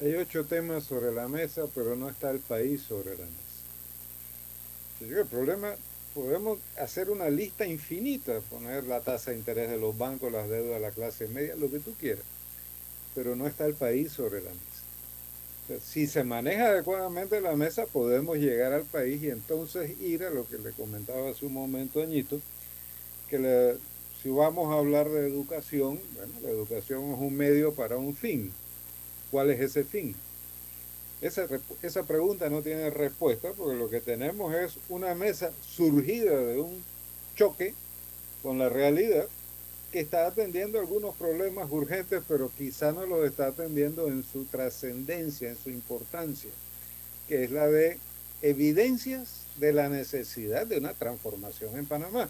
hay 0.00 0.14
ocho 0.14 0.44
temas 0.44 0.84
sobre 0.84 1.12
la 1.12 1.28
mesa, 1.28 1.62
pero 1.74 1.94
no 1.96 2.08
está 2.08 2.30
el 2.30 2.40
país 2.40 2.82
sobre 2.82 3.10
la 3.10 3.24
mesa. 3.24 3.43
El 5.00 5.26
problema, 5.26 5.74
podemos 6.14 6.58
hacer 6.78 7.10
una 7.10 7.28
lista 7.28 7.66
infinita, 7.66 8.40
poner 8.50 8.84
la 8.84 9.00
tasa 9.00 9.32
de 9.32 9.38
interés 9.38 9.68
de 9.70 9.78
los 9.78 9.96
bancos, 9.96 10.32
las 10.32 10.48
deudas 10.48 10.74
de 10.74 10.80
la 10.80 10.90
clase 10.92 11.26
media, 11.28 11.56
lo 11.56 11.70
que 11.70 11.80
tú 11.80 11.94
quieras, 11.98 12.24
pero 13.14 13.34
no 13.34 13.46
está 13.46 13.66
el 13.66 13.74
país 13.74 14.12
sobre 14.12 14.40
la 14.40 14.50
mesa. 14.50 15.80
si 15.84 16.06
se 16.06 16.22
maneja 16.22 16.68
adecuadamente 16.68 17.40
la 17.40 17.56
mesa, 17.56 17.86
podemos 17.86 18.38
llegar 18.38 18.72
al 18.72 18.84
país 18.84 19.22
y 19.22 19.30
entonces 19.30 20.00
ir 20.00 20.24
a 20.24 20.30
lo 20.30 20.46
que 20.46 20.58
le 20.58 20.70
comentaba 20.70 21.30
hace 21.30 21.46
un 21.46 21.54
momento 21.54 22.00
Añito, 22.00 22.40
que 23.28 23.76
si 24.22 24.30
vamos 24.30 24.72
a 24.72 24.78
hablar 24.78 25.08
de 25.10 25.26
educación, 25.26 26.00
bueno, 26.14 26.32
la 26.42 26.50
educación 26.50 27.12
es 27.12 27.18
un 27.18 27.34
medio 27.34 27.74
para 27.74 27.96
un 27.96 28.14
fin. 28.14 28.52
¿Cuál 29.30 29.50
es 29.50 29.60
ese 29.60 29.84
fin? 29.84 30.14
Esa, 31.24 31.48
esa 31.82 32.02
pregunta 32.02 32.50
no 32.50 32.60
tiene 32.60 32.90
respuesta 32.90 33.48
porque 33.56 33.78
lo 33.78 33.88
que 33.88 34.02
tenemos 34.02 34.54
es 34.54 34.74
una 34.90 35.14
mesa 35.14 35.52
surgida 35.66 36.36
de 36.36 36.60
un 36.60 36.84
choque 37.34 37.72
con 38.42 38.58
la 38.58 38.68
realidad 38.68 39.26
que 39.90 40.00
está 40.00 40.26
atendiendo 40.26 40.78
algunos 40.78 41.14
problemas 41.14 41.70
urgentes, 41.70 42.22
pero 42.28 42.50
quizá 42.58 42.92
no 42.92 43.06
los 43.06 43.26
está 43.26 43.46
atendiendo 43.46 44.08
en 44.08 44.22
su 44.22 44.44
trascendencia, 44.44 45.48
en 45.48 45.56
su 45.56 45.70
importancia, 45.70 46.50
que 47.26 47.44
es 47.44 47.50
la 47.50 47.68
de 47.68 47.96
evidencias 48.42 49.44
de 49.56 49.72
la 49.72 49.88
necesidad 49.88 50.66
de 50.66 50.76
una 50.76 50.92
transformación 50.92 51.78
en 51.78 51.86
Panamá. 51.86 52.28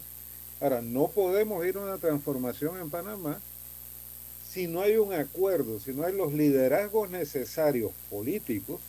Ahora, 0.61 0.81
no 0.81 1.09
podemos 1.09 1.65
ir 1.65 1.75
a 1.75 1.81
una 1.81 1.97
transformación 1.97 2.79
en 2.79 2.89
Panamá 2.89 3.41
si 4.55 4.67
no 4.67 4.81
hay 4.81 4.95
un 4.95 5.11
acuerdo, 5.11 5.81
si 5.81 5.91
no 5.91 6.05
hay 6.05 6.13
los 6.13 6.31
liderazgos 6.31 7.09
necesarios 7.09 7.91
políticos 8.09 8.79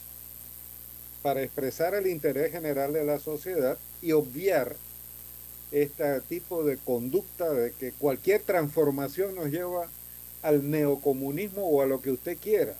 para 1.22 1.42
expresar 1.42 1.96
el 1.96 2.06
interés 2.06 2.52
general 2.52 2.92
de 2.92 3.04
la 3.04 3.18
sociedad 3.18 3.76
y 4.00 4.12
obviar 4.12 4.76
este 5.72 6.20
tipo 6.20 6.62
de 6.62 6.76
conducta 6.76 7.52
de 7.52 7.72
que 7.72 7.90
cualquier 7.90 8.42
transformación 8.42 9.34
nos 9.34 9.48
lleva 9.48 9.88
al 10.40 10.70
neocomunismo 10.70 11.68
o 11.68 11.82
a 11.82 11.86
lo 11.86 12.00
que 12.00 12.12
usted 12.12 12.38
quiera. 12.38 12.76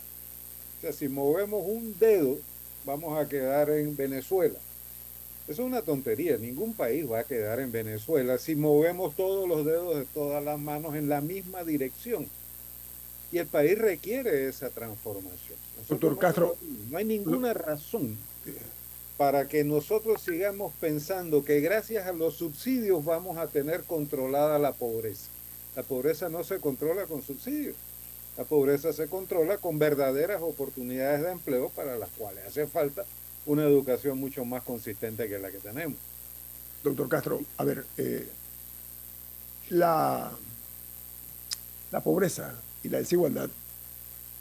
O 0.78 0.80
sea, 0.82 0.93
si 0.93 1.09
movemos 1.09 1.64
un 1.66 1.99
dedo, 1.99 2.39
vamos 2.84 3.18
a 3.18 3.28
quedar 3.28 3.68
en 3.70 3.97
Venezuela. 3.97 4.61
Eso 5.49 5.62
es 5.62 5.66
una 5.66 5.82
tontería. 5.82 6.37
Ningún 6.37 6.72
país 6.72 7.11
va 7.11 7.18
a 7.18 7.24
quedar 7.24 7.59
en 7.59 7.72
Venezuela 7.72 8.39
si 8.39 8.55
movemos 8.55 9.16
todos 9.16 9.49
los 9.49 9.66
dedos 9.66 9.97
de 9.97 10.05
todas 10.05 10.45
las 10.45 10.61
manos 10.61 10.95
en 10.95 11.09
la 11.09 11.20
misma 11.20 11.64
dirección. 11.64 12.28
Y 13.33 13.39
el 13.39 13.47
país 13.47 13.77
requiere 13.79 14.49
esa 14.49 14.70
transformación. 14.70 15.59
Doctor 15.89 16.18
Castro. 16.18 16.57
No 16.91 16.99
hay 16.99 17.05
ninguna 17.05 17.53
razón 17.55 18.16
para 19.16 19.49
que 19.49 19.64
nosotros 19.64 20.20
sigamos 20.22 20.72
pensando 20.79 21.45
que 21.45 21.61
gracias 21.61 22.07
a 22.07 22.12
los 22.12 22.35
subsidios 22.37 23.05
vamos 23.05 23.39
a 23.39 23.47
tener 23.47 23.85
controlada 23.85 24.59
la 24.59 24.72
pobreza. 24.72 25.29
La 25.74 25.83
pobreza 25.83 26.29
no 26.29 26.45
se 26.45 26.59
controla 26.59 27.07
con 27.07 27.22
subsidios. 27.22 27.77
La 28.37 28.45
pobreza 28.45 28.93
se 28.93 29.09
controla 29.09 29.57
con 29.57 29.79
verdaderas 29.79 30.43
oportunidades 30.43 31.22
de 31.22 31.33
empleo 31.33 31.70
para 31.70 31.97
las 31.97 32.11
cuales 32.11 32.45
hace 32.47 32.66
falta 32.66 33.05
una 33.47 33.64
educación 33.64 34.18
mucho 34.18 34.45
más 34.45 34.62
consistente 34.62 35.29
que 35.29 35.39
la 35.39 35.51
que 35.51 35.59
tenemos. 35.59 35.97
Doctor 36.83 37.09
Castro, 37.09 37.41
a 37.57 37.64
ver, 37.64 37.87
eh, 37.97 38.29
la, 39.70 40.31
la 41.91 42.01
pobreza 42.01 42.55
y 42.87 42.89
la 42.89 42.99
desigualdad 42.99 43.51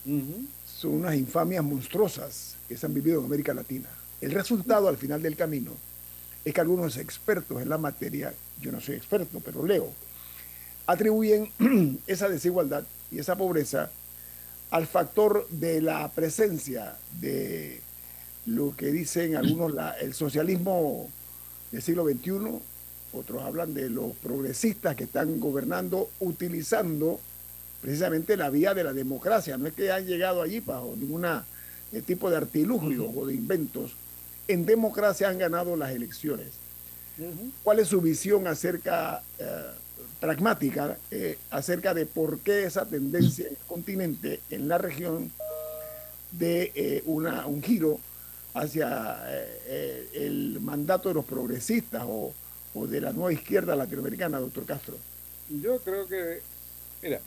uh 0.06 0.10
-huh. 0.10 0.48
son 0.80 0.94
unas 0.94 1.16
infamias 1.16 1.64
monstruosas 1.64 2.56
que 2.70 2.78
se 2.78 2.86
han 2.86 2.94
vivido 2.94 3.20
en 3.20 3.26
América 3.26 3.54
Latina. 3.54 3.90
El 4.22 4.32
resultado 4.32 4.88
al 4.88 4.98
final 4.98 5.22
del 5.22 5.36
camino 5.36 5.72
es 6.44 6.54
que 6.54 6.62
algunos 6.62 6.98
expertos 6.98 7.62
en 7.62 7.70
la 7.70 7.80
materia, 7.80 8.34
yo 8.62 8.72
no 8.72 8.80
soy 8.80 8.96
experto, 8.96 9.40
pero 9.44 9.66
leo, 9.66 9.92
atribuyen 10.86 11.50
esa 12.08 12.30
desigualdad 12.30 12.84
y 13.12 13.18
esa 13.18 13.36
pobreza 13.36 13.90
al 14.70 14.86
factor 14.86 15.48
de 15.50 15.82
la 15.82 16.08
presencia 16.12 16.98
de 17.20 17.82
lo 18.46 18.76
que 18.76 18.92
dicen 18.92 19.36
algunos 19.42 19.74
el 20.02 20.14
socialismo 20.14 21.10
del 21.72 21.82
siglo 21.82 22.06
XXI, 22.06 22.62
otros 23.12 23.42
hablan 23.44 23.74
de 23.74 23.90
los 23.90 24.16
progresistas 24.18 24.96
que 24.96 25.06
están 25.06 25.40
gobernando 25.40 26.10
utilizando 26.20 27.20
precisamente 27.82 28.38
la 28.38 28.50
vía 28.50 28.74
de 28.74 28.84
la 28.84 28.94
democracia. 28.94 29.58
No 29.58 29.68
es 29.68 29.74
que 29.74 29.92
han 29.92 30.06
llegado 30.06 30.42
allí 30.42 30.60
bajo 30.60 30.96
ningún 30.98 31.26
eh, 31.26 32.02
tipo 32.02 32.30
de 32.30 32.38
artilugio 32.38 33.10
o 33.10 33.26
de 33.26 33.34
inventos. 33.34 33.92
En 34.48 34.66
democracia 34.66 35.30
han 35.30 35.38
ganado 35.38 35.76
las 35.76 35.92
elecciones. 35.92 36.48
¿Cuál 37.64 37.80
es 37.80 37.88
su 37.88 38.02
visión 38.02 38.46
acerca, 38.48 39.22
eh, 39.40 39.66
pragmática, 40.20 40.98
eh, 41.12 41.38
acerca 41.50 41.94
de 41.94 42.06
por 42.06 42.40
qué 42.40 42.66
esa 42.66 42.86
tendencia 42.86 43.48
en 43.48 43.54
el 43.54 43.66
continente, 43.68 44.42
en 44.50 44.68
la 44.68 44.78
región, 44.78 45.32
de 46.32 47.02
una, 47.06 47.46
un 47.48 47.64
giro 47.64 47.98
hacia 48.54 49.24
el 50.14 50.60
mandato 50.60 51.08
de 51.08 51.16
los 51.16 51.24
progresistas 51.24 52.04
o, 52.06 52.34
o 52.74 52.88
de 52.88 53.00
la 53.00 53.14
nueva 53.14 53.32
izquierda 53.32 53.74
latinoamericana, 53.76 54.40
doctor 54.40 54.66
Castro? 54.66 54.96
Yo 55.50 55.80
creo 55.80 56.06
que, 56.08 56.42
mira, 57.02 57.22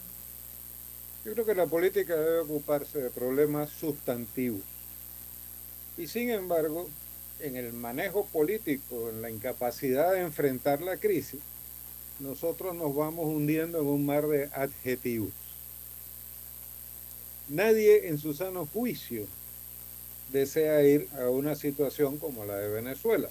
yo 1.28 1.34
creo 1.34 1.46
que 1.46 1.54
la 1.54 1.66
política 1.66 2.16
debe 2.16 2.38
ocuparse 2.38 3.02
de 3.02 3.10
problemas 3.10 3.68
sustantivos. 3.68 4.62
Y 5.98 6.06
sin 6.06 6.30
embargo, 6.30 6.88
en 7.40 7.56
el 7.56 7.74
manejo 7.74 8.24
político, 8.26 9.10
en 9.10 9.20
la 9.20 9.28
incapacidad 9.28 10.14
de 10.14 10.20
enfrentar 10.20 10.80
la 10.80 10.96
crisis, 10.96 11.40
nosotros 12.18 12.74
nos 12.74 12.96
vamos 12.96 13.26
hundiendo 13.26 13.80
en 13.80 13.86
un 13.86 14.06
mar 14.06 14.26
de 14.26 14.48
adjetivos. 14.54 15.28
Nadie 17.50 18.08
en 18.08 18.16
su 18.16 18.32
sano 18.32 18.64
juicio 18.64 19.26
desea 20.32 20.82
ir 20.82 21.08
a 21.20 21.28
una 21.28 21.56
situación 21.56 22.16
como 22.16 22.46
la 22.46 22.56
de 22.56 22.68
Venezuela. 22.68 23.28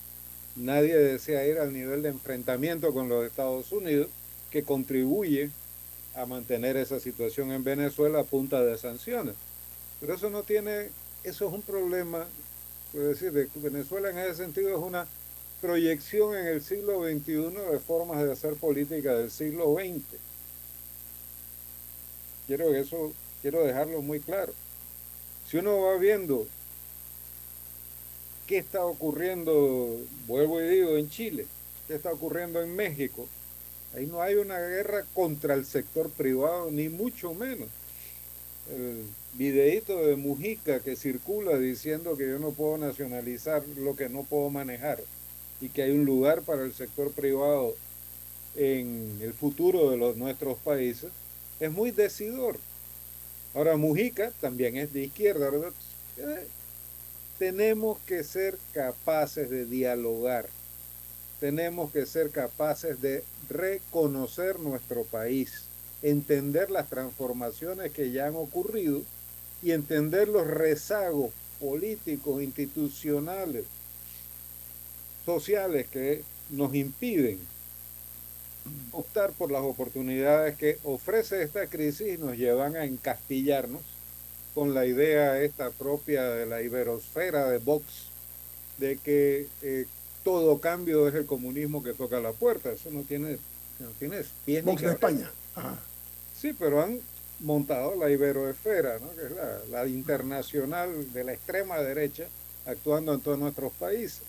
Nadie 0.55 0.95
desea 0.95 1.47
ir 1.47 1.57
al 1.57 1.73
nivel 1.73 2.03
de 2.03 2.09
enfrentamiento 2.09 2.93
con 2.93 3.09
los 3.09 3.25
Estados 3.25 3.71
Unidos 3.71 4.09
que 4.51 4.63
contribuye 4.63 5.49
a 6.17 6.25
mantener 6.25 6.75
esa 6.77 6.99
situación 6.99 7.51
en 7.51 7.63
Venezuela 7.63 8.19
a 8.19 8.23
punta 8.23 8.63
de 8.63 8.77
sanciones. 8.77 9.35
Pero 9.99 10.15
eso 10.15 10.29
no 10.29 10.43
tiene, 10.43 10.89
eso 11.23 11.47
es 11.47 11.53
un 11.53 11.61
problema, 11.61 12.25
quiero 12.91 13.09
decir, 13.09 13.31
de 13.31 13.47
Venezuela 13.55 14.09
en 14.09 14.17
ese 14.17 14.35
sentido 14.35 14.69
es 14.75 14.83
una 14.83 15.07
proyección 15.61 16.35
en 16.35 16.47
el 16.47 16.61
siglo 16.61 17.03
XXI 17.03 17.71
de 17.71 17.79
formas 17.79 18.23
de 18.23 18.31
hacer 18.31 18.55
política 18.55 19.13
del 19.13 19.29
siglo 19.29 19.75
XX. 19.75 20.19
Quiero 22.47 22.73
eso, 22.73 23.13
quiero 23.41 23.63
dejarlo 23.63 24.01
muy 24.01 24.19
claro. 24.19 24.53
Si 25.47 25.57
uno 25.57 25.81
va 25.81 25.97
viendo 25.97 26.47
qué 28.47 28.57
está 28.57 28.85
ocurriendo, 28.85 29.99
vuelvo 30.25 30.61
y 30.61 30.67
digo, 30.67 30.97
en 30.97 31.09
Chile, 31.09 31.45
qué 31.87 31.95
está 31.95 32.11
ocurriendo 32.11 32.61
en 32.61 32.75
México, 32.75 33.27
Ahí 33.95 34.05
no 34.05 34.21
hay 34.21 34.35
una 34.35 34.59
guerra 34.59 35.05
contra 35.13 35.53
el 35.53 35.65
sector 35.65 36.09
privado, 36.09 36.69
ni 36.71 36.89
mucho 36.89 37.33
menos. 37.33 37.69
El 38.69 39.03
videíto 39.33 40.05
de 40.05 40.15
Mujica 40.15 40.81
que 40.81 40.95
circula 40.95 41.57
diciendo 41.57 42.17
que 42.17 42.27
yo 42.27 42.39
no 42.39 42.51
puedo 42.51 42.77
nacionalizar 42.77 43.63
lo 43.77 43.95
que 43.95 44.09
no 44.09 44.23
puedo 44.23 44.49
manejar 44.49 45.01
y 45.61 45.69
que 45.69 45.83
hay 45.83 45.91
un 45.91 46.05
lugar 46.05 46.41
para 46.41 46.63
el 46.63 46.73
sector 46.73 47.11
privado 47.11 47.75
en 48.55 49.19
el 49.21 49.33
futuro 49.33 49.89
de 49.89 49.97
los, 49.97 50.17
nuestros 50.17 50.57
países, 50.57 51.11
es 51.59 51.71
muy 51.71 51.91
decidor. 51.91 52.57
Ahora, 53.53 53.77
Mujica 53.77 54.31
también 54.41 54.75
es 54.75 54.93
de 54.93 55.05
izquierda, 55.05 55.49
¿verdad? 55.49 55.73
Eh, 56.17 56.47
tenemos 57.39 57.99
que 57.99 58.23
ser 58.23 58.57
capaces 58.73 59.49
de 59.49 59.65
dialogar 59.65 60.49
tenemos 61.39 61.91
que 61.91 62.05
ser 62.05 62.29
capaces 62.31 63.01
de 63.01 63.23
reconocer 63.49 64.59
nuestro 64.59 65.03
país, 65.03 65.63
entender 66.01 66.71
las 66.71 66.89
transformaciones 66.89 67.91
que 67.91 68.11
ya 68.11 68.27
han 68.27 68.35
ocurrido 68.35 69.01
y 69.61 69.71
entender 69.71 70.27
los 70.27 70.47
rezagos 70.47 71.31
políticos, 71.59 72.41
institucionales, 72.41 73.65
sociales 75.25 75.87
que 75.87 76.23
nos 76.49 76.73
impiden 76.73 77.39
optar 78.91 79.31
por 79.31 79.51
las 79.51 79.61
oportunidades 79.61 80.57
que 80.57 80.77
ofrece 80.83 81.43
esta 81.43 81.67
crisis 81.67 82.15
y 82.15 82.17
nos 82.17 82.37
llevan 82.37 82.75
a 82.75 82.85
encastillarnos 82.85 83.81
con 84.53 84.73
la 84.73 84.85
idea 84.85 85.41
esta 85.41 85.69
propia 85.71 86.23
de 86.25 86.45
la 86.45 86.61
iberosfera 86.61 87.49
de 87.49 87.59
Vox, 87.59 88.07
de 88.77 88.97
que 88.97 89.47
eh, 89.61 89.85
todo 90.27 90.59
cambio 90.59 91.07
es 91.07 91.15
el 91.15 91.25
comunismo 91.25 91.81
que 91.81 91.93
toca 91.93 92.19
la 92.19 92.33
puerta. 92.33 92.69
Eso 92.69 92.91
no 92.91 93.03
tiene, 93.03 93.37
no 93.79 93.87
tiene 93.97 94.25
pies 94.43 94.65
ni 94.65 94.75
de 94.75 94.87
España. 94.87 95.31
Sí, 96.37 96.51
pero 96.51 96.83
han 96.83 96.99
montado 97.39 97.95
la 97.95 98.09
iberoesfera, 98.09 98.99
¿no? 98.99 99.09
que 99.15 99.25
es 99.25 99.31
la, 99.31 99.59
la, 99.71 99.87
internacional 99.87 101.13
de 101.13 101.23
la 101.23 101.31
extrema 101.31 101.77
derecha, 101.77 102.25
actuando 102.65 103.13
en 103.13 103.21
todos 103.21 103.39
nuestros 103.39 103.71
países. 103.71 104.23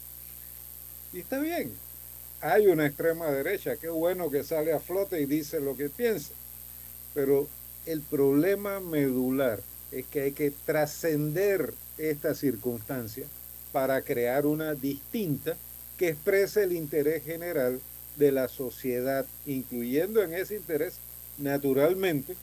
Y 1.12 1.18
está 1.18 1.40
bien, 1.40 1.72
hay 2.42 2.68
una 2.68 2.86
extrema 2.86 3.26
derecha, 3.32 3.76
qué 3.76 3.88
bueno 3.88 4.30
que 4.30 4.44
sale 4.44 4.72
a 4.72 4.78
flote 4.78 5.20
y 5.20 5.26
dice 5.26 5.58
lo 5.58 5.76
que 5.76 5.88
piensa, 5.90 6.30
pero 7.12 7.48
el 7.86 8.02
problema 8.02 8.78
medular 8.78 9.58
es 9.90 10.06
que 10.06 10.20
hay 10.20 10.30
que 10.32 10.52
trascender 10.64 11.74
esta 11.98 12.36
circunstancia 12.36 13.26
para 13.72 14.00
crear 14.02 14.46
una 14.46 14.74
distinta 14.74 15.56
que 15.98 16.08
exprese 16.10 16.62
el 16.62 16.72
interés 16.72 17.24
general 17.24 17.80
de 18.16 18.32
la 18.32 18.48
sociedad, 18.48 19.26
incluyendo 19.46 20.22
en 20.22 20.32
ese 20.32 20.56
interés, 20.56 20.98
naturalmente, 21.36 22.36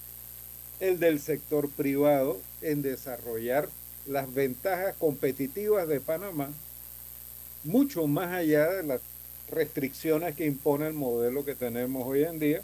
el 0.79 0.99
del 0.99 1.19
sector 1.19 1.69
privado 1.69 2.39
en 2.61 2.81
desarrollar 2.81 3.69
las 4.05 4.31
ventajas 4.33 4.95
competitivas 4.97 5.87
de 5.87 6.01
Panamá, 6.01 6.49
mucho 7.63 8.07
más 8.07 8.33
allá 8.33 8.71
de 8.71 8.83
las 8.83 9.01
restricciones 9.49 10.35
que 10.35 10.45
impone 10.45 10.87
el 10.87 10.93
modelo 10.93 11.45
que 11.45 11.55
tenemos 11.55 12.05
hoy 12.05 12.23
en 12.23 12.39
día, 12.39 12.61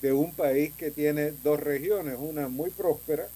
de 0.00 0.12
un 0.12 0.32
país 0.32 0.72
que 0.76 0.90
tiene 0.90 1.32
dos 1.42 1.60
regiones, 1.60 2.16
una 2.18 2.48
muy 2.48 2.70
próspera 2.70 3.28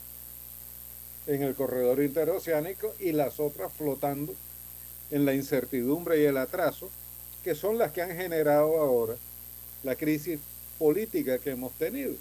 en 1.27 1.43
el 1.43 1.55
corredor 1.55 2.03
interoceánico 2.03 2.95
y 2.99 3.13
las 3.13 3.39
otras 3.39 3.71
flotando 3.73 4.35
en 5.15 5.25
la 5.25 5.33
incertidumbre 5.33 6.21
y 6.21 6.25
el 6.25 6.37
atraso, 6.37 6.91
que 7.45 7.55
son 7.55 7.79
las 7.79 7.93
que 7.93 8.03
han 8.03 8.17
generado 8.17 8.81
ahora 8.81 9.15
la 9.85 9.95
crisis 9.95 10.41
política 10.77 11.39
que 11.39 11.53
hemos 11.53 11.73
tenido. 11.75 12.15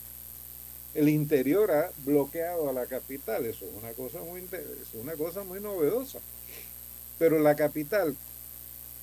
El 0.93 1.09
interior 1.09 1.71
ha 1.71 1.89
bloqueado 2.05 2.69
a 2.69 2.73
la 2.73 2.85
capital, 2.85 3.47
eso 3.47 3.65
es 3.65 3.71
una 3.81 3.93
cosa 3.93 4.19
muy, 4.19 4.41
es 4.41 4.93
una 4.93 5.13
cosa 5.13 5.43
muy 5.43 5.59
novedosa. 5.59 6.19
Pero 7.17 7.39
la 7.39 7.55
capital 7.55 8.15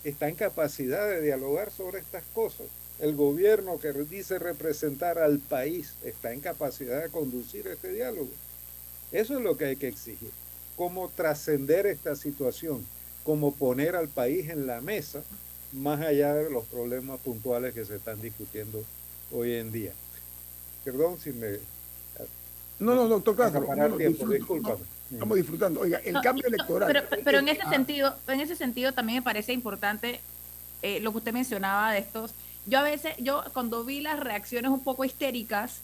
está 0.05 0.29
en 0.29 0.37
capacidad 0.37 1.09
de 1.09 1.21
dialogar 1.21 1.73
sobre 1.73 1.99
estas 1.99 2.23
cosas. 2.33 2.69
El 3.01 3.17
gobierno 3.17 3.81
que 3.81 3.93
dice 3.93 4.39
representar 4.39 5.19
al 5.19 5.41
país 5.41 5.95
está 6.05 6.33
en 6.33 6.39
capacidad 6.39 7.03
de 7.03 7.09
conducir 7.09 7.67
este 7.67 7.93
diálogo. 7.93 8.31
Eso 9.11 9.37
es 9.37 9.43
lo 9.43 9.57
que 9.57 9.65
hay 9.65 9.77
que 9.77 9.89
exigir. 9.89 10.31
Cómo 10.77 11.09
trascender 11.09 11.87
esta 11.87 12.15
situación 12.15 12.87
como 13.25 13.55
poner 13.55 13.97
al 13.97 14.09
país 14.09 14.49
en 14.49 14.67
la 14.67 14.81
mesa, 14.81 15.23
más 15.73 16.01
allá 16.01 16.35
de 16.35 16.51
los 16.51 16.65
problemas 16.67 17.21
puntuales 17.21 17.75
que 17.75 17.85
se 17.85 17.97
están 17.97 18.21
discutiendo 18.21 18.83
hoy 19.33 19.55
en 19.55 19.71
día. 19.71 19.93
Perdón 20.85 21.19
si 21.19 21.31
me... 21.33 21.59
No, 22.79 22.95
no, 22.95 23.07
doctor 23.09 23.37
Castro. 23.37 23.67
estamos 25.11 25.37
disfrutando. 25.37 25.81
Oiga, 25.81 25.99
el 25.99 26.19
cambio 26.23 26.47
electoral. 26.47 27.07
Pero, 27.25 27.39
en 27.39 27.49
ese 27.49 27.69
sentido, 27.69 28.17
en 28.27 28.41
ese 28.41 28.57
sentido 28.57 28.93
también 28.93 29.19
me 29.19 29.23
parece 29.23 29.53
importante 29.53 30.21
eh, 30.81 31.01
lo 31.01 31.13
que 31.13 31.19
usted 31.19 31.33
mencionaba 31.33 31.93
de 31.93 31.99
estos. 31.99 32.33
Yo 32.67 32.79
a 32.79 32.83
veces, 32.83 33.15
yo 33.19 33.45
cuando 33.53 33.85
vi 33.85 34.01
las 34.01 34.19
reacciones 34.19 34.71
un 34.71 34.83
poco 34.83 35.05
histéricas 35.05 35.81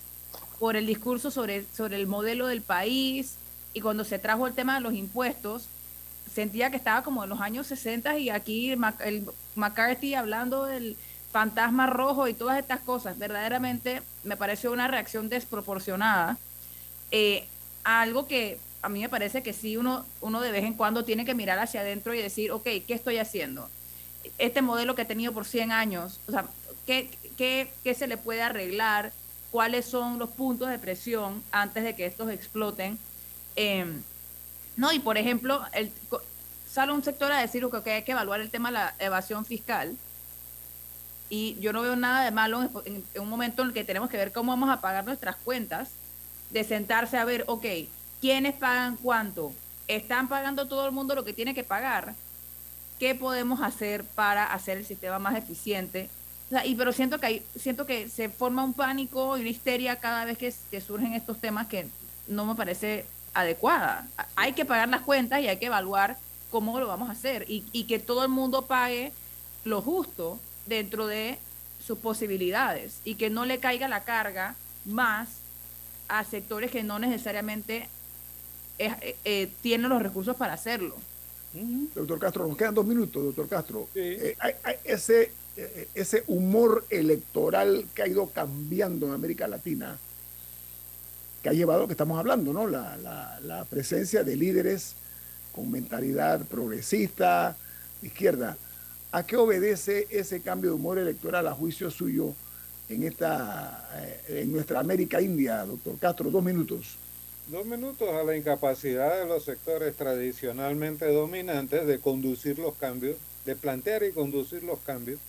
por 0.59 0.76
el 0.76 0.87
discurso 0.87 1.30
sobre, 1.30 1.64
sobre 1.74 1.97
el 1.97 2.07
modelo 2.07 2.47
del 2.47 2.62
país 2.62 3.37
y 3.74 3.82
cuando 3.82 4.05
se 4.05 4.18
trajo 4.18 4.47
el 4.47 4.55
tema 4.55 4.76
de 4.76 4.80
los 4.80 4.95
impuestos, 4.95 5.68
sentía 6.37 6.70
que 6.70 6.76
estaba 6.76 7.03
como 7.03 7.24
en 7.24 7.30
los 7.30 7.41
años 7.41 7.66
60 7.66 8.18
y 8.18 8.28
aquí 8.28 8.70
el 8.70 9.26
McCarthy 9.55 10.14
hablando 10.14 10.66
del 10.66 10.95
fantasma 11.32 11.87
rojo 11.87 12.28
y 12.28 12.34
todas 12.34 12.59
estas 12.59 12.80
cosas. 12.80 13.16
Verdaderamente 13.16 14.03
me 14.22 14.37
pareció 14.37 14.70
una 14.70 14.87
reacción 14.87 15.30
desproporcionada 15.30 16.37
eh, 17.11 17.47
algo 17.84 18.26
que 18.26 18.59
a 18.82 18.91
mí 18.91 19.01
me 19.01 19.09
parece 19.09 19.43
que 19.43 19.55
sí 19.55 19.78
uno, 19.78 20.05
uno 20.20 20.43
de 20.43 20.51
vez 20.51 20.64
en 20.64 20.74
cuando 20.74 21.07
tiene 21.07 21.24
que 21.24 21.34
mirar 21.34 21.59
hacia 21.59 21.80
adentro 21.80 22.12
y 22.12 22.20
decir, 22.20 22.53
ok, 22.53 22.64
¿qué 22.87 22.93
estoy 22.95 23.16
haciendo? 23.16 23.70
Este 24.37 24.61
modelo 24.61 24.95
que 24.95 25.03
he 25.03 25.07
tenido 25.07 25.32
por 25.32 25.47
100 25.47 25.72
años, 25.72 26.20
o 26.28 26.32
sea, 26.32 26.45
¿qué, 26.87 27.09
qué, 27.39 27.72
qué 27.82 27.95
se 27.95 28.09
le 28.09 28.18
puede 28.18 28.43
arreglar? 28.43 29.11
¿Cuáles 29.51 29.87
son 29.87 30.18
los 30.18 30.28
puntos 30.28 30.68
de 30.68 30.78
presión 30.78 31.43
antes 31.51 31.82
de 31.82 31.97
que 31.97 32.05
estos 32.05 32.30
exploten? 32.30 32.99
Em, 33.55 34.03
no, 34.77 34.93
y 34.93 34.99
por 34.99 35.16
ejemplo, 35.16 35.64
el, 35.72 35.91
sale 36.66 36.93
un 36.93 37.03
sector 37.03 37.33
a 37.33 37.41
decir 37.41 37.66
que 37.83 37.91
hay 37.91 38.03
que 38.03 38.12
evaluar 38.12 38.41
el 38.41 38.51
tema 38.51 38.68
de 38.68 38.74
la 38.74 38.95
evasión 38.99 39.45
fiscal. 39.45 39.97
Y 41.31 41.57
yo 41.59 41.72
no 41.72 41.83
veo 41.83 41.97
nada 41.97 42.24
de 42.24 42.31
malo 42.31 42.68
en, 42.85 43.05
un 43.18 43.29
momento 43.29 43.62
en 43.62 43.68
el 43.68 43.74
que 43.74 43.85
tenemos 43.85 44.11
que 44.11 44.16
ver 44.16 44.33
cómo 44.33 44.53
vamos 44.53 44.70
a 44.70 44.81
pagar 44.81 45.05
nuestras 45.05 45.37
cuentas, 45.37 45.91
de 46.51 46.62
sentarse 46.62 47.16
a 47.16 47.24
ver, 47.24 47.45
ok, 47.49 47.64
¿quiénes 48.20 48.55
pagan 48.55 48.97
cuánto? 48.97 49.53
¿Están 49.89 50.29
pagando 50.29 50.68
todo 50.68 50.87
el 50.87 50.93
mundo 50.93 51.14
lo 51.14 51.24
que 51.24 51.33
tiene 51.33 51.55
que 51.55 51.64
pagar? 51.64 52.14
¿Qué 53.01 53.14
podemos 53.14 53.61
hacer 53.62 54.05
para 54.05 54.53
hacer 54.53 54.79
el 54.79 54.87
sistema 54.87 55.18
más 55.18 55.37
eficiente? 55.37 56.11
y 56.64 56.77
pero 56.77 56.93
siento 56.93 57.18
que 57.18 57.27
hay, 57.27 57.47
siento 57.59 57.87
que 57.87 58.09
se 58.09 58.29
forma 58.29 58.62
un 58.62 58.72
pánico 58.72 59.37
y 59.37 59.41
una 59.41 59.51
histeria 59.51 59.97
cada 59.97 60.24
vez 60.24 60.39
que 60.39 60.81
surgen 60.81 61.14
estos 61.14 61.41
temas 61.41 61.66
que 61.66 61.89
no 62.29 62.45
me 62.45 62.55
parece 62.55 63.05
adecuada. 63.41 64.09
Hay 64.34 64.53
que 64.53 64.64
pagar 64.64 64.89
las 64.89 65.03
cuentas 65.03 65.41
y 65.41 65.49
hay 65.49 65.59
que 65.59 65.66
evaluar 65.66 66.16
cómo 66.51 66.78
lo 66.80 66.87
vamos 66.87 67.09
a 67.09 67.12
hacer 67.12 67.45
y, 67.49 67.64
y 67.72 67.84
que 67.84 67.99
todo 67.99 68.22
el 68.22 68.28
mundo 68.28 68.62
pague 68.62 69.12
lo 69.64 69.82
justo 69.82 70.39
dentro 70.66 71.07
de 71.07 71.39
sus 71.84 71.99
posibilidades 71.99 73.01
y 73.05 73.14
que 73.14 73.30
no 73.30 73.45
le 73.45 73.59
caiga 73.59 73.89
la 73.89 74.05
carga 74.05 74.57
más 74.84 75.28
a 76.09 76.24
sectores 76.24 76.70
que 76.70 76.82
no 76.82 76.99
necesariamente 76.99 77.89
eh, 78.78 79.16
eh, 79.24 79.51
tienen 79.62 79.89
los 79.89 80.03
recursos 80.03 80.37
para 80.37 80.55
hacerlo. 80.55 80.97
Doctor 81.95 82.18
Castro, 82.18 82.47
nos 82.47 82.57
quedan 82.57 82.74
dos 82.74 82.84
minutos, 82.84 83.24
doctor 83.24 83.49
Castro. 83.49 83.89
Eh, 83.95 84.37
ese, 84.84 85.32
ese 85.95 86.22
humor 86.26 86.84
electoral 86.91 87.87
que 87.95 88.03
ha 88.03 88.07
ido 88.07 88.26
cambiando 88.28 89.07
en 89.07 89.12
América 89.14 89.49
Latina, 89.49 89.99
que 91.47 91.51
ha 91.51 91.53
llevado, 91.53 91.87
que 91.87 91.93
estamos 91.93 92.19
hablando, 92.19 92.53
¿no? 92.53 92.67
La, 92.67 92.97
la, 92.97 93.39
la 93.41 93.65
presencia 93.67 94.25
de 94.25 94.35
líderes 94.35 94.97
con 95.53 95.71
mentalidad 95.71 96.41
progresista, 96.41 97.57
izquierda. 98.03 98.57
¿A 99.13 99.25
qué 99.25 99.37
obedece 99.37 100.09
ese 100.11 100.41
cambio 100.41 100.71
de 100.71 100.75
humor 100.75 100.99
electoral 100.99 101.47
a 101.47 101.53
juicio 101.53 101.89
suyo 101.93 102.35
en, 102.89 103.05
esta, 103.05 103.89
en 104.27 104.53
nuestra 104.53 104.81
América 104.81 105.21
India, 105.21 105.65
doctor 105.65 105.97
Castro? 106.01 106.33
Dos 106.33 106.43
minutos. 106.43 106.97
Dos 107.47 107.65
minutos 107.65 108.09
a 108.13 108.25
la 108.25 108.37
incapacidad 108.37 109.17
de 109.17 109.27
los 109.27 109.45
sectores 109.45 109.95
tradicionalmente 109.95 111.07
dominantes 111.13 111.87
de 111.87 112.01
conducir 112.01 112.59
los 112.59 112.75
cambios, 112.75 113.19
de 113.45 113.55
plantear 113.55 114.03
y 114.03 114.11
conducir 114.11 114.65
los 114.65 114.81
cambios 114.81 115.21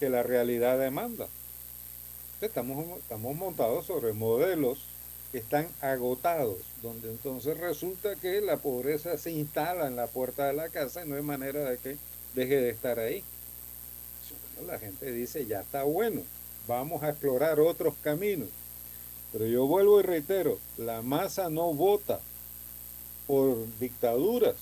que 0.00 0.10
la 0.10 0.24
realidad 0.24 0.76
demanda. 0.76 1.28
Estamos, 2.40 2.98
estamos 2.98 3.36
montados 3.36 3.86
sobre 3.86 4.12
modelos 4.12 4.85
están 5.38 5.68
agotados, 5.80 6.58
donde 6.82 7.10
entonces 7.10 7.58
resulta 7.58 8.16
que 8.16 8.40
la 8.40 8.56
pobreza 8.56 9.18
se 9.18 9.30
instala 9.32 9.86
en 9.86 9.96
la 9.96 10.06
puerta 10.06 10.46
de 10.46 10.52
la 10.52 10.68
casa 10.68 11.04
y 11.04 11.08
no 11.08 11.16
hay 11.16 11.22
manera 11.22 11.68
de 11.70 11.78
que 11.78 11.96
deje 12.34 12.60
de 12.60 12.70
estar 12.70 12.98
ahí. 12.98 13.24
la 14.66 14.78
gente 14.78 15.12
dice, 15.12 15.46
ya 15.46 15.60
está 15.60 15.82
bueno, 15.82 16.22
vamos 16.66 17.02
a 17.02 17.10
explorar 17.10 17.60
otros 17.60 17.94
caminos 18.02 18.48
pero 19.36 19.46
yo 19.46 19.66
vuelvo 19.66 20.00
y 20.00 20.02
reitero, 20.02 20.58
la 20.78 21.02
masa 21.02 21.50
no 21.50 21.74
vota 21.74 22.20
por 23.26 23.66
dictaduras, 23.78 24.56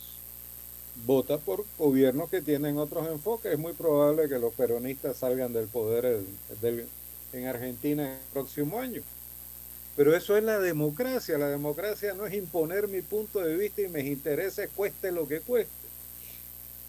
vota 1.06 1.38
por 1.38 1.64
gobiernos 1.78 2.28
que 2.28 2.42
tienen 2.42 2.78
otros 2.78 3.06
enfoques. 3.06 3.52
Es 3.52 3.58
muy 3.58 3.74
probable 3.74 4.28
que 4.28 4.40
los 4.40 4.52
peronistas 4.54 5.18
salgan 5.18 5.52
del 5.52 5.68
poder 5.68 6.22
en 7.32 7.46
Argentina 7.46 8.14
el 8.14 8.32
próximo 8.32 8.80
año. 8.80 9.02
Pero 9.96 10.16
eso 10.16 10.36
es 10.36 10.44
la 10.44 10.58
democracia. 10.58 11.38
La 11.38 11.48
democracia 11.48 12.14
no 12.14 12.26
es 12.26 12.34
imponer 12.34 12.88
mi 12.88 13.02
punto 13.02 13.40
de 13.40 13.56
vista 13.56 13.82
y 13.82 13.88
mis 13.88 14.04
intereses 14.04 14.70
cueste 14.74 15.12
lo 15.12 15.28
que 15.28 15.40
cueste. 15.40 15.72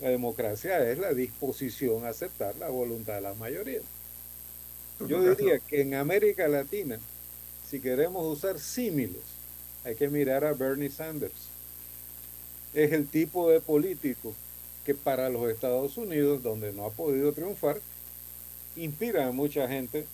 La 0.02 0.10
democracia 0.10 0.90
es 0.90 0.98
la 0.98 1.14
disposición 1.14 2.06
a 2.06 2.10
aceptar 2.10 2.56
la 2.58 2.70
voluntad 2.70 3.16
de 3.16 3.22
la 3.22 3.34
mayoría. 3.36 3.82
Yo 5.08 5.22
diría 5.22 5.60
que 5.60 5.82
en 5.82 5.94
América 5.94 6.48
Latina 6.48 7.00
si 7.70 7.80
queremos 7.80 8.26
usar 8.26 8.60
símiles, 8.60 9.24
hay 9.84 9.96
que 9.96 10.08
mirar 10.08 10.46
a 10.46 10.54
Bernie 10.54 10.90
Sanders. 10.90 11.50
Es 12.74 12.92
el 12.92 13.08
tipo 13.08 13.50
de 13.50 13.60
político 13.60 14.34
que 14.86 14.94
para 14.94 15.30
los 15.30 15.50
Estados 15.50 15.98
Unidos, 15.98 16.44
donde 16.44 16.72
no 16.74 16.86
ha 16.86 16.92
podido 16.92 17.34
triunfar, 17.34 17.82
inspira 18.76 19.28
a 19.28 19.32
mucha 19.32 19.68
gente 19.68 20.06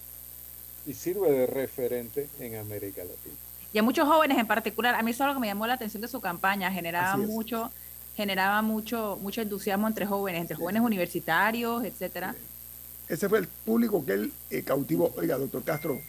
y 0.86 0.94
sirve 0.94 1.32
de 1.32 1.48
referente 1.48 2.28
en 2.40 2.56
América 2.56 3.04
Latina. 3.04 3.36
Y 3.74 3.78
a 3.78 3.84
muchos 3.84 4.08
jóvenes 4.08 4.38
en 4.38 4.48
particular, 4.48 4.96
a 4.96 5.02
mí 5.02 5.12
eso 5.12 5.24
es 5.24 5.28
lo 5.28 5.34
que 5.36 5.40
me 5.40 5.48
llamó 5.48 5.66
la 5.66 5.74
atención 5.74 6.02
de 6.02 6.08
su 6.08 6.20
campaña, 6.20 6.72
generaba 6.72 7.18
mucho 7.18 7.72
generaba 8.16 8.62
mucho 8.62 9.18
mucho 9.22 9.42
entusiasmo 9.42 9.88
entre 9.88 10.06
jóvenes, 10.06 10.42
entre 10.42 10.58
jóvenes 10.58 10.82
universitarios, 10.82 11.84
etcétera. 11.86 12.36
Ese 13.08 13.30
fue 13.30 13.40
el 13.40 13.48
público 13.48 14.06
que 14.06 14.14
él 14.14 14.34
eh, 14.50 14.64
cautivó. 14.64 15.14
Oiga, 15.16 15.38
doctor 15.38 15.64
Castro, 15.64 16.02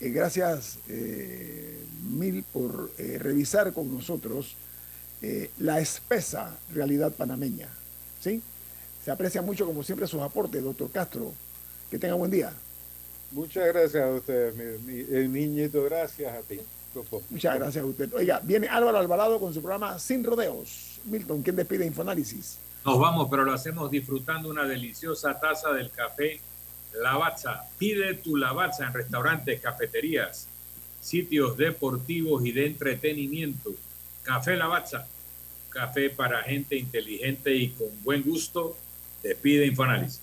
eh, 0.00 0.10
gracias 0.10 0.78
eh, 0.88 1.84
mil 2.02 2.44
por 2.44 2.90
eh, 2.98 3.18
revisar 3.20 3.72
con 3.72 3.92
nosotros 3.92 4.56
la 5.58 5.80
espesa 5.80 6.56
realidad 6.72 7.12
panameña. 7.12 7.68
¿sí? 8.20 8.40
Se 9.04 9.10
aprecia 9.10 9.42
mucho, 9.42 9.66
como 9.66 9.82
siempre, 9.82 10.06
sus 10.06 10.22
aportes, 10.22 10.62
doctor 10.62 10.88
Castro. 10.92 11.32
Que 11.90 11.98
tenga 11.98 12.14
buen 12.14 12.30
día. 12.30 12.52
Muchas 13.30 13.66
gracias 13.66 14.02
a 14.02 14.08
usted, 14.08 14.58
el 15.12 15.32
niñito, 15.32 15.84
gracias 15.84 16.34
a 16.34 16.40
ti. 16.40 16.60
Muchas 17.30 17.54
gracias 17.56 17.84
a 17.84 17.86
usted. 17.86 18.12
Oiga, 18.14 18.40
viene 18.42 18.68
Álvaro 18.68 18.98
Alvarado 18.98 19.38
con 19.38 19.52
su 19.52 19.60
programa 19.60 19.98
Sin 19.98 20.24
Rodeos. 20.24 21.00
Milton, 21.04 21.42
¿quién 21.42 21.56
despide 21.56 21.86
Infoanálisis? 21.86 22.58
Nos 22.84 22.98
vamos, 22.98 23.28
pero 23.30 23.44
lo 23.44 23.52
hacemos 23.52 23.90
disfrutando 23.90 24.48
una 24.48 24.64
deliciosa 24.64 25.38
taza 25.38 25.72
del 25.72 25.90
café 25.90 26.40
Lavazza. 26.94 27.64
Pide 27.78 28.14
tu 28.14 28.36
Lavazza 28.36 28.86
en 28.86 28.94
restaurantes, 28.94 29.60
cafeterías, 29.60 30.48
sitios 31.00 31.56
deportivos 31.56 32.44
y 32.44 32.52
de 32.52 32.66
entretenimiento. 32.66 33.72
Café 34.22 34.56
Lavazza. 34.56 35.06
Café 35.68 36.10
para 36.10 36.42
gente 36.42 36.76
inteligente 36.76 37.54
y 37.54 37.70
con 37.70 37.88
buen 38.02 38.22
gusto. 38.22 38.76
Despide 39.22 39.66
Infoanálisis. 39.66 40.22